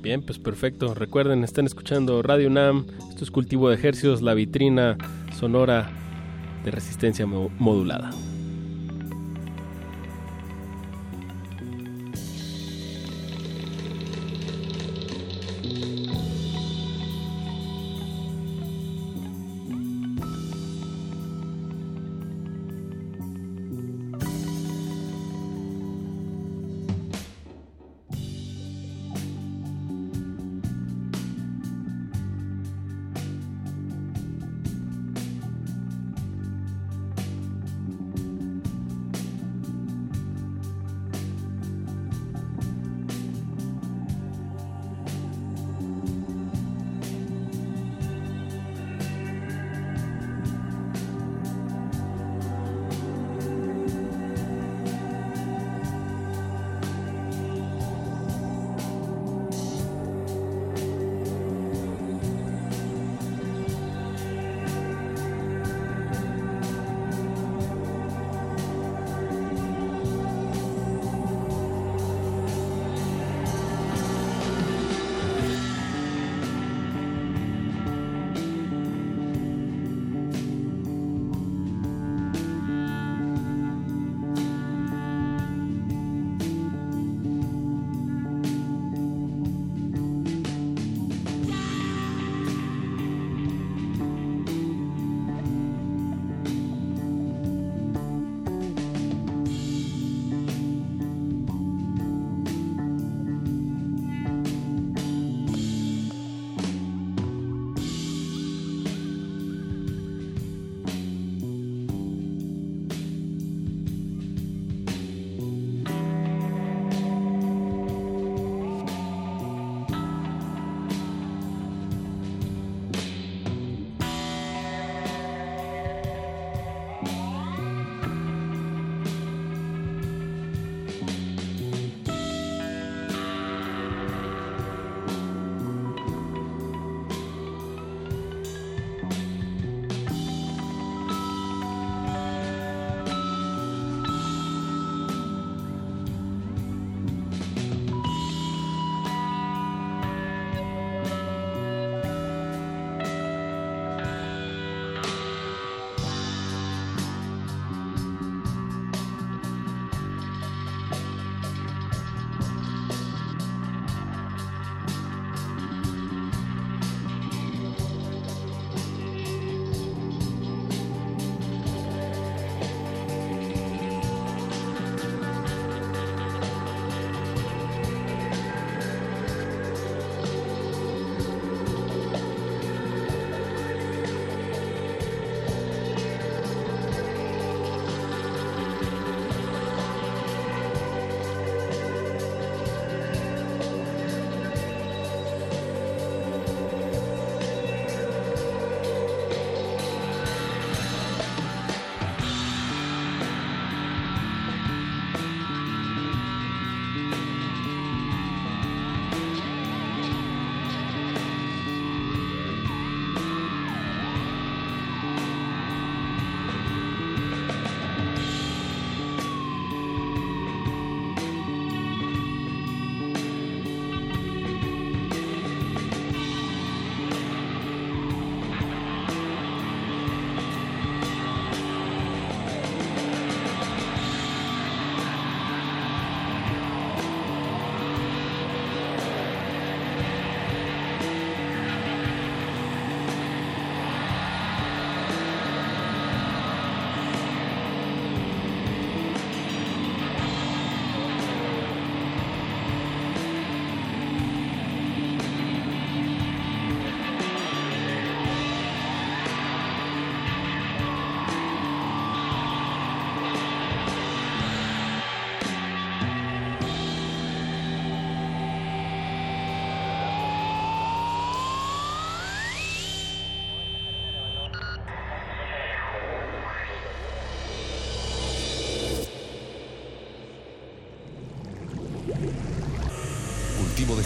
[0.00, 0.94] Bien, pues perfecto.
[0.94, 2.86] Recuerden, están escuchando Radio Nam.
[3.10, 4.96] Esto es Cultivo de Ejercios, la vitrina
[5.36, 5.90] sonora
[6.64, 8.10] de resistencia mo- modulada.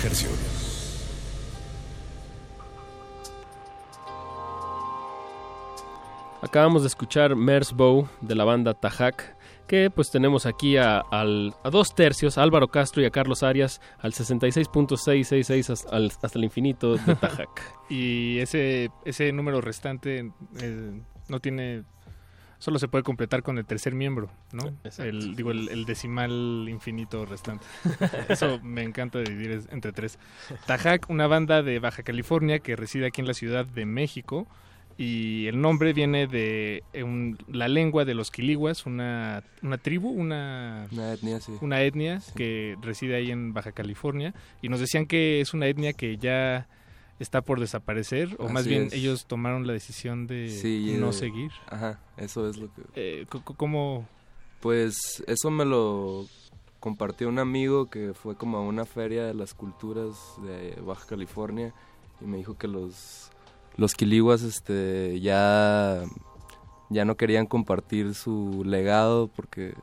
[0.04, 0.38] Ejercicios.
[6.40, 9.36] Acabamos de escuchar Mersbow de la banda Tajak,
[9.68, 13.44] que pues tenemos aquí a, al- a dos tercios, a Álvaro Castro y a Carlos
[13.44, 17.48] Arias, al 66.666 hasta, al- hasta el infinito de Tajak.
[17.88, 21.84] Y ese, ese número restante eh, no tiene...
[22.62, 24.72] Solo se puede completar con el tercer miembro, ¿no?
[24.98, 26.30] El, digo, el, el decimal
[26.68, 27.64] infinito restante.
[28.28, 30.16] Eso me encanta dividir entre tres.
[30.66, 34.46] Tajac, una banda de Baja California que reside aquí en la Ciudad de México.
[34.96, 40.10] Y el nombre viene de eh, un- la lengua de los quiliguas, una, una tribu,
[40.10, 41.52] una, Una etnia, sí.
[41.62, 44.34] una etnia que reside ahí en Baja California.
[44.60, 46.68] Y nos decían que es una etnia que ya
[47.22, 48.94] está por desaparecer, o más bien es.
[48.94, 51.52] ellos tomaron la decisión de Sí, no seguir.
[51.66, 52.82] Ajá, eso es lo que...
[52.94, 53.26] Eh,
[53.56, 54.06] ¿Cómo...?
[54.60, 56.26] Pues eso me lo
[56.82, 61.72] compartió un amigo que fue como a una feria de las culturas de Baja California
[62.20, 63.30] y me dijo que los
[63.76, 66.02] los quiliguas este ya
[66.90, 69.74] ya no querían compartir su legado porque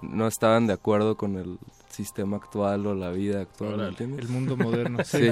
[0.00, 1.58] no estaban de acuerdo con el
[1.88, 4.20] sistema actual o la vida actual, ¿me Órale, entiendes?
[4.20, 4.98] el mundo moderno.
[5.04, 5.30] sí.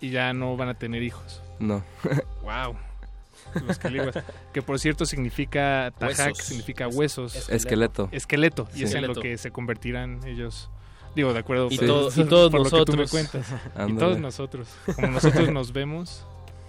[0.00, 1.40] y ya no van a tener hijos.
[1.58, 1.82] No.
[2.42, 2.76] Wow.
[3.66, 4.16] Los quiliguas.
[4.52, 6.44] Que por cierto significa tajac, Huesos.
[6.46, 7.48] significa huesos.
[7.50, 8.08] Esqueleto.
[8.12, 8.62] Esqueleto.
[8.62, 8.68] Esqueleto.
[8.74, 8.84] Y Sí.
[8.84, 10.70] es en lo que se convertirán ellos.
[11.14, 11.68] Digo, de acuerdo.
[11.70, 13.10] Y por- todo- y todos por lo que tú me nosotros.
[13.10, 13.46] cuentas.
[13.88, 14.68] Y todos nosotros.
[14.94, 16.24] Como nosotros nos vemos,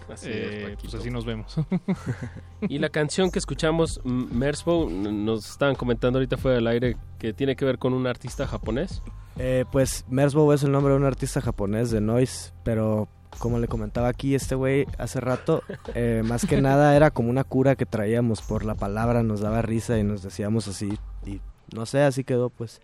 [0.10, 1.56] Así eh, es, pues así nos vemos.
[2.70, 7.58] Y la canción que escuchamos, Mersbow, nos estaban comentando ahorita fuera del aire que tiene
[7.58, 9.02] que ver con un artista japonés.
[9.38, 13.10] Eh, pues Mersbow es el nombre de un artista japonés de noise, pero
[13.40, 15.64] como le comentaba aquí este güey hace rato,
[15.96, 19.62] eh, más que nada era como una cura que traíamos por la palabra, nos daba
[19.62, 21.42] risa y nos decíamos así y
[21.76, 22.82] no sé, así quedó pues.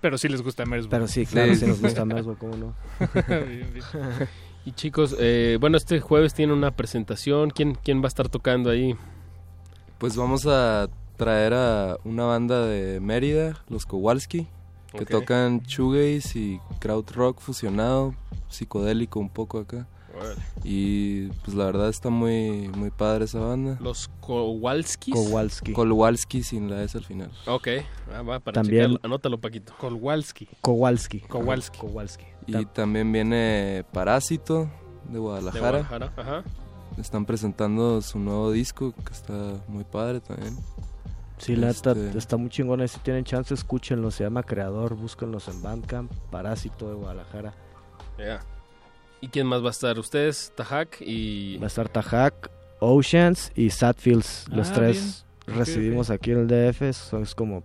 [0.00, 0.90] Pero sí les gusta Mersbow.
[0.90, 2.74] Pero sí, claro, sí, nos gusta Mersbow, ¿cómo no?
[3.28, 3.84] Bien, bien.
[4.64, 7.50] Y chicos, eh, bueno, este jueves tiene una presentación.
[7.50, 8.94] ¿Quién, ¿Quién va a estar tocando ahí?
[9.98, 14.46] Pues vamos a traer a una banda de Mérida, los Kowalski,
[14.96, 18.14] que tocan shoegaze y krautrock fusionado,
[18.48, 19.86] psicodélico un poco acá.
[20.64, 23.78] Y pues la verdad está muy muy padre esa banda.
[23.80, 25.14] Los Kowalskis.
[25.14, 25.72] Kowalski.
[25.72, 27.30] Kowalski sin la S al final.
[27.46, 27.68] Ok,
[28.14, 29.00] ah, va para También- checarlo.
[29.02, 29.72] Anótalo, Paquito.
[29.78, 30.48] Kowalski.
[30.60, 31.20] Kowalski.
[31.20, 31.78] Kowalski.
[31.78, 32.24] Kowalski.
[32.58, 34.68] Y también viene Parásito
[35.08, 35.78] de Guadalajara.
[35.78, 36.44] De Guadalajara, ajá.
[36.98, 39.34] Están presentando su nuevo disco que está
[39.68, 40.56] muy padre también.
[41.38, 42.84] Sí, la Este, está muy chingona.
[42.84, 44.10] y Si tienen chance, escúchenlo.
[44.10, 44.94] Se llama Creador.
[44.94, 46.12] Búsquenlos en Bandcamp.
[46.30, 47.54] Parásito de Guadalajara.
[48.18, 48.40] Ya.
[49.22, 49.98] ¿Y quién más va a estar?
[49.98, 51.56] Ustedes, Tajak y...
[51.58, 52.50] Va a estar Tajac,
[52.80, 54.46] Oceans y Sadfields.
[54.50, 55.58] Los Ah, tres bien.
[55.58, 56.82] Residimos aquí en el DF.
[56.82, 57.62] Eso es como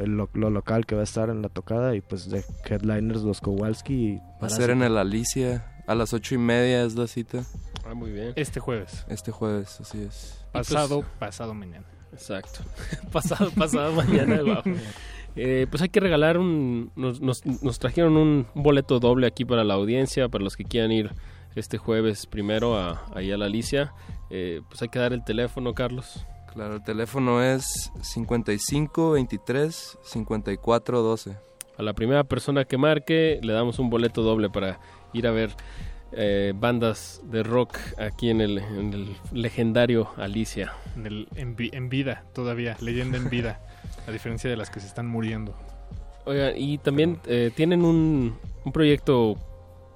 [0.00, 1.94] el lo, lo local que va a estar en la tocada.
[1.94, 5.66] Y pues de headliners los Kowalski y Va a ser en el Alicia.
[5.86, 7.44] A las ocho y media es la cita.
[7.86, 8.32] Ah, muy bien.
[8.36, 9.04] Este jueves.
[9.08, 10.44] Este jueves, así es.
[10.52, 11.86] Pasado, pasado mañana.
[12.12, 12.60] Exacto.
[13.12, 14.62] pasado, pasado mañana.
[15.36, 16.92] Eh, pues hay que regalar un...
[16.96, 20.64] Nos, nos, nos trajeron un, un boleto doble aquí para la audiencia, para los que
[20.64, 21.12] quieran ir
[21.54, 23.92] este jueves primero a, ahí a la Alicia.
[24.30, 26.24] Eh, pues hay que dar el teléfono, Carlos.
[26.52, 31.36] Claro, el teléfono es 55 23 54 12.
[31.78, 34.80] A la primera persona que marque le damos un boleto doble para
[35.12, 35.50] ir a ver
[36.12, 40.72] eh, bandas de rock aquí en el, en el legendario Alicia.
[40.96, 42.76] En, el- en vi- en vida, todavía.
[42.80, 43.60] Leyenda en vida.
[44.06, 45.54] A diferencia de las que se están muriendo.
[46.26, 49.36] Oigan, y también eh, tienen un, un proyecto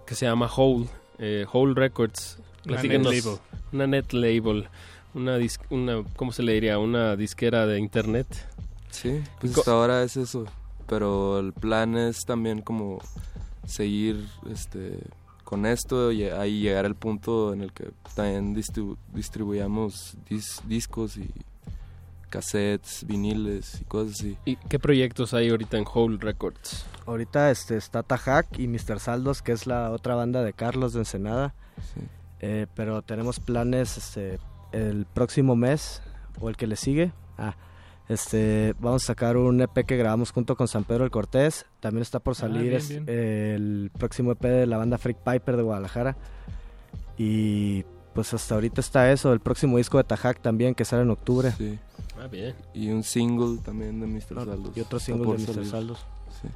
[0.07, 0.87] que se llama Hole,
[1.19, 2.39] eh, Hole Records.
[2.67, 3.39] Una net label.
[3.73, 4.69] Una net label.
[5.15, 6.78] Una, dis- una, ¿cómo se le diría?
[6.78, 8.27] Una disquera de internet.
[8.91, 10.45] Sí, pues Co- hasta ahora es eso.
[10.86, 12.99] Pero el plan es también como
[13.66, 14.99] seguir este
[15.45, 21.16] con esto y ahí llegar al punto en el que también distribu- distribuyamos dis- discos
[21.16, 21.31] y
[22.31, 24.36] cassettes, viniles y cosas así.
[24.45, 26.85] ¿Y qué proyectos hay ahorita en Hole Records?
[27.07, 28.99] Ahorita este, está Tajac y Mr.
[28.99, 31.55] Saldos, que es la otra banda de Carlos de Ensenada.
[32.41, 34.39] Eh, pero tenemos planes este,
[34.75, 36.03] el próximo mes
[36.41, 37.13] o el que le sigue.
[37.39, 37.55] Ah,
[38.09, 41.67] este, vamos a sacar un EP que grabamos junto con San Pedro el Cortés.
[41.81, 43.05] También está por salir bien, es- bien.
[43.09, 46.17] el próximo EP de la banda Freak Piper de Guadalajara.
[47.17, 47.85] Y
[48.15, 49.33] pues hasta ahorita está eso.
[49.33, 51.53] El próximo disco de Tajac también, que sale en octubre.
[51.57, 51.79] Sí.
[52.21, 52.55] Ah, bien.
[52.75, 54.33] Y un single también de Mr.
[54.33, 54.77] No, Saldos.
[54.77, 55.55] y otro single de Mr.
[55.55, 55.71] salir.
[55.71, 56.07] Saldos.
[56.43, 56.49] Sí.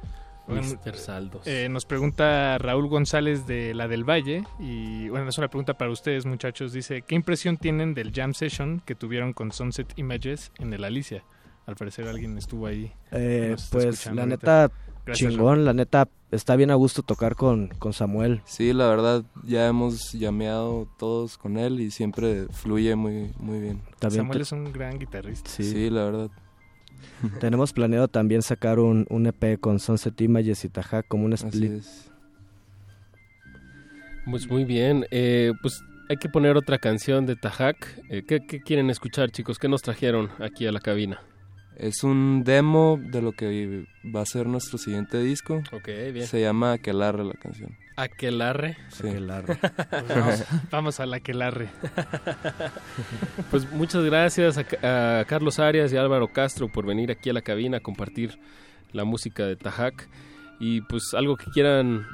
[0.49, 0.95] Mr.
[0.95, 1.45] Saldos.
[1.47, 4.43] Eh, nos pregunta Raúl González de La del Valle.
[4.59, 6.73] Y bueno, es una pregunta para ustedes, muchachos.
[6.73, 11.23] Dice: ¿Qué impresión tienen del jam session que tuvieron con Sunset Images en el Alicia?
[11.65, 12.91] Al parecer alguien estuvo ahí.
[13.11, 14.71] Eh, pues la neta
[15.05, 18.41] Gracias, chingón, la neta, está bien a gusto tocar con, con Samuel.
[18.45, 23.81] Sí, la verdad, ya hemos llameado todos con él y siempre fluye muy, muy bien.
[23.97, 25.49] También Samuel te- es un gran guitarrista.
[25.49, 26.29] Sí, la verdad.
[27.39, 31.83] Tenemos planeado también sacar un, un EP con Sunset Images y Tajac como un split.
[34.29, 38.01] Pues muy bien, eh, pues hay que poner otra canción de Tajak.
[38.09, 39.57] Eh, ¿qué, qué quieren escuchar, chicos?
[39.59, 41.21] ¿Qué nos trajeron aquí a la cabina?
[41.75, 45.63] Es un demo de lo que va a ser nuestro siguiente disco.
[45.71, 46.27] Ok, bien.
[46.27, 47.77] Se llama Aquelarre la canción.
[48.01, 48.77] Aquelarre.
[48.89, 49.03] Sí.
[49.03, 49.27] Pues
[50.07, 51.69] vamos, vamos a la que larre.
[53.51, 57.41] Pues muchas gracias a, a Carlos Arias y Álvaro Castro por venir aquí a la
[57.41, 58.39] cabina a compartir
[58.93, 60.07] la música de Tajak.
[60.59, 62.05] Y pues algo que quieran,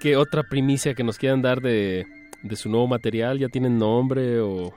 [0.00, 2.06] que otra primicia que nos quieran dar de,
[2.42, 4.74] de su nuevo material, ¿ya tienen nombre o,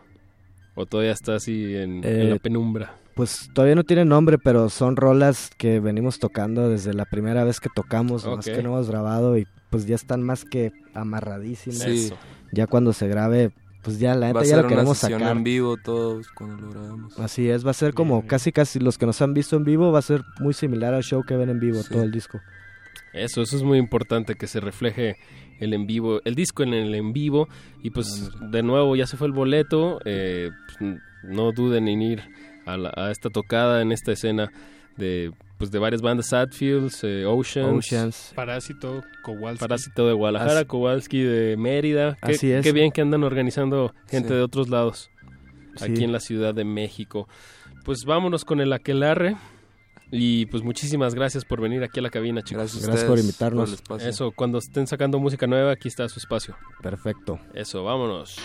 [0.76, 2.96] o todavía está así en, en la Eh, penumbra?
[3.16, 7.60] Pues todavía no tiene nombre, pero son rolas que venimos tocando desde la primera vez
[7.60, 8.56] que tocamos, más Ok.
[8.56, 11.80] que no hemos grabado y pues ya están más que amarradísimas.
[11.82, 12.12] Sí.
[12.54, 13.52] Ya cuando se grabe,
[13.84, 15.36] pues ya la neta ya lo queremos sesión sacar.
[15.38, 17.20] en vivo todos cuando lo grabamos.
[17.20, 19.92] Así es, va a ser como casi casi los que nos han visto en vivo,
[19.92, 22.40] va a ser muy similar al show que ven en vivo todo el disco.
[23.14, 25.18] Eso, eso es muy importante que se refleje
[25.60, 27.48] el en vivo, el disco en el en vivo
[27.84, 32.22] y pues de nuevo ya se fue el boleto, eh, pues, no duden en ir
[32.66, 34.52] a, la- a esta tocada en esta escena
[34.98, 38.32] de pues de varias bandas, Sadfields, eh, Oceans, Oceans.
[38.36, 39.60] Parásito, Kowalski.
[39.60, 42.64] Parásito de Guadalajara, Así- Kowalski de Mérida, qué, Así es.
[42.64, 44.34] qué bien que andan organizando gente Sí.
[44.36, 45.12] de otros lados
[45.80, 46.04] aquí Sí.
[46.04, 47.28] en la Ciudad de México.
[47.86, 49.38] Pues vámonos con el aquelarre.
[50.14, 52.64] Y pues muchísimas gracias por venir aquí a la cabina, chicos.
[52.64, 53.82] Gracias Gracias por invitarnos.
[53.84, 54.02] por.
[54.02, 56.58] Eso, cuando estén sacando música nueva, aquí está su espacio.
[56.82, 57.40] Perfecto.
[57.54, 58.36] Eso, vámonos.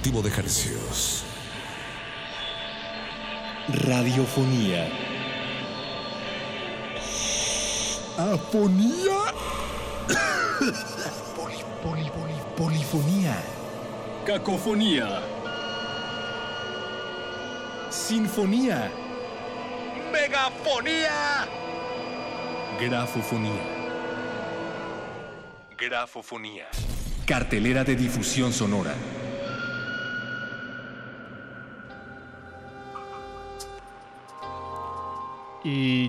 [0.00, 1.24] Cultivo de hercios.
[3.68, 4.88] Radiofonía.
[8.16, 9.18] Afonía.
[11.36, 13.36] Poli, poli, poli, polifonía.
[14.24, 15.20] Cacofonía.
[17.90, 18.90] Sinfonía.
[20.10, 21.46] Megafonía.
[22.80, 23.62] Grafofonía.
[25.76, 26.68] Grafofonía.
[27.26, 28.94] Cartelera de difusión sonora.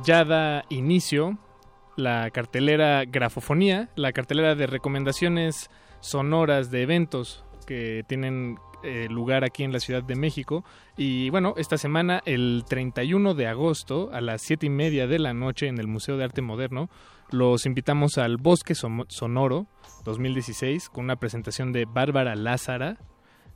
[0.02, 1.38] Y ya da inicio
[1.96, 5.70] la cartelera Grafofonía, la cartelera de recomendaciones
[6.00, 10.64] sonoras de eventos que tienen eh, lugar aquí en la Ciudad de México.
[10.98, 15.34] Y bueno, esta semana, el 31 de agosto, a las 7 y media de la
[15.34, 16.90] noche en el Museo de Arte Moderno,
[17.30, 19.68] los invitamos al Bosque Sonoro
[20.04, 22.98] 2016 con una presentación de Bárbara Lázara.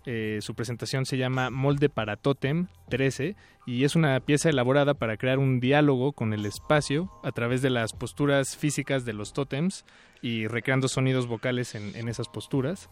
[0.05, 5.17] Eh, su presentación se llama Molde para Totem 13 y es una pieza elaborada para
[5.17, 9.83] crear un diálogo con el espacio a través de las posturas físicas de los tótems
[10.21, 12.89] y recreando sonidos vocales en, en esas posturas.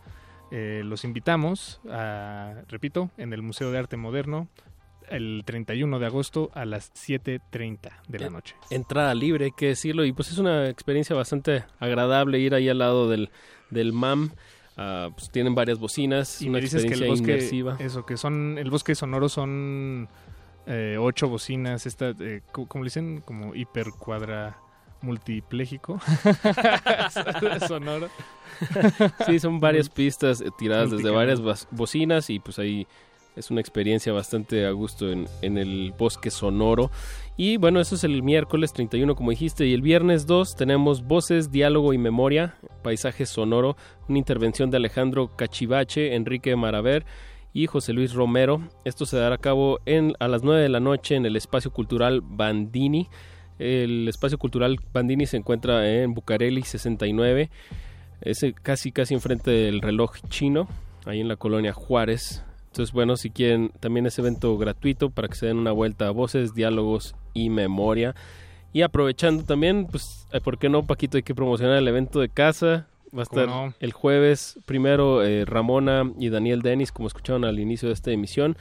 [0.52, 4.48] Eh, los invitamos, a, repito, en el Museo de Arte Moderno
[5.10, 8.56] el 31 de agosto a las 7.30 de la En- noche.
[8.69, 12.80] Entrada libre, hay que decirlo, y pues es una experiencia bastante agradable ir ahí al
[12.80, 13.30] lado del,
[13.69, 14.31] del MAM.
[14.78, 17.76] Ah, pues tienen varias bocinas, Y una me dices que el bosque, inmersiva.
[17.80, 20.08] eso, que son, el bosque sonoro son
[20.66, 23.22] eh, ocho bocinas, esta, eh, ¿cómo le dicen?
[23.22, 24.58] Como hipercuadra
[25.02, 26.00] multipléjico
[27.68, 28.10] sonoro.
[29.26, 31.40] sí, son varias pistas eh, tiradas desde varias
[31.72, 32.88] bocinas y pues ahí
[33.36, 36.90] es una experiencia bastante a gusto en, en el bosque sonoro.
[37.35, 41.51] Y bueno, eso es el miércoles 31 como dijiste y el viernes 2 tenemos voces,
[41.51, 43.76] diálogo y memoria, paisaje sonoro,
[44.07, 47.05] una intervención de Alejandro Cachivache, Enrique Maraver
[47.51, 48.61] y José Luis Romero.
[48.85, 49.80] Esto se dará a cabo
[50.19, 53.10] a las 9 de la noche en el espacio cultural Bandini.
[53.57, 57.49] El espacio cultural Bandini se encuentra en Bucareli 69
[58.23, 60.68] es casi casi enfrente del reloj chino,
[61.05, 62.43] ahí en la colonia Juárez.
[62.74, 66.10] Entonces, bueno, si quieren, también es evento gratuito para que se den una vuelta a
[66.10, 68.16] voces, diálogos y memoria.
[68.74, 71.18] Y aprovechando también, pues, eh, ¿por qué no, Paquito?
[71.18, 72.88] Hay que promocionar el evento de casa.
[73.16, 73.76] Va a ¿Cómo estar no?
[73.80, 78.58] el jueves primero eh, Ramona y Daniel Denis, como escucharon al inicio de esta emisión.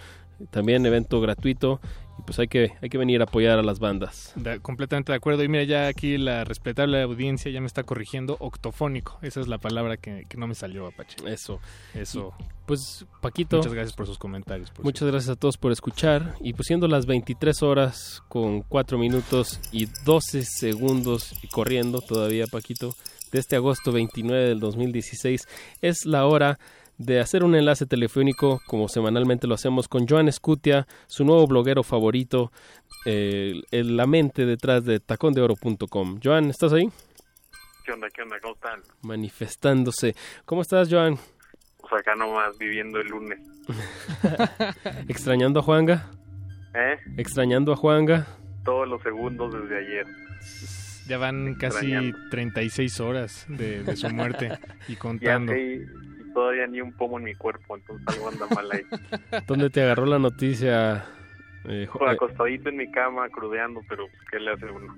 [0.51, 1.81] También evento gratuito.
[2.19, 4.33] Y pues hay que, hay que venir a apoyar a las bandas.
[4.37, 5.43] Da- completamente de acuerdo.
[5.43, 8.37] Y mira, ya aquí la respetable audiencia ya me está corrigiendo.
[8.41, 9.19] Octofónico.
[9.23, 11.17] Esa es la palabra que, que no me salió, Apache.
[11.27, 11.61] Eso.
[11.95, 12.33] Eso.
[12.67, 13.57] Pues, Paquito.
[13.59, 14.71] Muchas gracias por sus comentarios.
[14.71, 16.35] por Muchas gracias a todos por escuchar.
[16.41, 22.47] Y pues siendo las 23 horas con 4 minutos y 12 segundos y corriendo todavía,
[22.47, 22.95] Paquito,
[23.33, 25.49] de este agosto 29 del 2016,
[25.81, 26.59] es la hora
[27.05, 31.83] de hacer un enlace telefónico como semanalmente lo hacemos con Joan Escutia, su nuevo bloguero
[31.83, 32.53] favorito,
[33.07, 36.21] eh, el- la mente detrás de tacondeoro.com.
[36.23, 36.89] Joan, ¿estás ahí?
[37.85, 38.37] ¿Qué onda, qué onda?
[38.41, 38.81] ¿Cómo están?
[39.03, 40.15] Manifestándose.
[40.45, 41.17] ¿Cómo estás, Joan?
[41.81, 43.39] Pues acá nomás viviendo el lunes.
[45.09, 46.11] ¿Extrañando a Juanga?
[46.75, 46.97] ¿Eh?
[47.19, 48.27] ¿Extrañando a Juanga?
[48.65, 50.07] Todos los segundos desde ayer.
[51.09, 52.19] Ya van casi Extrañando.
[52.31, 54.53] 36 horas de, de su muerte
[54.89, 55.53] y contando.
[56.33, 58.83] Todavía ni un pomo en mi cuerpo, entonces algo anda mal ahí.
[59.47, 61.05] ¿Dónde te agarró la noticia?
[61.69, 64.95] eh, Pues eh, acostadito en mi cama, crudeando, pero pues, ¿qué le hace uno?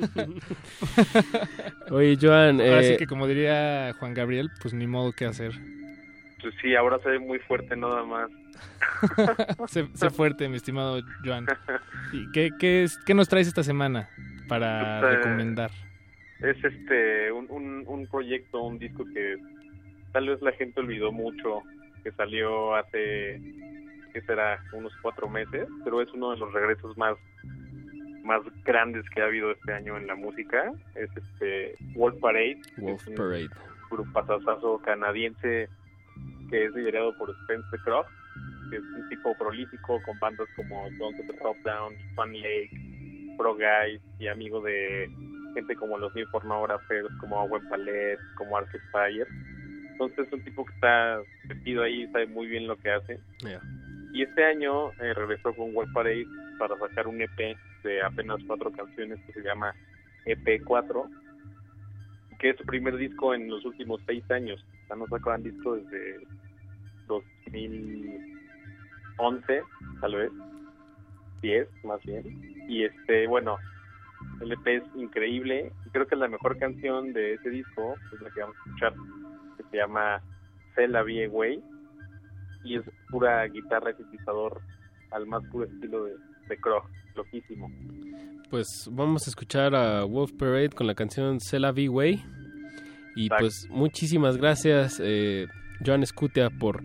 [1.90, 5.52] Oye, Joan, Ahora eh, sí que como diría Juan Gabriel, pues ni modo que hacer.
[6.40, 8.30] Pues sí, ahora se ve muy fuerte nada más.
[9.68, 11.46] sé, sé fuerte, mi estimado Joan.
[12.12, 14.08] ¿Y qué, qué, es- qué nos traes esta semana
[14.48, 15.70] para Pues, eh, recomendar?
[16.42, 19.36] Es este un, un, un proyecto, un disco que
[20.12, 21.62] tal vez la gente olvidó mucho,
[22.02, 23.40] que salió hace,
[24.12, 24.62] ¿qué será?
[24.72, 27.16] Unos cuatro meses, pero es uno de los regresos más
[28.24, 30.70] más grandes que ha habido este año en la música.
[30.94, 32.60] Es este Wolf Parade.
[32.76, 33.48] Wolf es un Parade.
[33.90, 35.68] grupazazazo canadiense
[36.50, 38.10] que es liderado por Spencer Croft,
[38.70, 42.70] que es un tipo prolífico con bandas como Don't Set the Top Down, Fun Lake,
[43.38, 45.08] Pro Guys y amigo de
[45.54, 49.26] gente como los New Pornographers, como Owen Palette, como Arcade Fire.
[50.00, 53.20] Entonces es un tipo que está metido ahí, sabe muy bien lo que hace.
[54.14, 56.24] Y este año eh, regresó con Wolf Parade
[56.58, 57.54] para sacar un EP
[57.84, 59.74] de apenas cuatro canciones que se llama
[60.24, 61.06] EP4,
[62.38, 64.64] que es su primer disco en los últimos seis años.
[64.84, 66.20] O sea, no sacaban disco desde
[67.06, 69.62] 2011,
[70.00, 70.32] tal vez,
[71.42, 72.24] 10 más bien.
[72.70, 73.58] Y este, bueno,
[74.40, 75.70] el EP es increíble.
[75.84, 78.94] y Creo que la mejor canción de ese disco es la que vamos a escuchar,
[79.70, 80.20] se llama
[80.74, 81.62] C'est la vie Way.
[82.64, 84.60] y es pura guitarra y sintetizador
[85.12, 86.14] al más puro estilo de,
[86.48, 86.84] de Krog,
[87.16, 87.70] loquísimo.
[88.50, 92.22] Pues vamos a escuchar a Wolf Parade con la canción Cela Way.
[93.16, 95.46] Y pues muchísimas gracias, eh,
[95.84, 96.82] Joan Scutia, por,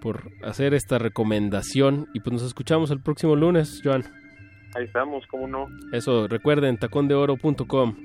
[0.00, 2.08] por hacer esta recomendación.
[2.14, 4.04] Y pues nos escuchamos el próximo lunes, Joan.
[4.74, 7.96] Ahí estamos, cómo no, Eso, recuerden, tacondeoro.com.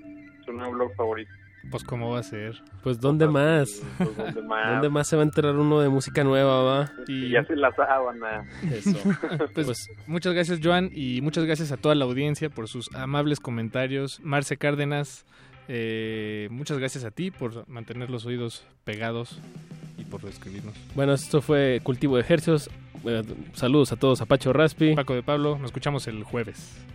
[0.41, 1.31] es un nuevo blog favorito.
[1.69, 2.61] Pues cómo va a ser.
[2.83, 3.81] Pues ¿dónde más?
[3.97, 4.71] Pues, ¿dónde más?
[4.71, 6.91] ¿Dónde más se va a enterar uno de música nueva, va?
[7.07, 8.45] Y ya se la sábana.
[8.71, 8.97] Eso.
[9.53, 14.19] Pues, muchas gracias Joan y muchas gracias a toda la audiencia por sus amables comentarios.
[14.21, 15.25] Marce Cárdenas,
[15.67, 19.39] eh, muchas gracias a ti por mantener los oídos pegados
[19.97, 20.73] y por escribirnos.
[20.95, 22.69] Bueno, esto fue Cultivo de Ejercios.
[23.05, 23.23] Eh,
[23.53, 24.95] saludos a todos, a Pacho Raspi.
[24.95, 26.85] Paco de Pablo, nos escuchamos el jueves.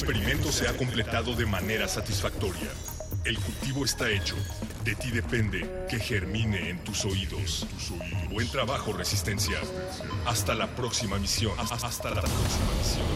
[0.00, 2.68] Experimento se ha completado de manera satisfactoria.
[3.24, 4.36] El cultivo está hecho.
[4.84, 7.66] De ti depende que germine en tus oídos.
[8.30, 9.58] Buen trabajo, Resistencia.
[10.24, 11.52] Hasta la próxima misión.
[11.58, 13.06] Hasta la próxima misión.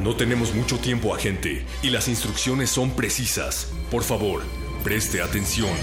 [0.00, 3.72] No tenemos mucho tiempo, agente, y las instrucciones son precisas.
[3.90, 4.44] Por favor,
[4.84, 5.74] preste atención.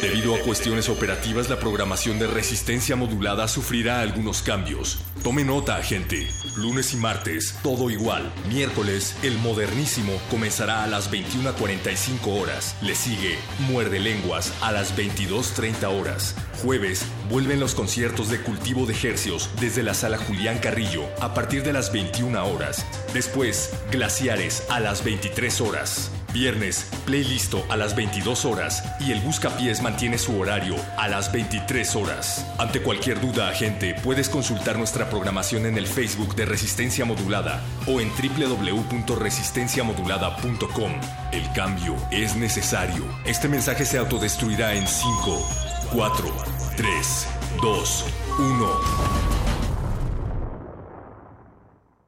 [0.00, 5.00] Debido a cuestiones operativas, la programación de resistencia modulada sufrirá algunos cambios.
[5.22, 6.28] Tome nota, gente.
[6.56, 8.30] Lunes y martes, todo igual.
[8.48, 12.76] Miércoles, el modernísimo comenzará a las 21.45 horas.
[12.82, 13.38] Le sigue
[13.70, 16.34] Muerde Lenguas a las 22.30 horas.
[16.62, 21.62] Jueves, vuelven los conciertos de cultivo de hercios desde la sala Julián Carrillo a partir
[21.62, 22.84] de las 21 horas.
[23.14, 26.10] Después, Glaciares a las 23 horas.
[26.32, 31.96] Viernes, playlisto a las 22 horas y el Buscapiés mantiene su horario a las 23
[31.96, 32.46] horas.
[32.58, 38.00] Ante cualquier duda, agente, puedes consultar nuestra programación en el Facebook de Resistencia Modulada o
[38.00, 40.92] en www.resistenciamodulada.com.
[41.32, 43.04] El cambio es necesario.
[43.24, 45.48] Este mensaje se autodestruirá en 5,
[45.92, 46.32] 4,
[46.76, 47.28] 3,
[47.60, 48.04] 2,
[48.38, 48.70] 1.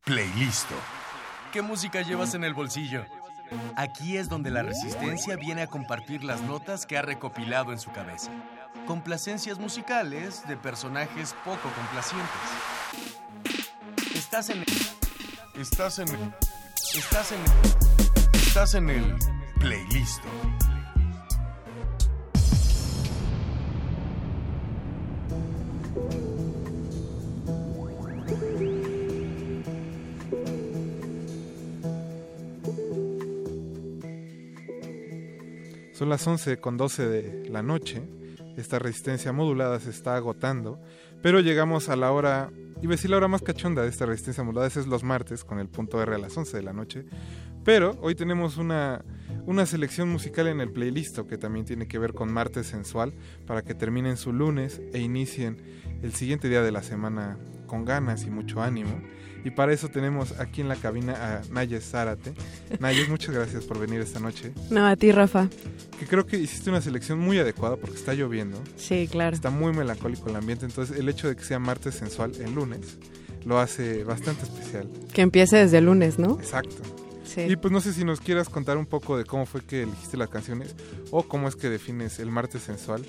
[0.04, 0.76] Playlisto.
[1.52, 3.04] ¿Qué música llevas en el bolsillo?
[3.76, 7.90] Aquí es donde la resistencia viene a compartir las notas que ha recopilado en su
[7.92, 8.30] cabeza.
[8.86, 12.30] Complacencias musicales de personajes poco complacientes.
[14.14, 14.66] Estás en el...
[15.60, 16.34] Estás en el...
[16.96, 18.40] Estás en el...
[18.40, 19.16] Estás en el
[19.60, 20.28] playlisto.
[36.02, 38.02] Son las 11 con 12 de la noche.
[38.56, 40.80] Esta resistencia modulada se está agotando.
[41.22, 42.50] Pero llegamos a la hora,
[42.82, 44.66] iba a decir la hora más cachonda de esta resistencia modulada.
[44.66, 47.04] Es los martes con el punto R a las 11 de la noche.
[47.62, 49.04] Pero hoy tenemos una,
[49.46, 53.14] una selección musical en el playlist que también tiene que ver con martes sensual
[53.46, 55.62] para que terminen su lunes e inicien
[56.02, 57.38] el siguiente día de la semana
[57.68, 59.00] con ganas y mucho ánimo.
[59.44, 62.32] Y para eso tenemos aquí en la cabina a Nayes Zárate.
[62.78, 64.52] Nayes, muchas gracias por venir esta noche.
[64.70, 65.48] No, a ti, Rafa.
[65.98, 68.62] Que creo que hiciste una selección muy adecuada porque está lloviendo.
[68.76, 69.34] Sí, claro.
[69.34, 72.98] Está muy melancólico el ambiente, entonces el hecho de que sea martes sensual el lunes
[73.44, 74.88] lo hace bastante especial.
[75.12, 76.38] Que empiece desde el lunes, ¿no?
[76.38, 76.82] Exacto.
[77.24, 77.42] Sí.
[77.42, 80.16] Y pues no sé si nos quieras contar un poco de cómo fue que elegiste
[80.16, 80.76] las canciones
[81.10, 83.04] o cómo es que defines el martes sensual.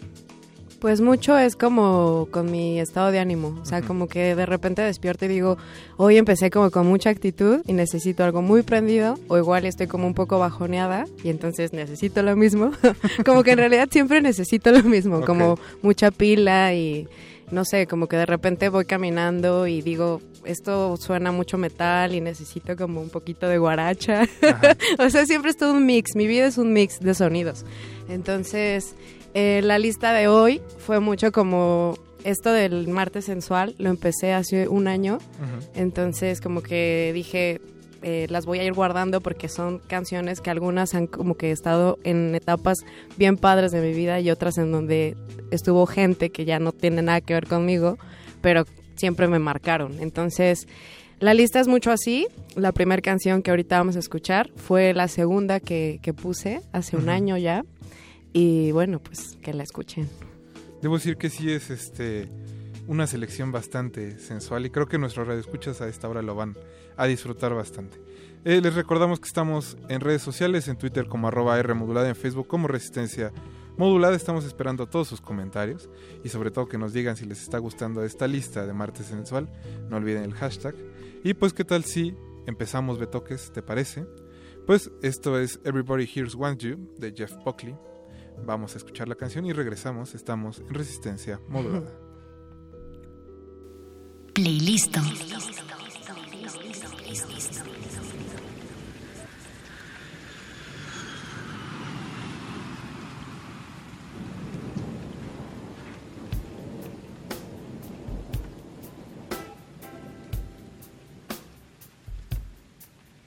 [0.84, 4.81] Pues mucho es como con mi estado de ánimo, o sea, como que de repente
[4.81, 5.57] despierto y digo,
[5.95, 10.07] hoy empecé como con mucha actitud y necesito algo muy prendido, o igual estoy como
[10.07, 12.72] un poco bajoneada y entonces necesito lo mismo,
[13.26, 17.07] como que en realidad siempre necesito lo mismo, como mucha pila y
[17.49, 22.19] no sé, como que de repente voy caminando y digo, esto suena mucho metal y
[22.19, 24.27] necesito como un poquito de guaracha,
[24.99, 27.64] o sea, siempre es todo un mix, mi vida es un mix de sonidos,
[28.10, 28.95] entonces...
[29.34, 34.68] Eh, la lista de hoy fue mucho como esto del martes sensual, lo empecé hace
[34.68, 35.18] un año,
[35.76, 37.60] entonces como que dije,
[38.01, 41.99] eh, las voy a ir guardando porque son canciones que algunas han como que estado
[42.03, 42.80] en etapas
[43.18, 45.15] bien padres de mi vida y otras en donde
[45.51, 47.97] estuvo gente que ya no tiene nada que ver conmigo,
[48.41, 48.65] pero
[48.95, 49.99] siempre me marcaron.
[49.99, 50.68] Entonces,
[51.19, 52.27] la lista es mucho así.
[52.55, 56.97] La primera canción que ahorita vamos a escuchar fue la segunda que, que puse hace
[56.97, 57.64] un año ya.
[58.34, 60.10] Y bueno, pues que la escuchen.
[60.81, 62.30] Debo decir que sí es este
[62.88, 66.57] una selección bastante sensual y creo que nuestros radioescuchas a esta hora lo van
[66.97, 67.97] a disfrutar bastante.
[68.43, 72.47] Eh, les recordamos que estamos en redes sociales, en Twitter como arroba R en Facebook
[72.47, 73.31] como Resistencia
[73.77, 74.15] Modulada.
[74.15, 75.89] Estamos esperando todos sus comentarios
[76.23, 79.49] y sobre todo que nos digan si les está gustando esta lista de martes sensual.
[79.89, 80.76] No olviden el hashtag.
[81.23, 82.15] Y pues qué tal si
[82.45, 84.05] empezamos Betoques, ¿te parece?
[84.68, 87.76] Pues esto es Everybody Hears Wants You de Jeff Buckley.
[88.45, 90.15] Vamos a escuchar la canción y regresamos.
[90.15, 91.91] Estamos en Resistencia Modulada.
[94.34, 94.97] Playlist.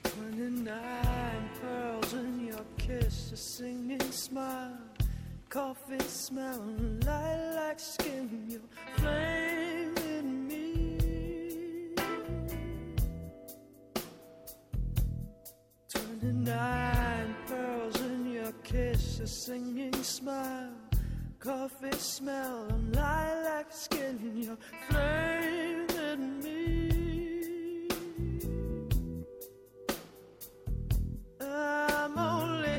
[0.03, 4.77] Twenty-nine pearls in your kiss, a singing smile,
[5.57, 6.61] coffee smell,
[7.03, 8.61] lilac skin, you're
[8.97, 11.95] flaming me.
[15.91, 20.69] Twenty-nine pearls in your kiss, a singing smile,
[21.39, 24.57] coffee smell, and lilac skin, you're
[24.91, 27.87] flaming me.
[31.41, 32.76] I'm only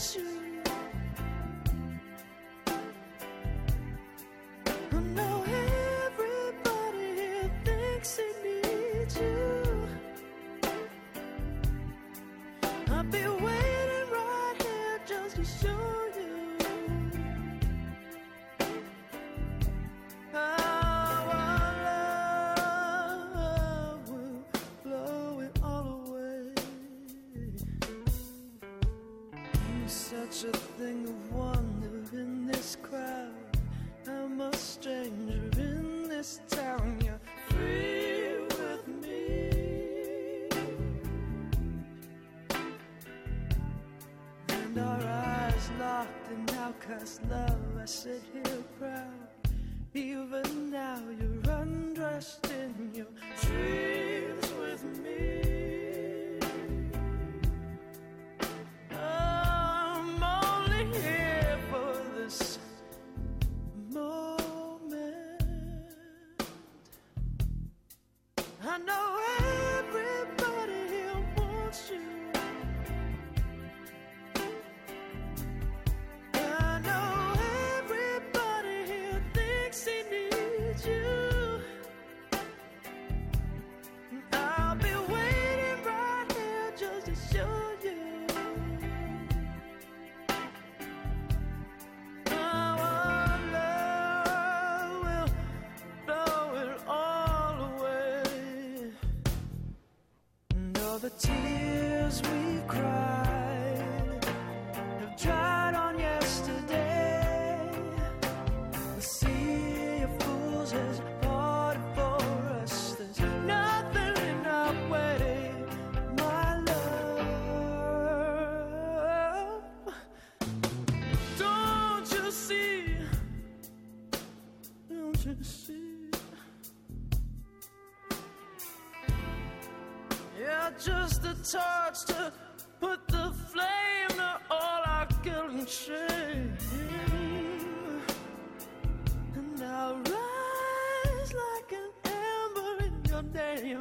[0.00, 0.29] here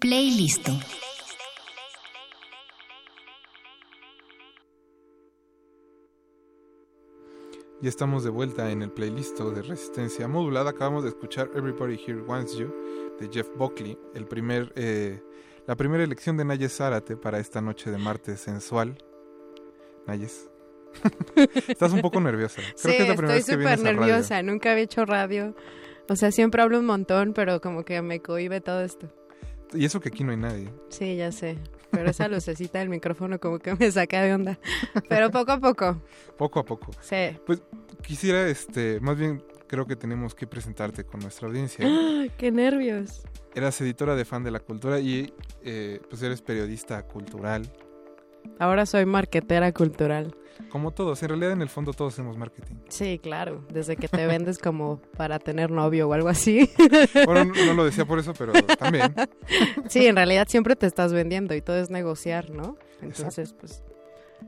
[0.00, 0.72] Playlisto.
[7.82, 10.70] Ya estamos de vuelta en el playlist de Resistencia Modulada.
[10.70, 12.72] Acabamos de escuchar Everybody Here Wants You
[13.18, 15.22] de Jeff Buckley, el primer, eh,
[15.66, 18.96] la primera elección de Nayes Zárate para esta noche de martes sensual.
[20.06, 20.48] Nayes.
[21.68, 22.62] Estás un poco nerviosa.
[22.62, 24.00] Creo sí, que es la primera estoy vez que súper vienes a radio.
[24.00, 24.42] nerviosa.
[24.42, 25.54] Nunca había hecho radio.
[26.08, 29.12] O sea, siempre hablo un montón, pero como que me cohibe todo esto.
[29.72, 30.68] Y eso que aquí no hay nadie.
[30.88, 31.58] Sí, ya sé.
[31.90, 34.58] Pero esa lucecita del micrófono como que me saca de onda.
[35.08, 36.02] Pero poco a poco.
[36.36, 36.92] Poco a poco.
[37.00, 37.36] Sí.
[37.46, 37.62] Pues
[38.02, 41.86] quisiera, este, más bien creo que tenemos que presentarte con nuestra audiencia.
[41.86, 43.22] ¡Ay, ¡Qué nervios!
[43.54, 45.32] Eras editora de Fan de la Cultura y
[45.62, 47.70] eh, pues eres periodista cultural.
[48.58, 50.34] Ahora soy marquetera cultural.
[50.68, 52.74] Como todos, en realidad en el fondo todos hacemos marketing.
[52.88, 53.64] Sí, claro.
[53.72, 56.70] Desde que te vendes como para tener novio o algo así.
[57.24, 59.14] Bueno, no, no lo decía por eso, pero también.
[59.88, 62.76] Sí, en realidad siempre te estás vendiendo y todo es negociar, ¿no?
[63.00, 63.82] Entonces, pues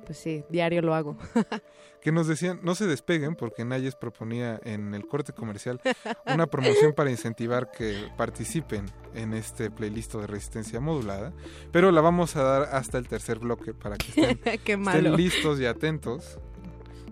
[0.05, 1.17] pues sí, diario lo hago.
[2.03, 5.81] que nos decían no se despeguen porque Nayes proponía en el corte comercial
[6.27, 11.33] una promoción para incentivar que participen en este playlist de resistencia modulada,
[11.71, 15.61] pero la vamos a dar hasta el tercer bloque para que estén, Qué estén listos
[15.61, 16.39] y atentos.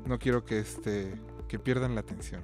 [0.06, 1.14] No quiero que este
[1.46, 2.42] que pierdan la atención.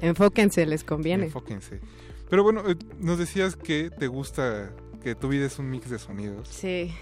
[0.00, 1.26] Enfóquense, les conviene.
[1.26, 1.80] Enfóquense.
[2.28, 5.98] Pero bueno, eh, nos decías que te gusta que tu vida es un mix de
[5.98, 6.48] sonidos.
[6.48, 6.94] Sí.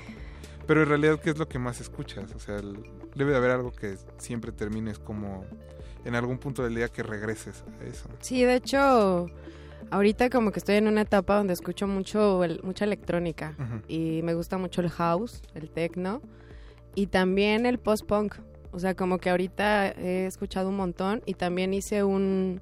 [0.71, 2.33] Pero en realidad, ¿qué es lo que más escuchas?
[2.33, 2.79] O sea, el-
[3.17, 5.45] debe de haber algo que siempre termines como
[6.05, 8.09] en algún punto del día que regreses a eso.
[8.21, 9.27] Sí, de hecho,
[9.91, 13.57] ahorita como que estoy en una etapa donde escucho mucho el- mucha electrónica
[13.89, 16.23] y me gusta mucho el house, el techno
[16.95, 18.37] y también el post-punk.
[18.71, 22.61] O sea, como que ahorita he escuchado un montón y también hice un,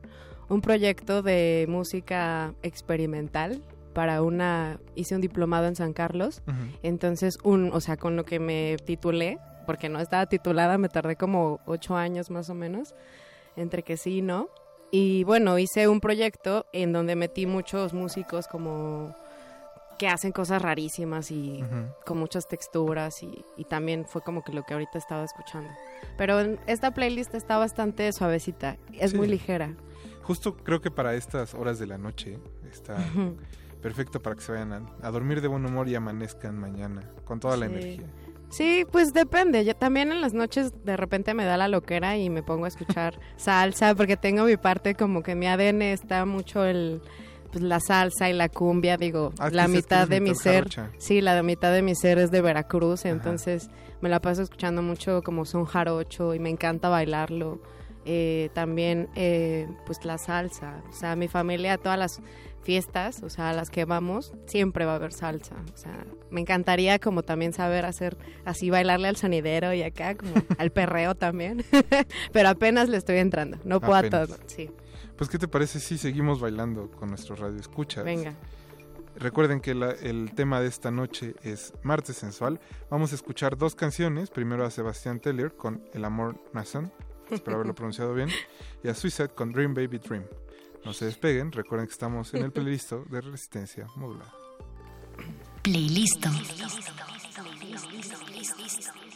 [0.49, 3.63] un proyecto de música experimental
[3.99, 6.41] para una hice un diplomado en San Carlos.
[6.85, 11.17] Entonces, un, o sea, con lo que me titulé, porque no estaba titulada, me tardé
[11.17, 12.95] como ocho años más o menos,
[13.57, 14.51] entre que sí y no.
[14.93, 19.17] Y bueno, hice un proyecto en donde metí muchos músicos como
[19.99, 21.65] que hacen cosas rarísimas y
[22.07, 25.71] con muchas texturas y, y también fue como que lo que ahorita estaba escuchando.
[26.17, 29.17] Pero en esta playlist está bastante suavecita, es Sí.
[29.17, 29.75] muy ligera.
[30.23, 32.39] Justo creo que para estas horas de la noche
[32.71, 32.97] está.
[33.81, 37.41] Perfecto para que se vayan a, a dormir de buen humor y amanezcan mañana con
[37.41, 38.07] toda la energía.
[38.51, 39.65] Sí, pues depende.
[39.65, 42.69] Yo también en las noches de repente me da la loquera y me pongo a
[42.69, 47.03] escuchar salsa porque tengo mi parte como que mi ADN está mucho el
[47.53, 50.91] pues la salsa y la cumbia, digo, Ah, la mitad de mi ser, jarocha.
[50.99, 53.71] sí, la mitad de mi ser es de Veracruz, entonces
[54.03, 57.59] me la paso escuchando mucho como son jarocho y me encanta bailarlo.
[58.05, 62.21] Eh, también eh, pues la salsa, o sea, mi familia, todas las
[62.69, 66.43] fiestas, o sea, a las que vamos, siempre va a haber salsa, o sea, me
[66.43, 71.65] encantaría como también saber hacer así, bailarle al sonidero y acá, como al perreo también,
[72.33, 74.29] pero apenas le estoy entrando, no puedo a Apenas.
[74.29, 74.71] todo, sí,
[75.17, 78.05] Pues, ¿qué te parece si seguimos bailando con nuestro radio escuchas?
[78.05, 78.35] venga.
[79.17, 82.61] Recuerden que la- el tema de esta noche es Martes Sensual.
[82.91, 84.29] Vamos a escuchar dos canciones.
[84.31, 86.93] Primero a Sebastián Tellier con El Amor Nazan,
[87.31, 88.29] espero haberlo pronunciado bien,
[88.85, 90.25] y a Suicide con Dream Baby Dream.
[90.85, 94.33] No se despeguen, recuerden que estamos en el playlist de Resistencia Modulada.
[95.63, 96.27] Playlist.
[98.69, 99.08] Thank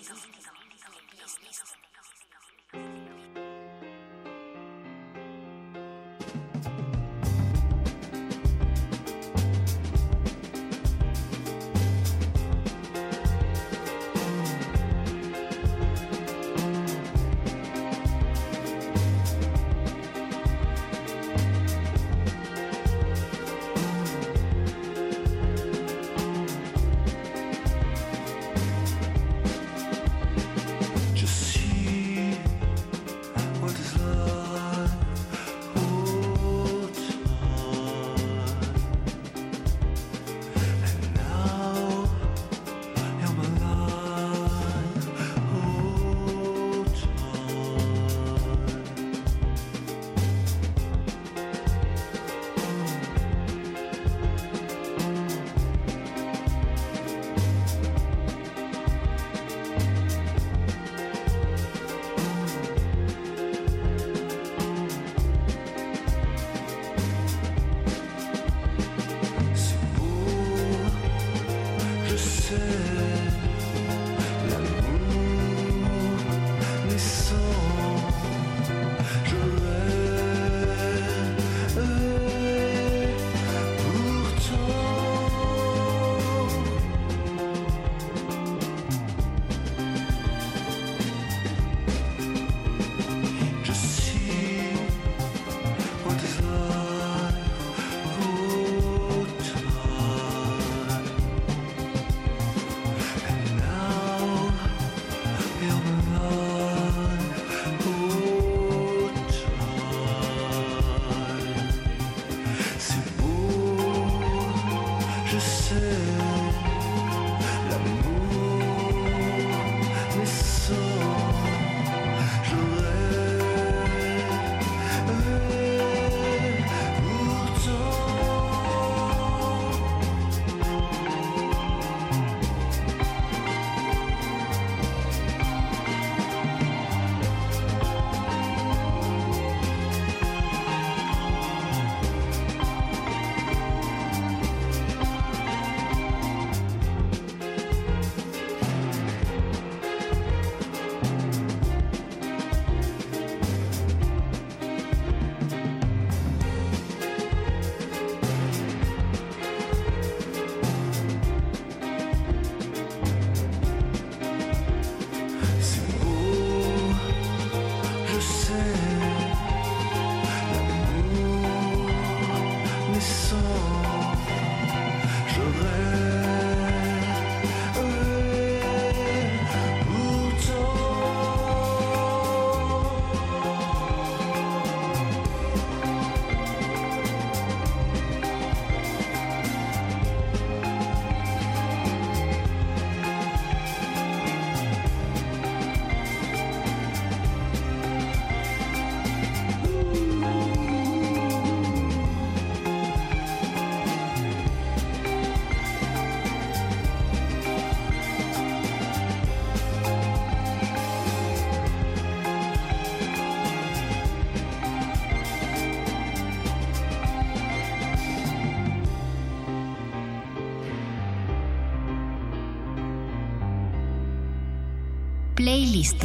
[225.34, 226.04] Playlist.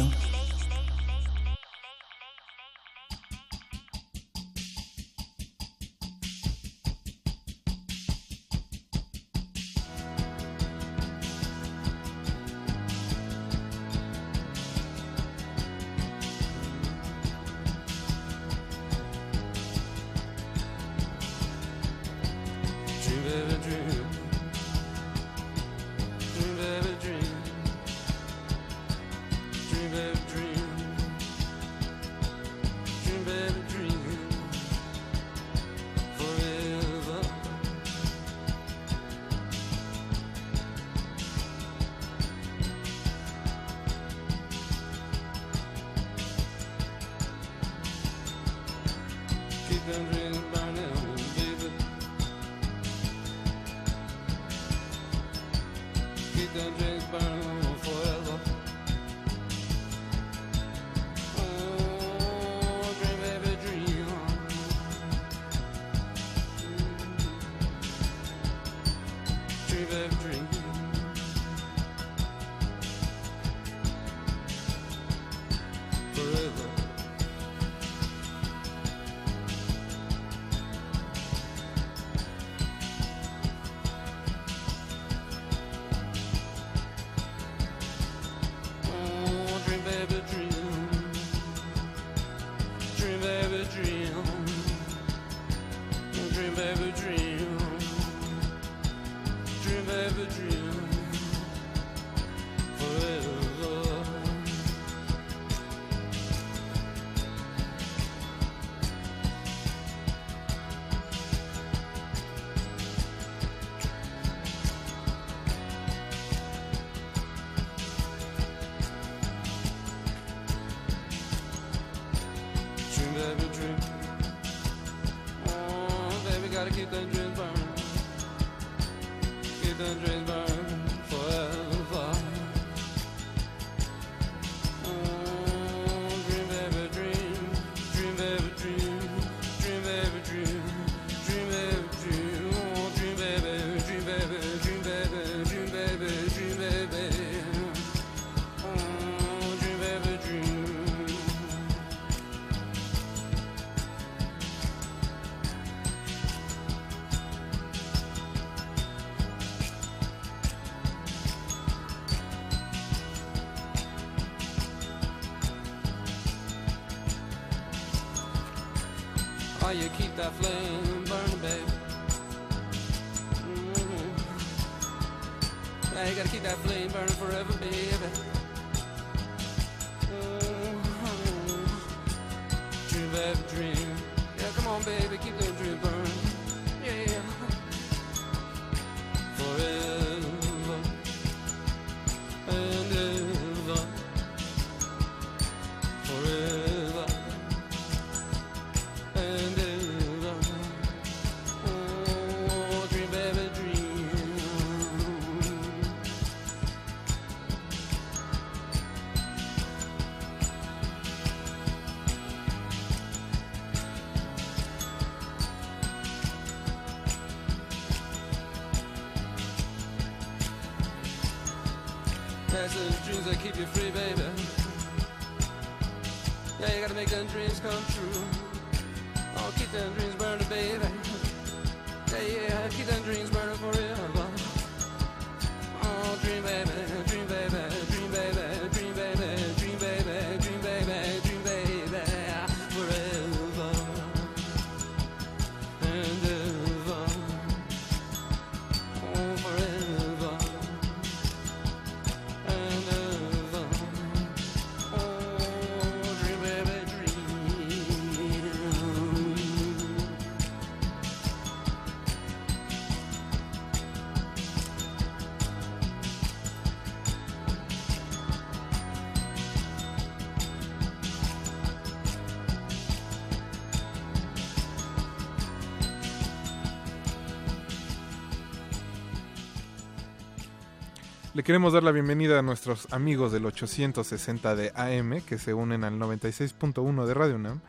[281.38, 285.84] Le queremos dar la bienvenida a nuestros amigos del 860 de AM que se unen
[285.84, 287.60] al 96.1 de Radio Nam.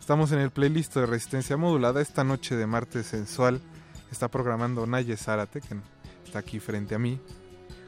[0.00, 3.60] Estamos en el playlist de Resistencia Modulada esta noche de martes sensual.
[4.10, 5.76] Está programando Naye Zárate, que
[6.24, 7.20] está aquí frente a mí,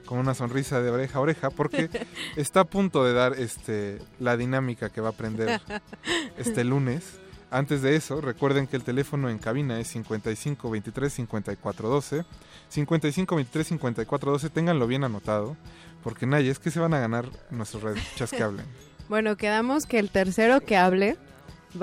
[0.04, 1.88] con una sonrisa de oreja a oreja, porque
[2.36, 5.58] está a punto de dar este, la dinámica que va a aprender
[6.36, 7.18] este lunes.
[7.50, 12.24] Antes de eso, recuerden que el teléfono en cabina es 55 23 54 12.
[12.68, 15.56] 55 23 54 12, ténganlo bien anotado,
[16.04, 18.66] porque Naya, es que se van a ganar nuestros radioescuchas que hablen.
[19.10, 21.16] Bueno, quedamos que el tercero que hable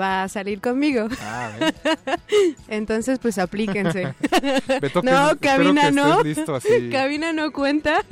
[0.00, 1.08] va a salir conmigo.
[1.20, 1.50] Ah.
[2.68, 4.14] Entonces, pues aplíquense.
[4.80, 6.22] Beto, que- no, espero cabina que no.
[6.22, 6.88] listo así.
[6.90, 8.02] cabina no cuenta.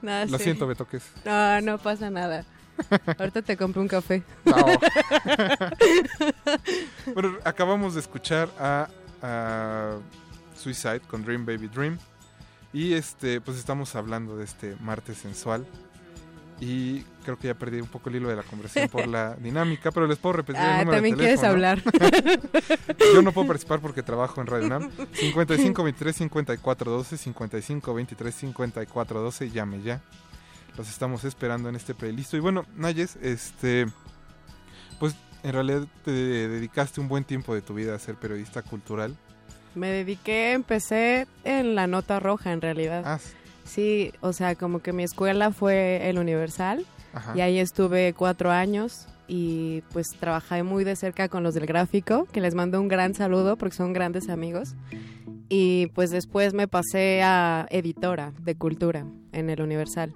[0.00, 0.44] No, Lo sí.
[0.44, 1.02] siento, Betoques.
[1.26, 2.46] No, no pasa nada.
[3.18, 4.22] Ahorita te compro un café.
[4.44, 4.54] No.
[7.14, 8.88] bueno, acabamos de escuchar a,
[9.22, 9.96] a
[10.56, 11.98] Suicide con Dream Baby Dream.
[12.72, 15.66] Y este, pues estamos hablando de este martes sensual.
[16.60, 19.90] Y creo que ya perdí un poco el hilo de la conversación por la dinámica,
[19.90, 21.82] pero les puedo repetir Ah, el número también de quieres hablar.
[23.12, 24.90] Yo no puedo participar porque trabajo en Radio UNAM.
[25.12, 30.00] 55 23 54 12, 55 23 54 12, llame ya.
[30.76, 32.34] Los estamos esperando en este playlist.
[32.34, 33.86] Y bueno, Nayes, este
[34.98, 39.16] pues en realidad te dedicaste un buen tiempo de tu vida a ser periodista cultural.
[39.74, 43.02] Me dediqué, empecé en la nota roja en realidad.
[43.04, 43.18] Ah,
[43.64, 46.84] Sí, o sea, como que mi escuela fue el Universal
[47.14, 47.36] Ajá.
[47.36, 52.26] y ahí estuve cuatro años y pues trabajé muy de cerca con los del gráfico,
[52.32, 54.74] que les mando un gran saludo porque son grandes amigos.
[55.48, 60.14] Y pues después me pasé a editora de cultura en el Universal.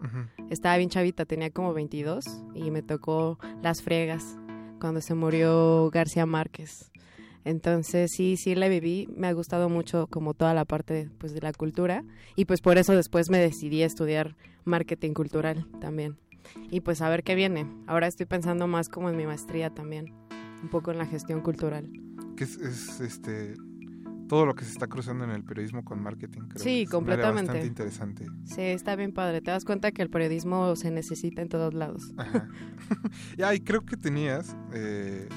[0.50, 2.24] Estaba bien chavita, tenía como 22
[2.54, 4.38] y me tocó Las Fregas
[4.80, 6.90] cuando se murió García Márquez.
[7.44, 11.40] Entonces sí, sí la viví, me ha gustado mucho como toda la parte pues de
[11.40, 12.02] la cultura
[12.34, 16.16] y pues por eso después me decidí a estudiar marketing cultural también.
[16.70, 17.66] Y pues a ver qué viene.
[17.86, 20.12] Ahora estoy pensando más como en mi maestría también,
[20.62, 21.88] un poco en la gestión cultural.
[22.36, 23.54] Que es, es, este
[24.28, 26.42] todo lo que se está cruzando en el periodismo con marketing.
[26.48, 27.42] Creo Sí, que es completamente.
[27.46, 28.26] bastante interesante.
[28.44, 29.40] Sí, está bien padre.
[29.40, 32.12] Te das cuenta que el periodismo se necesita en todos lados.
[32.16, 32.48] Ajá.
[33.36, 35.28] Ya, y creo que tenías eh,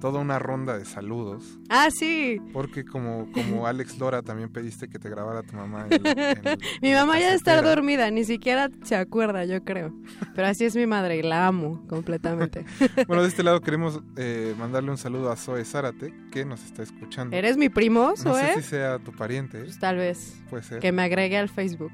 [0.00, 1.58] toda una ronda de saludos.
[1.68, 2.40] Ah, sí.
[2.52, 5.86] Porque como, como Alex Lora también pediste que te grabara tu mamá.
[5.90, 7.62] en en Mi mamá ya casetera.
[7.62, 9.94] dormida, ni siquiera se acuerda, yo creo.
[10.34, 12.64] Pero así es mi madre y la amo completamente.
[13.06, 16.82] Bueno, de este lado queremos eh, mandarle un saludo a Zoe Zárate, que nos está
[16.82, 17.36] escuchando.
[17.36, 18.54] ¿Eres mi primo, No Zoe?
[18.54, 19.58] sé si sea tu pariente.
[19.60, 20.36] Pues tal vez.
[20.48, 20.78] Puede ser.
[20.80, 21.92] Que me agregue al Facebook.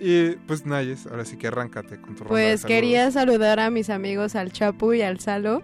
[0.00, 3.90] Y pues Nayes, ahora sí que arráncate con tu ronda Pues quería saludar a mis
[3.90, 5.62] amigos al Chapu y al Salo,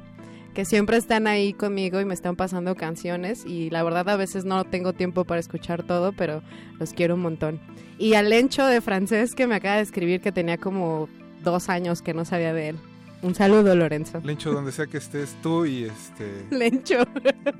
[0.55, 3.45] que siempre están ahí conmigo y me están pasando canciones.
[3.45, 6.43] Y la verdad a veces no tengo tiempo para escuchar todo, pero
[6.79, 7.61] los quiero un montón.
[7.99, 11.09] Y al Lencho de francés que me acaba de escribir que tenía como
[11.43, 12.77] dos años que no sabía de él.
[13.23, 14.21] Un saludo, Lorenzo.
[14.23, 16.45] Lencho, donde sea que estés tú y este...
[16.51, 16.99] Lencho.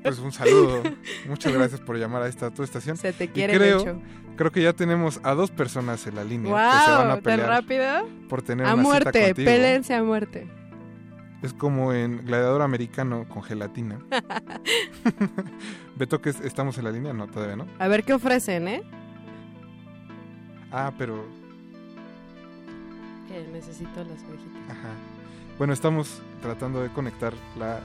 [0.03, 0.83] Pues un saludo.
[1.27, 2.97] Muchas gracias por llamar a esta tu estación.
[2.97, 4.01] Se te Y quiere, creo, Lencho.
[4.35, 7.15] creo que ya tenemos a dos personas en la línea que se van a ¡Wow!
[7.15, 8.07] ¿Tan pelear rápido?
[8.29, 10.47] por tener A una muerte, cita pélense a muerte.
[11.45, 13.99] Es como en Gladiador Americano con gelatina.
[15.95, 17.67] Beto, que es- estamos en la línea, no, todavía no.
[17.77, 18.81] A ver qué ofrecen, ¿eh?
[20.71, 21.23] Ah, pero,
[23.27, 24.69] Que necesito las orejitas.
[24.71, 24.89] ajá.
[25.59, 27.79] Bueno, estamos tratando de conectar la...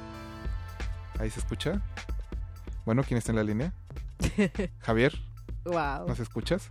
[1.18, 1.82] ¿Ahí se escucha?
[2.86, 3.74] Bueno, ¿quién está en la línea?
[4.80, 5.12] Javier,
[5.66, 6.08] Wow.
[6.08, 6.70] ¿nos escuchas?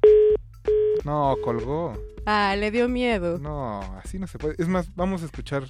[1.05, 1.93] No, colgó.
[2.25, 3.37] Ah, le dio miedo.
[3.37, 4.55] No, así no se puede.
[4.57, 5.63] Es más, vamos a escuchar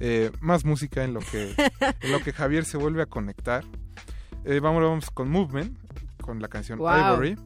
[0.00, 1.54] eh, más música en lo que
[2.00, 3.64] en lo que Javier se vuelve a conectar.
[4.44, 5.78] Eh, vamos, vamos con Movement,
[6.22, 7.14] con la canción Wow.
[7.14, 7.36] Ivory.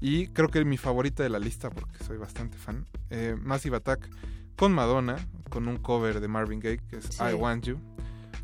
[0.00, 2.86] Y creo que es mi favorita de la lista porque soy bastante fan.
[3.10, 4.08] Eh, Massive Attack
[4.56, 5.16] con Madonna,
[5.50, 7.22] con un cover de Marvin Gaye que es Sí.
[7.22, 7.78] I Want You.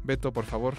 [0.04, 0.74] Beto, por favor,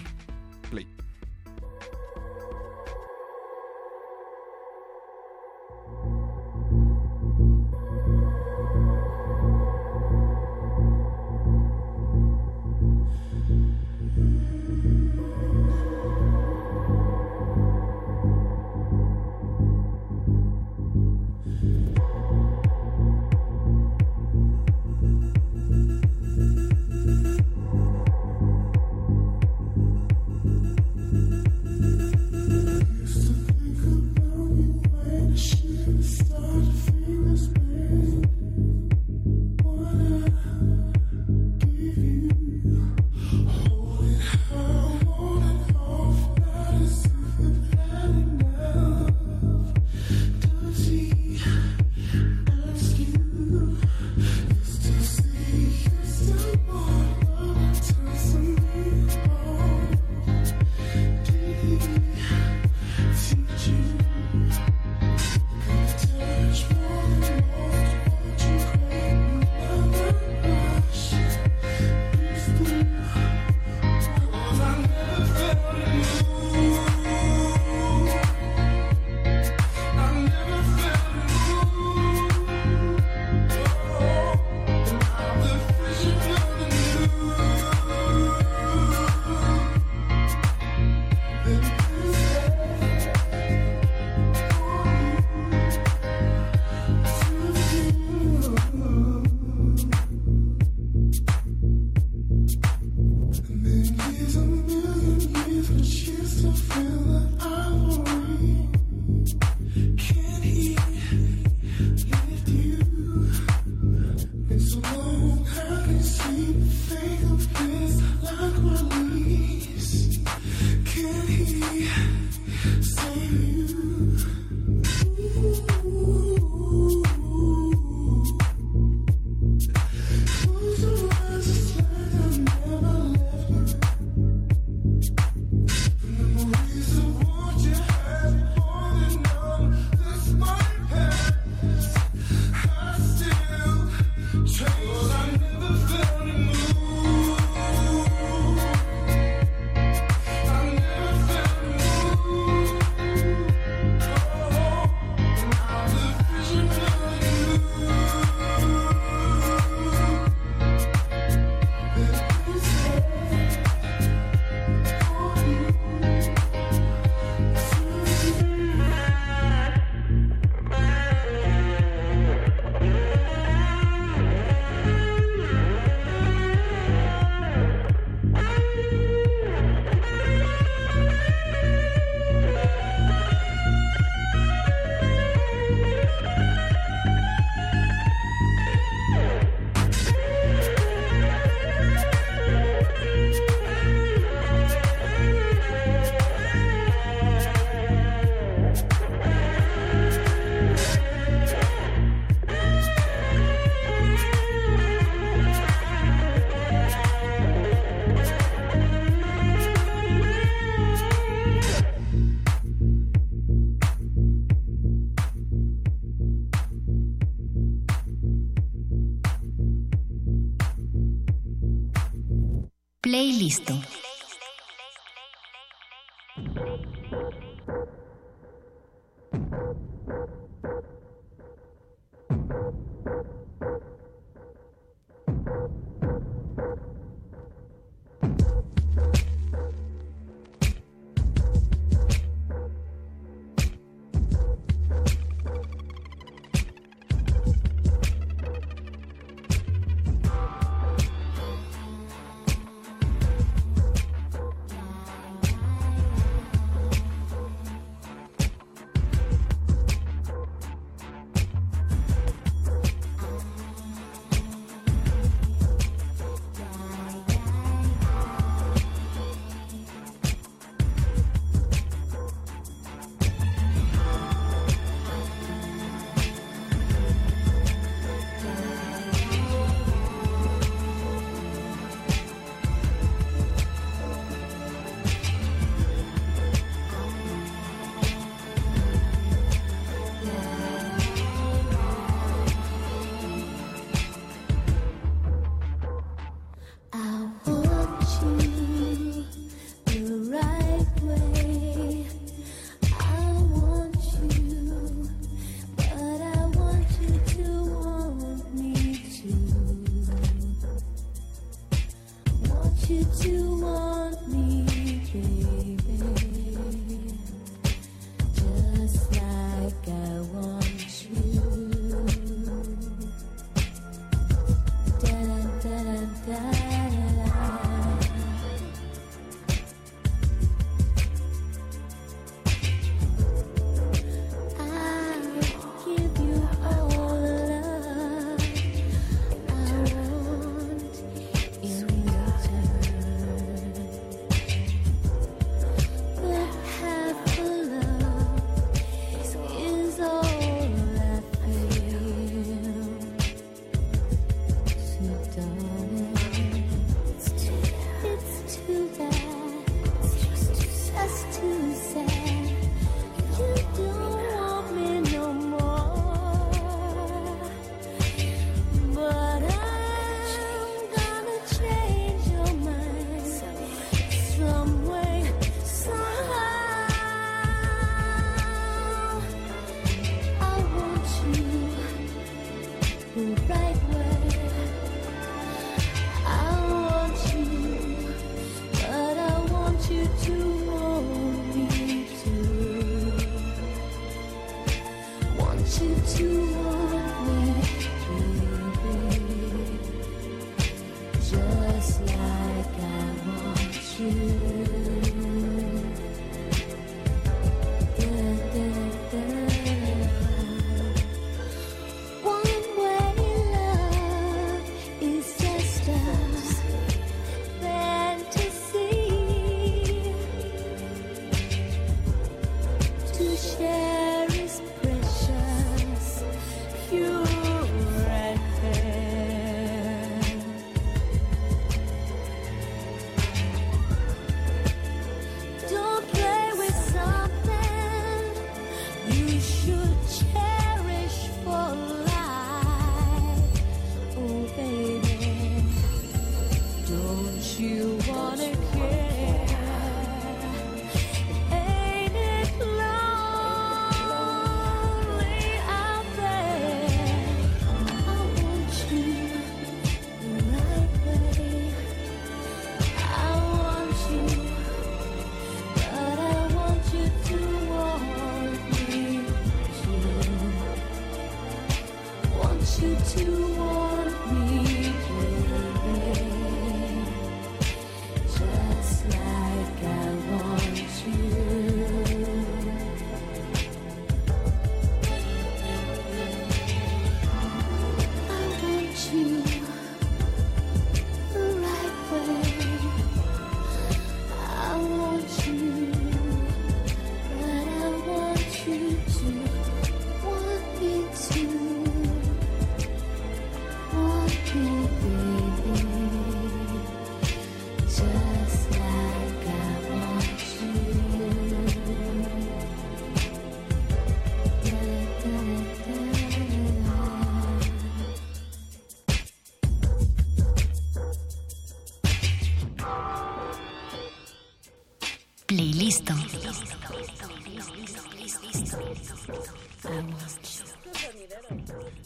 [223.60, 223.93] Playlist.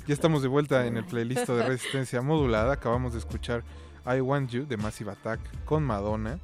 [0.08, 2.72] Ya estamos de vuelta en el playlist de resistencia modulada.
[2.72, 3.62] Acabamos de escuchar
[4.06, 6.38] I Want You de Massive Attack con Madonna.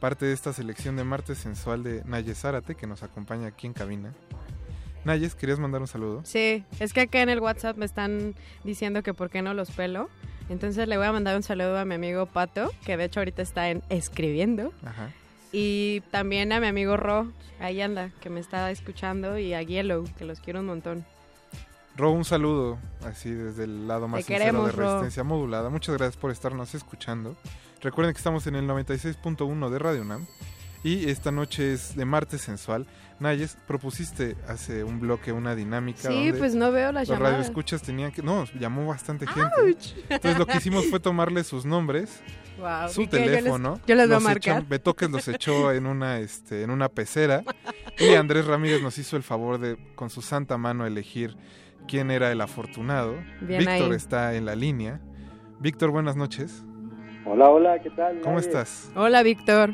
[0.00, 3.74] Parte de esta selección de martes sensual de Nayes Zárate que nos acompaña aquí en
[3.74, 4.14] cabina.
[5.04, 6.22] Nayes, ¿querías mandar un saludo?
[6.24, 8.34] Sí, es que acá en el WhatsApp me están
[8.64, 10.08] diciendo que por qué no los pelo.
[10.48, 13.42] Entonces le voy a mandar un saludo a mi amigo Pato, que de hecho ahorita
[13.42, 14.72] está en escribiendo.
[14.86, 15.10] Ajá.
[15.52, 20.06] Y también a mi amigo Ro, ahí anda, que me está escuchando, y a Yellow,
[20.16, 21.04] que los quiero un montón.
[21.96, 24.84] Ro, un saludo así desde el lado más Te sincero queremos, de Ro.
[24.88, 25.68] Resistencia Modulada.
[25.68, 27.36] Muchas gracias por estarnos escuchando.
[27.80, 30.26] Recuerden que estamos en el 96.1 de Radio UNAM
[30.84, 32.86] y esta noche es de martes sensual.
[33.20, 36.08] Nayes, propusiste hace un bloque una dinámica.
[36.08, 37.34] Sí, donde pues no veo las Los llamadas.
[37.38, 38.22] radioescuchas tenían que.
[38.22, 39.76] No, llamó bastante gente.
[40.08, 42.20] Entonces lo que hicimos fue tomarle sus nombres,
[42.58, 43.18] Guau, su ¿y qué?
[43.18, 43.80] Yo les- teléfono.
[43.86, 44.62] yo les voy a marcar.
[44.62, 47.44] echó- Betoques los echó en una, este, en una pecera.
[47.98, 51.36] Y Andrés Ramírez nos hizo el favor de, con su santa mano, elegir
[51.88, 53.14] quién era el afortunado.
[53.40, 53.96] Bien Víctor ahí.
[53.96, 55.00] está en la línea.
[55.60, 56.64] Víctor, buenas noches.
[57.24, 58.20] Hola, hola, ¿qué tal?
[58.20, 58.48] ¿Cómo Nadie?
[58.48, 58.90] estás?
[58.96, 59.70] Hola, Víctor.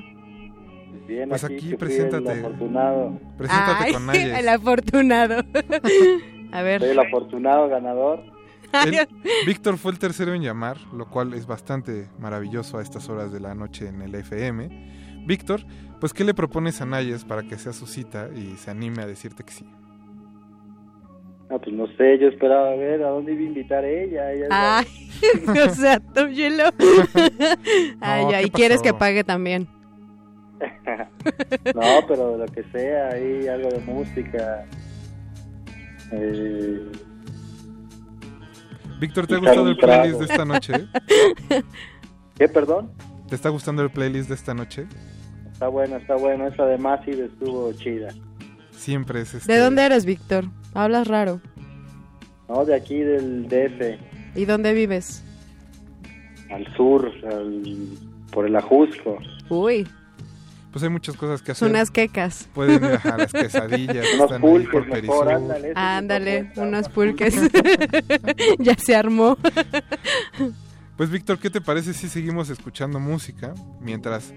[1.06, 2.32] Bien, Pues aquí, aquí, preséntate.
[2.32, 3.20] El afortunado.
[3.38, 4.38] Preséntate Ay, con Nayes.
[4.38, 5.36] el afortunado.
[6.52, 6.80] a ver.
[6.80, 8.22] Soy el afortunado ganador.
[9.46, 13.40] Víctor fue el tercero en llamar, lo cual es bastante maravilloso a estas horas de
[13.40, 15.24] la noche en el FM.
[15.26, 15.62] Víctor,
[16.00, 19.06] pues ¿qué le propones a Nayes para que sea su cita y se anime a
[19.06, 19.66] decirte que sí?
[21.51, 24.33] No, pues no sé, yo esperaba ver a dónde iba a invitar ella.
[24.33, 24.86] ella es la- Ay,
[25.67, 26.65] o sea, tú, Yelo.
[28.01, 29.67] Ay, No, ya, ¿qué y quieres que pague también.
[31.75, 34.65] no, pero lo que sea, ahí algo de música.
[36.12, 36.83] Eh,
[39.01, 40.73] Víctor, ¿te ha gustado el playlist de esta noche?
[42.36, 42.91] ¿Qué, perdón?
[43.28, 44.86] ¿Te está gustando el playlist de esta noche?
[45.52, 46.47] Está bueno, está bueno.
[46.49, 48.09] Esa de Massive estuvo chida.
[48.78, 49.52] Siempre es este...
[49.52, 50.47] ¿De dónde eres, Víctor?
[50.74, 51.40] Hablas raro.
[52.48, 55.23] No, de aquí del DF, ¿Y dónde vives?
[56.50, 57.89] al sur, al-
[58.31, 59.18] por el Ajusco.
[59.50, 59.86] Uy,
[60.73, 61.76] Pues hay muchas cosas que son hacer.
[61.76, 62.48] unas quecas.
[62.55, 65.73] Pueden ir a las quesadillas, que Unos están ahí pulques por mejor, ándale.
[65.74, 67.34] Ándale, unos pulques.
[68.58, 69.36] ya se armó.
[70.97, 74.32] Pues Víctor, ¿qué te parece si seguimos escuchando música mientras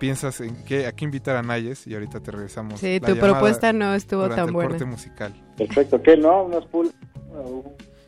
[0.00, 2.80] piensas en qué, a qué invitar a Nayes y ahorita te regresamos?
[2.80, 4.70] Sí, la tu propuesta no estuvo tan el buena.
[4.70, 5.32] corte musical.
[5.56, 6.42] Perfecto, ¿qué no?
[6.44, 6.98] Unos pulques.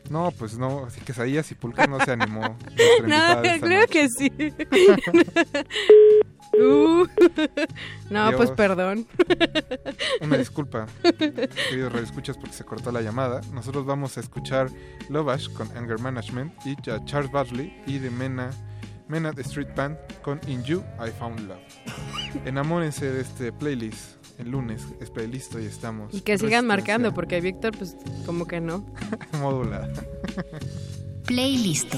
[0.09, 2.41] No, pues no, así quesadillas y pulques no se animó.
[3.07, 3.87] No, creo noche.
[3.87, 4.31] que sí.
[6.55, 7.07] Uh,
[8.11, 9.07] no, pues perdón.
[10.21, 13.41] Una disculpa, queridos radioescuchas, porque se cortó la llamada.
[13.51, 14.69] Nosotros vamos a escuchar
[15.09, 18.51] Lovash con Anger Management y a Charles Bartley y de Mena,
[19.13, 21.59] Mena The Street Band con In You I Found Love.
[22.45, 24.15] Enamórense de este playlist.
[24.39, 26.11] El lunes es playlist y estamos.
[26.15, 28.83] Y que sigan marcando, porque Víctor, pues, como que no.
[29.39, 29.87] modulada.
[31.27, 31.93] Playlist.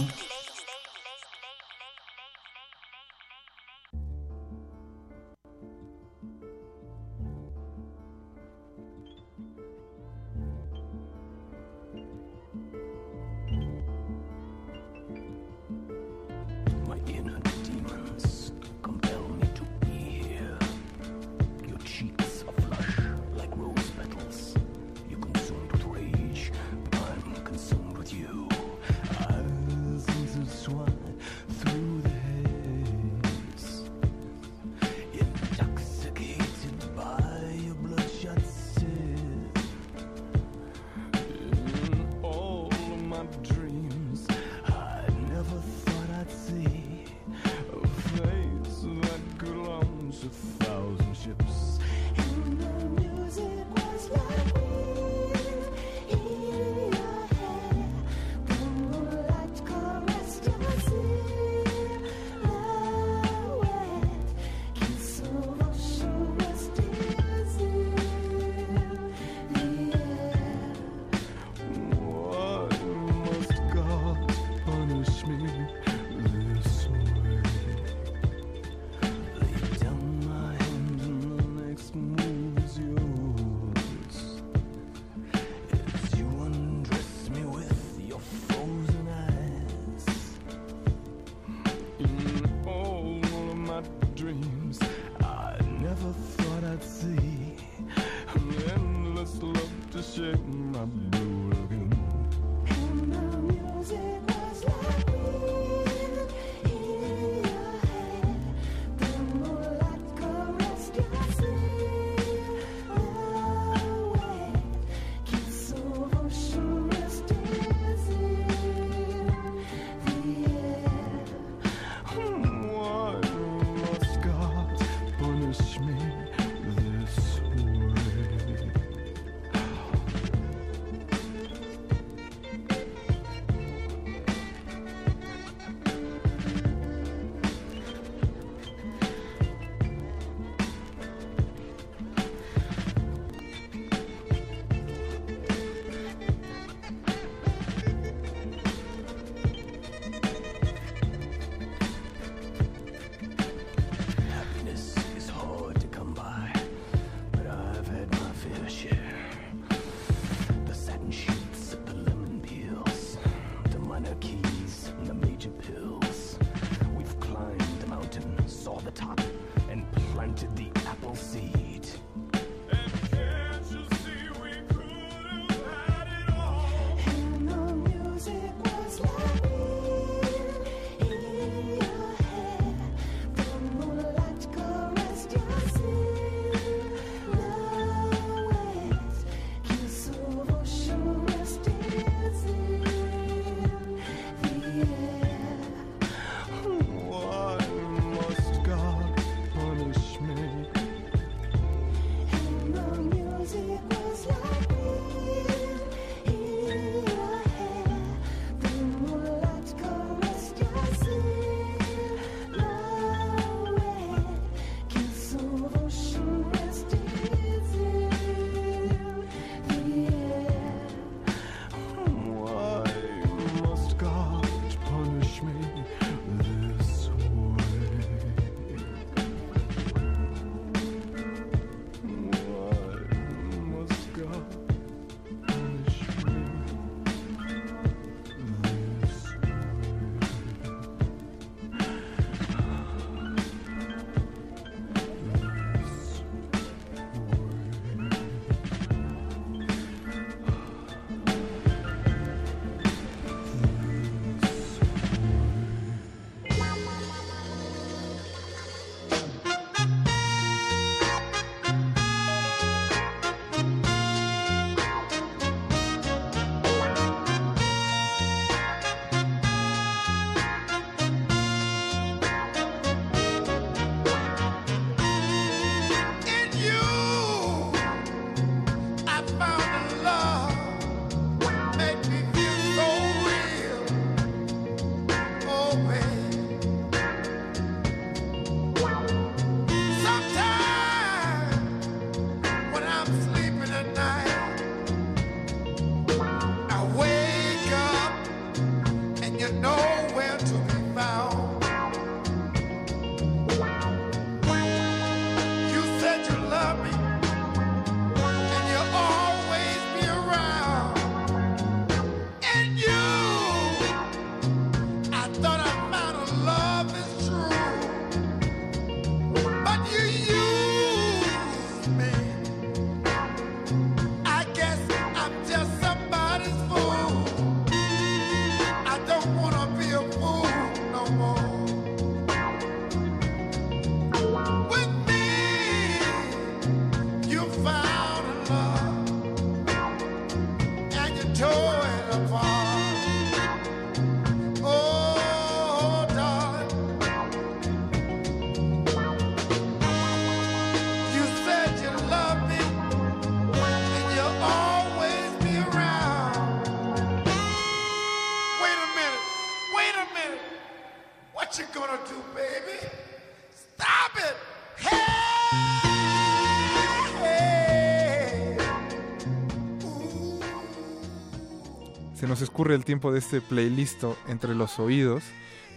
[372.26, 375.24] Se nos escurre el tiempo de este playlist entre los oídos.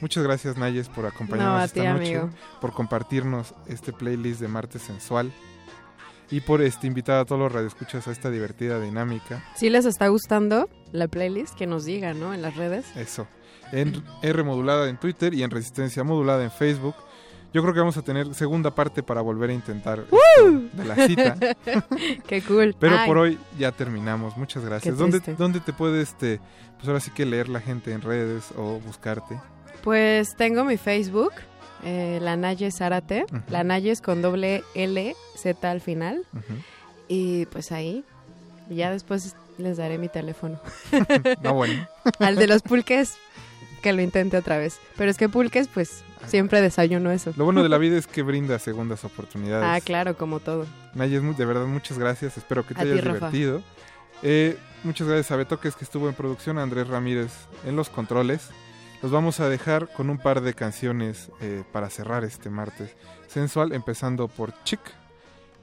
[0.00, 2.30] Muchas gracias Nayes por acompañarnos No, esta ti, noche, amigo.
[2.62, 5.30] por compartirnos este playlist de Martes Sensual
[6.30, 9.44] y por este invitar a todos los radioescuchas a esta divertida dinámica.
[9.56, 12.32] Si les está gustando la playlist, que nos digan, ¿no?
[12.32, 12.86] En las redes.
[12.96, 13.26] Eso.
[13.70, 16.94] En R modulada en Twitter y en Resistencia modulada en Facebook.
[17.52, 21.36] Yo creo que vamos a tener segunda parte para volver a intentar de la cita.
[22.26, 22.76] Qué cool.
[22.78, 23.06] Pero Ay.
[23.06, 24.36] por hoy ya terminamos.
[24.36, 24.98] Muchas gracias.
[24.98, 25.42] ¿Dónde, triste.
[25.42, 26.40] ¿Dónde te puede este,
[26.76, 29.40] pues ahora sí que leer la gente en redes o buscarte?
[29.82, 31.32] Pues tengo mi Facebook,
[31.84, 33.24] eh, la Naye Zárate.
[33.48, 36.26] La Naye es con doble L, Z al final.
[37.08, 38.04] Y pues ahí,
[38.68, 40.60] ya después les daré mi teléfono.
[41.42, 41.86] No, bueno.
[42.18, 43.16] Al de los pulques,
[43.78, 44.78] que lo intente otra vez.
[44.96, 47.32] Pero es que pulques, pues siempre desayuno eso.
[47.36, 49.66] Lo bueno de la vida es que brinda segundas oportunidades.
[49.66, 50.66] Ah, claro, como todo.
[50.94, 52.36] Nayes, de verdad, muchas gracias.
[52.36, 53.62] Espero que te A hayas divertido.
[54.22, 57.32] Eh, muchas gracias a Betoques que estuvo en producción, a Andrés Ramírez
[57.64, 58.50] en los controles.
[59.00, 62.96] Los vamos a dejar con un par de canciones eh, para cerrar este martes
[63.28, 64.80] sensual, empezando por Chic.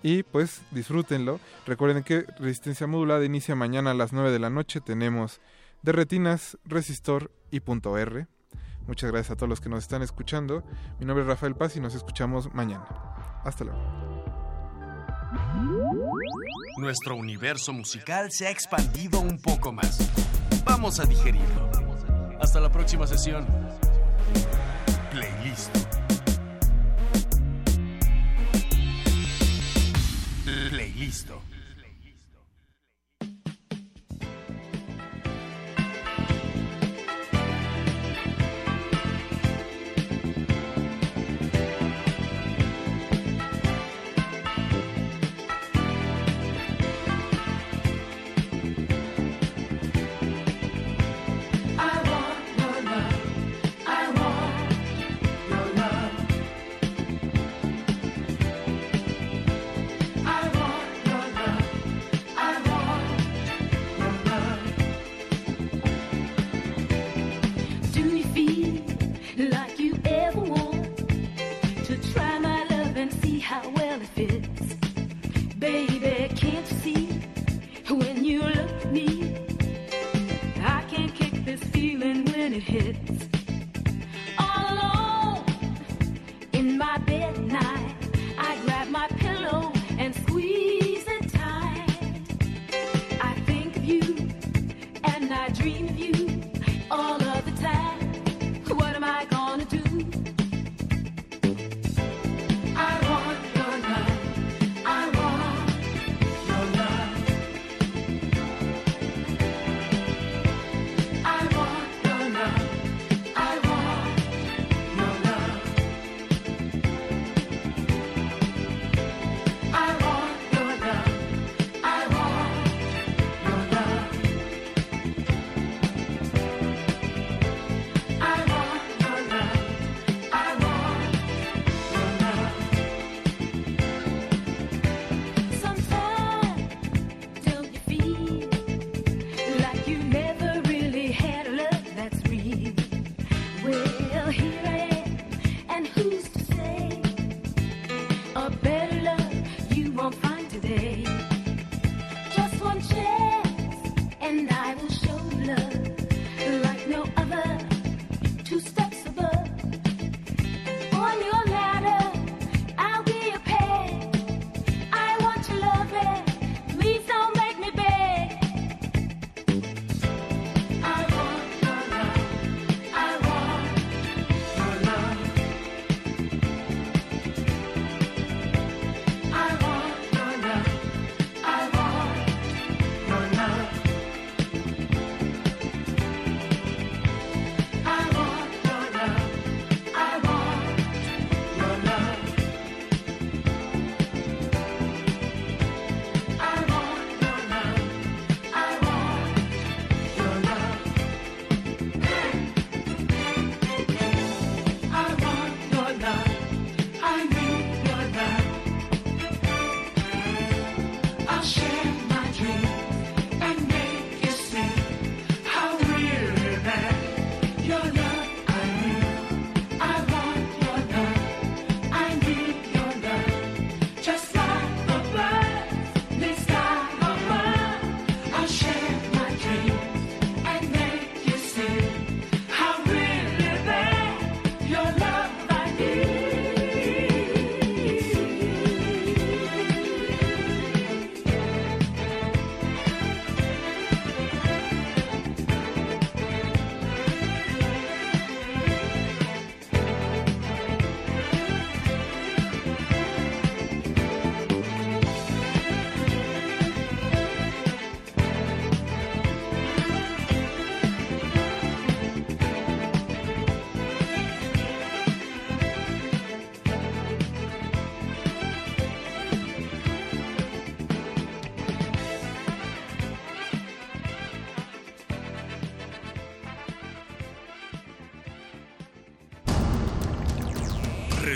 [0.02, 1.40] Y pues disfrútenlo.
[1.66, 4.80] Recuerden que Resistencia Modulada inicia mañana a las 9 de la noche.
[4.80, 5.42] Tenemos
[5.86, 8.28] de Retinas, Resistor y Punto R.
[8.88, 10.64] Muchas gracias a todos los que nos están escuchando.
[11.00, 12.88] Mi nombre es Rafael Paz y nos escuchamos mañana.
[13.44, 13.80] Hasta luego.
[16.78, 20.12] Nuestro universo musical se ha expandido un poco más.
[20.66, 21.70] Vamos a digerirlo.
[22.42, 23.46] Hasta la próxima sesión.
[25.12, 25.70] Playlist.
[30.72, 31.30] Playlist.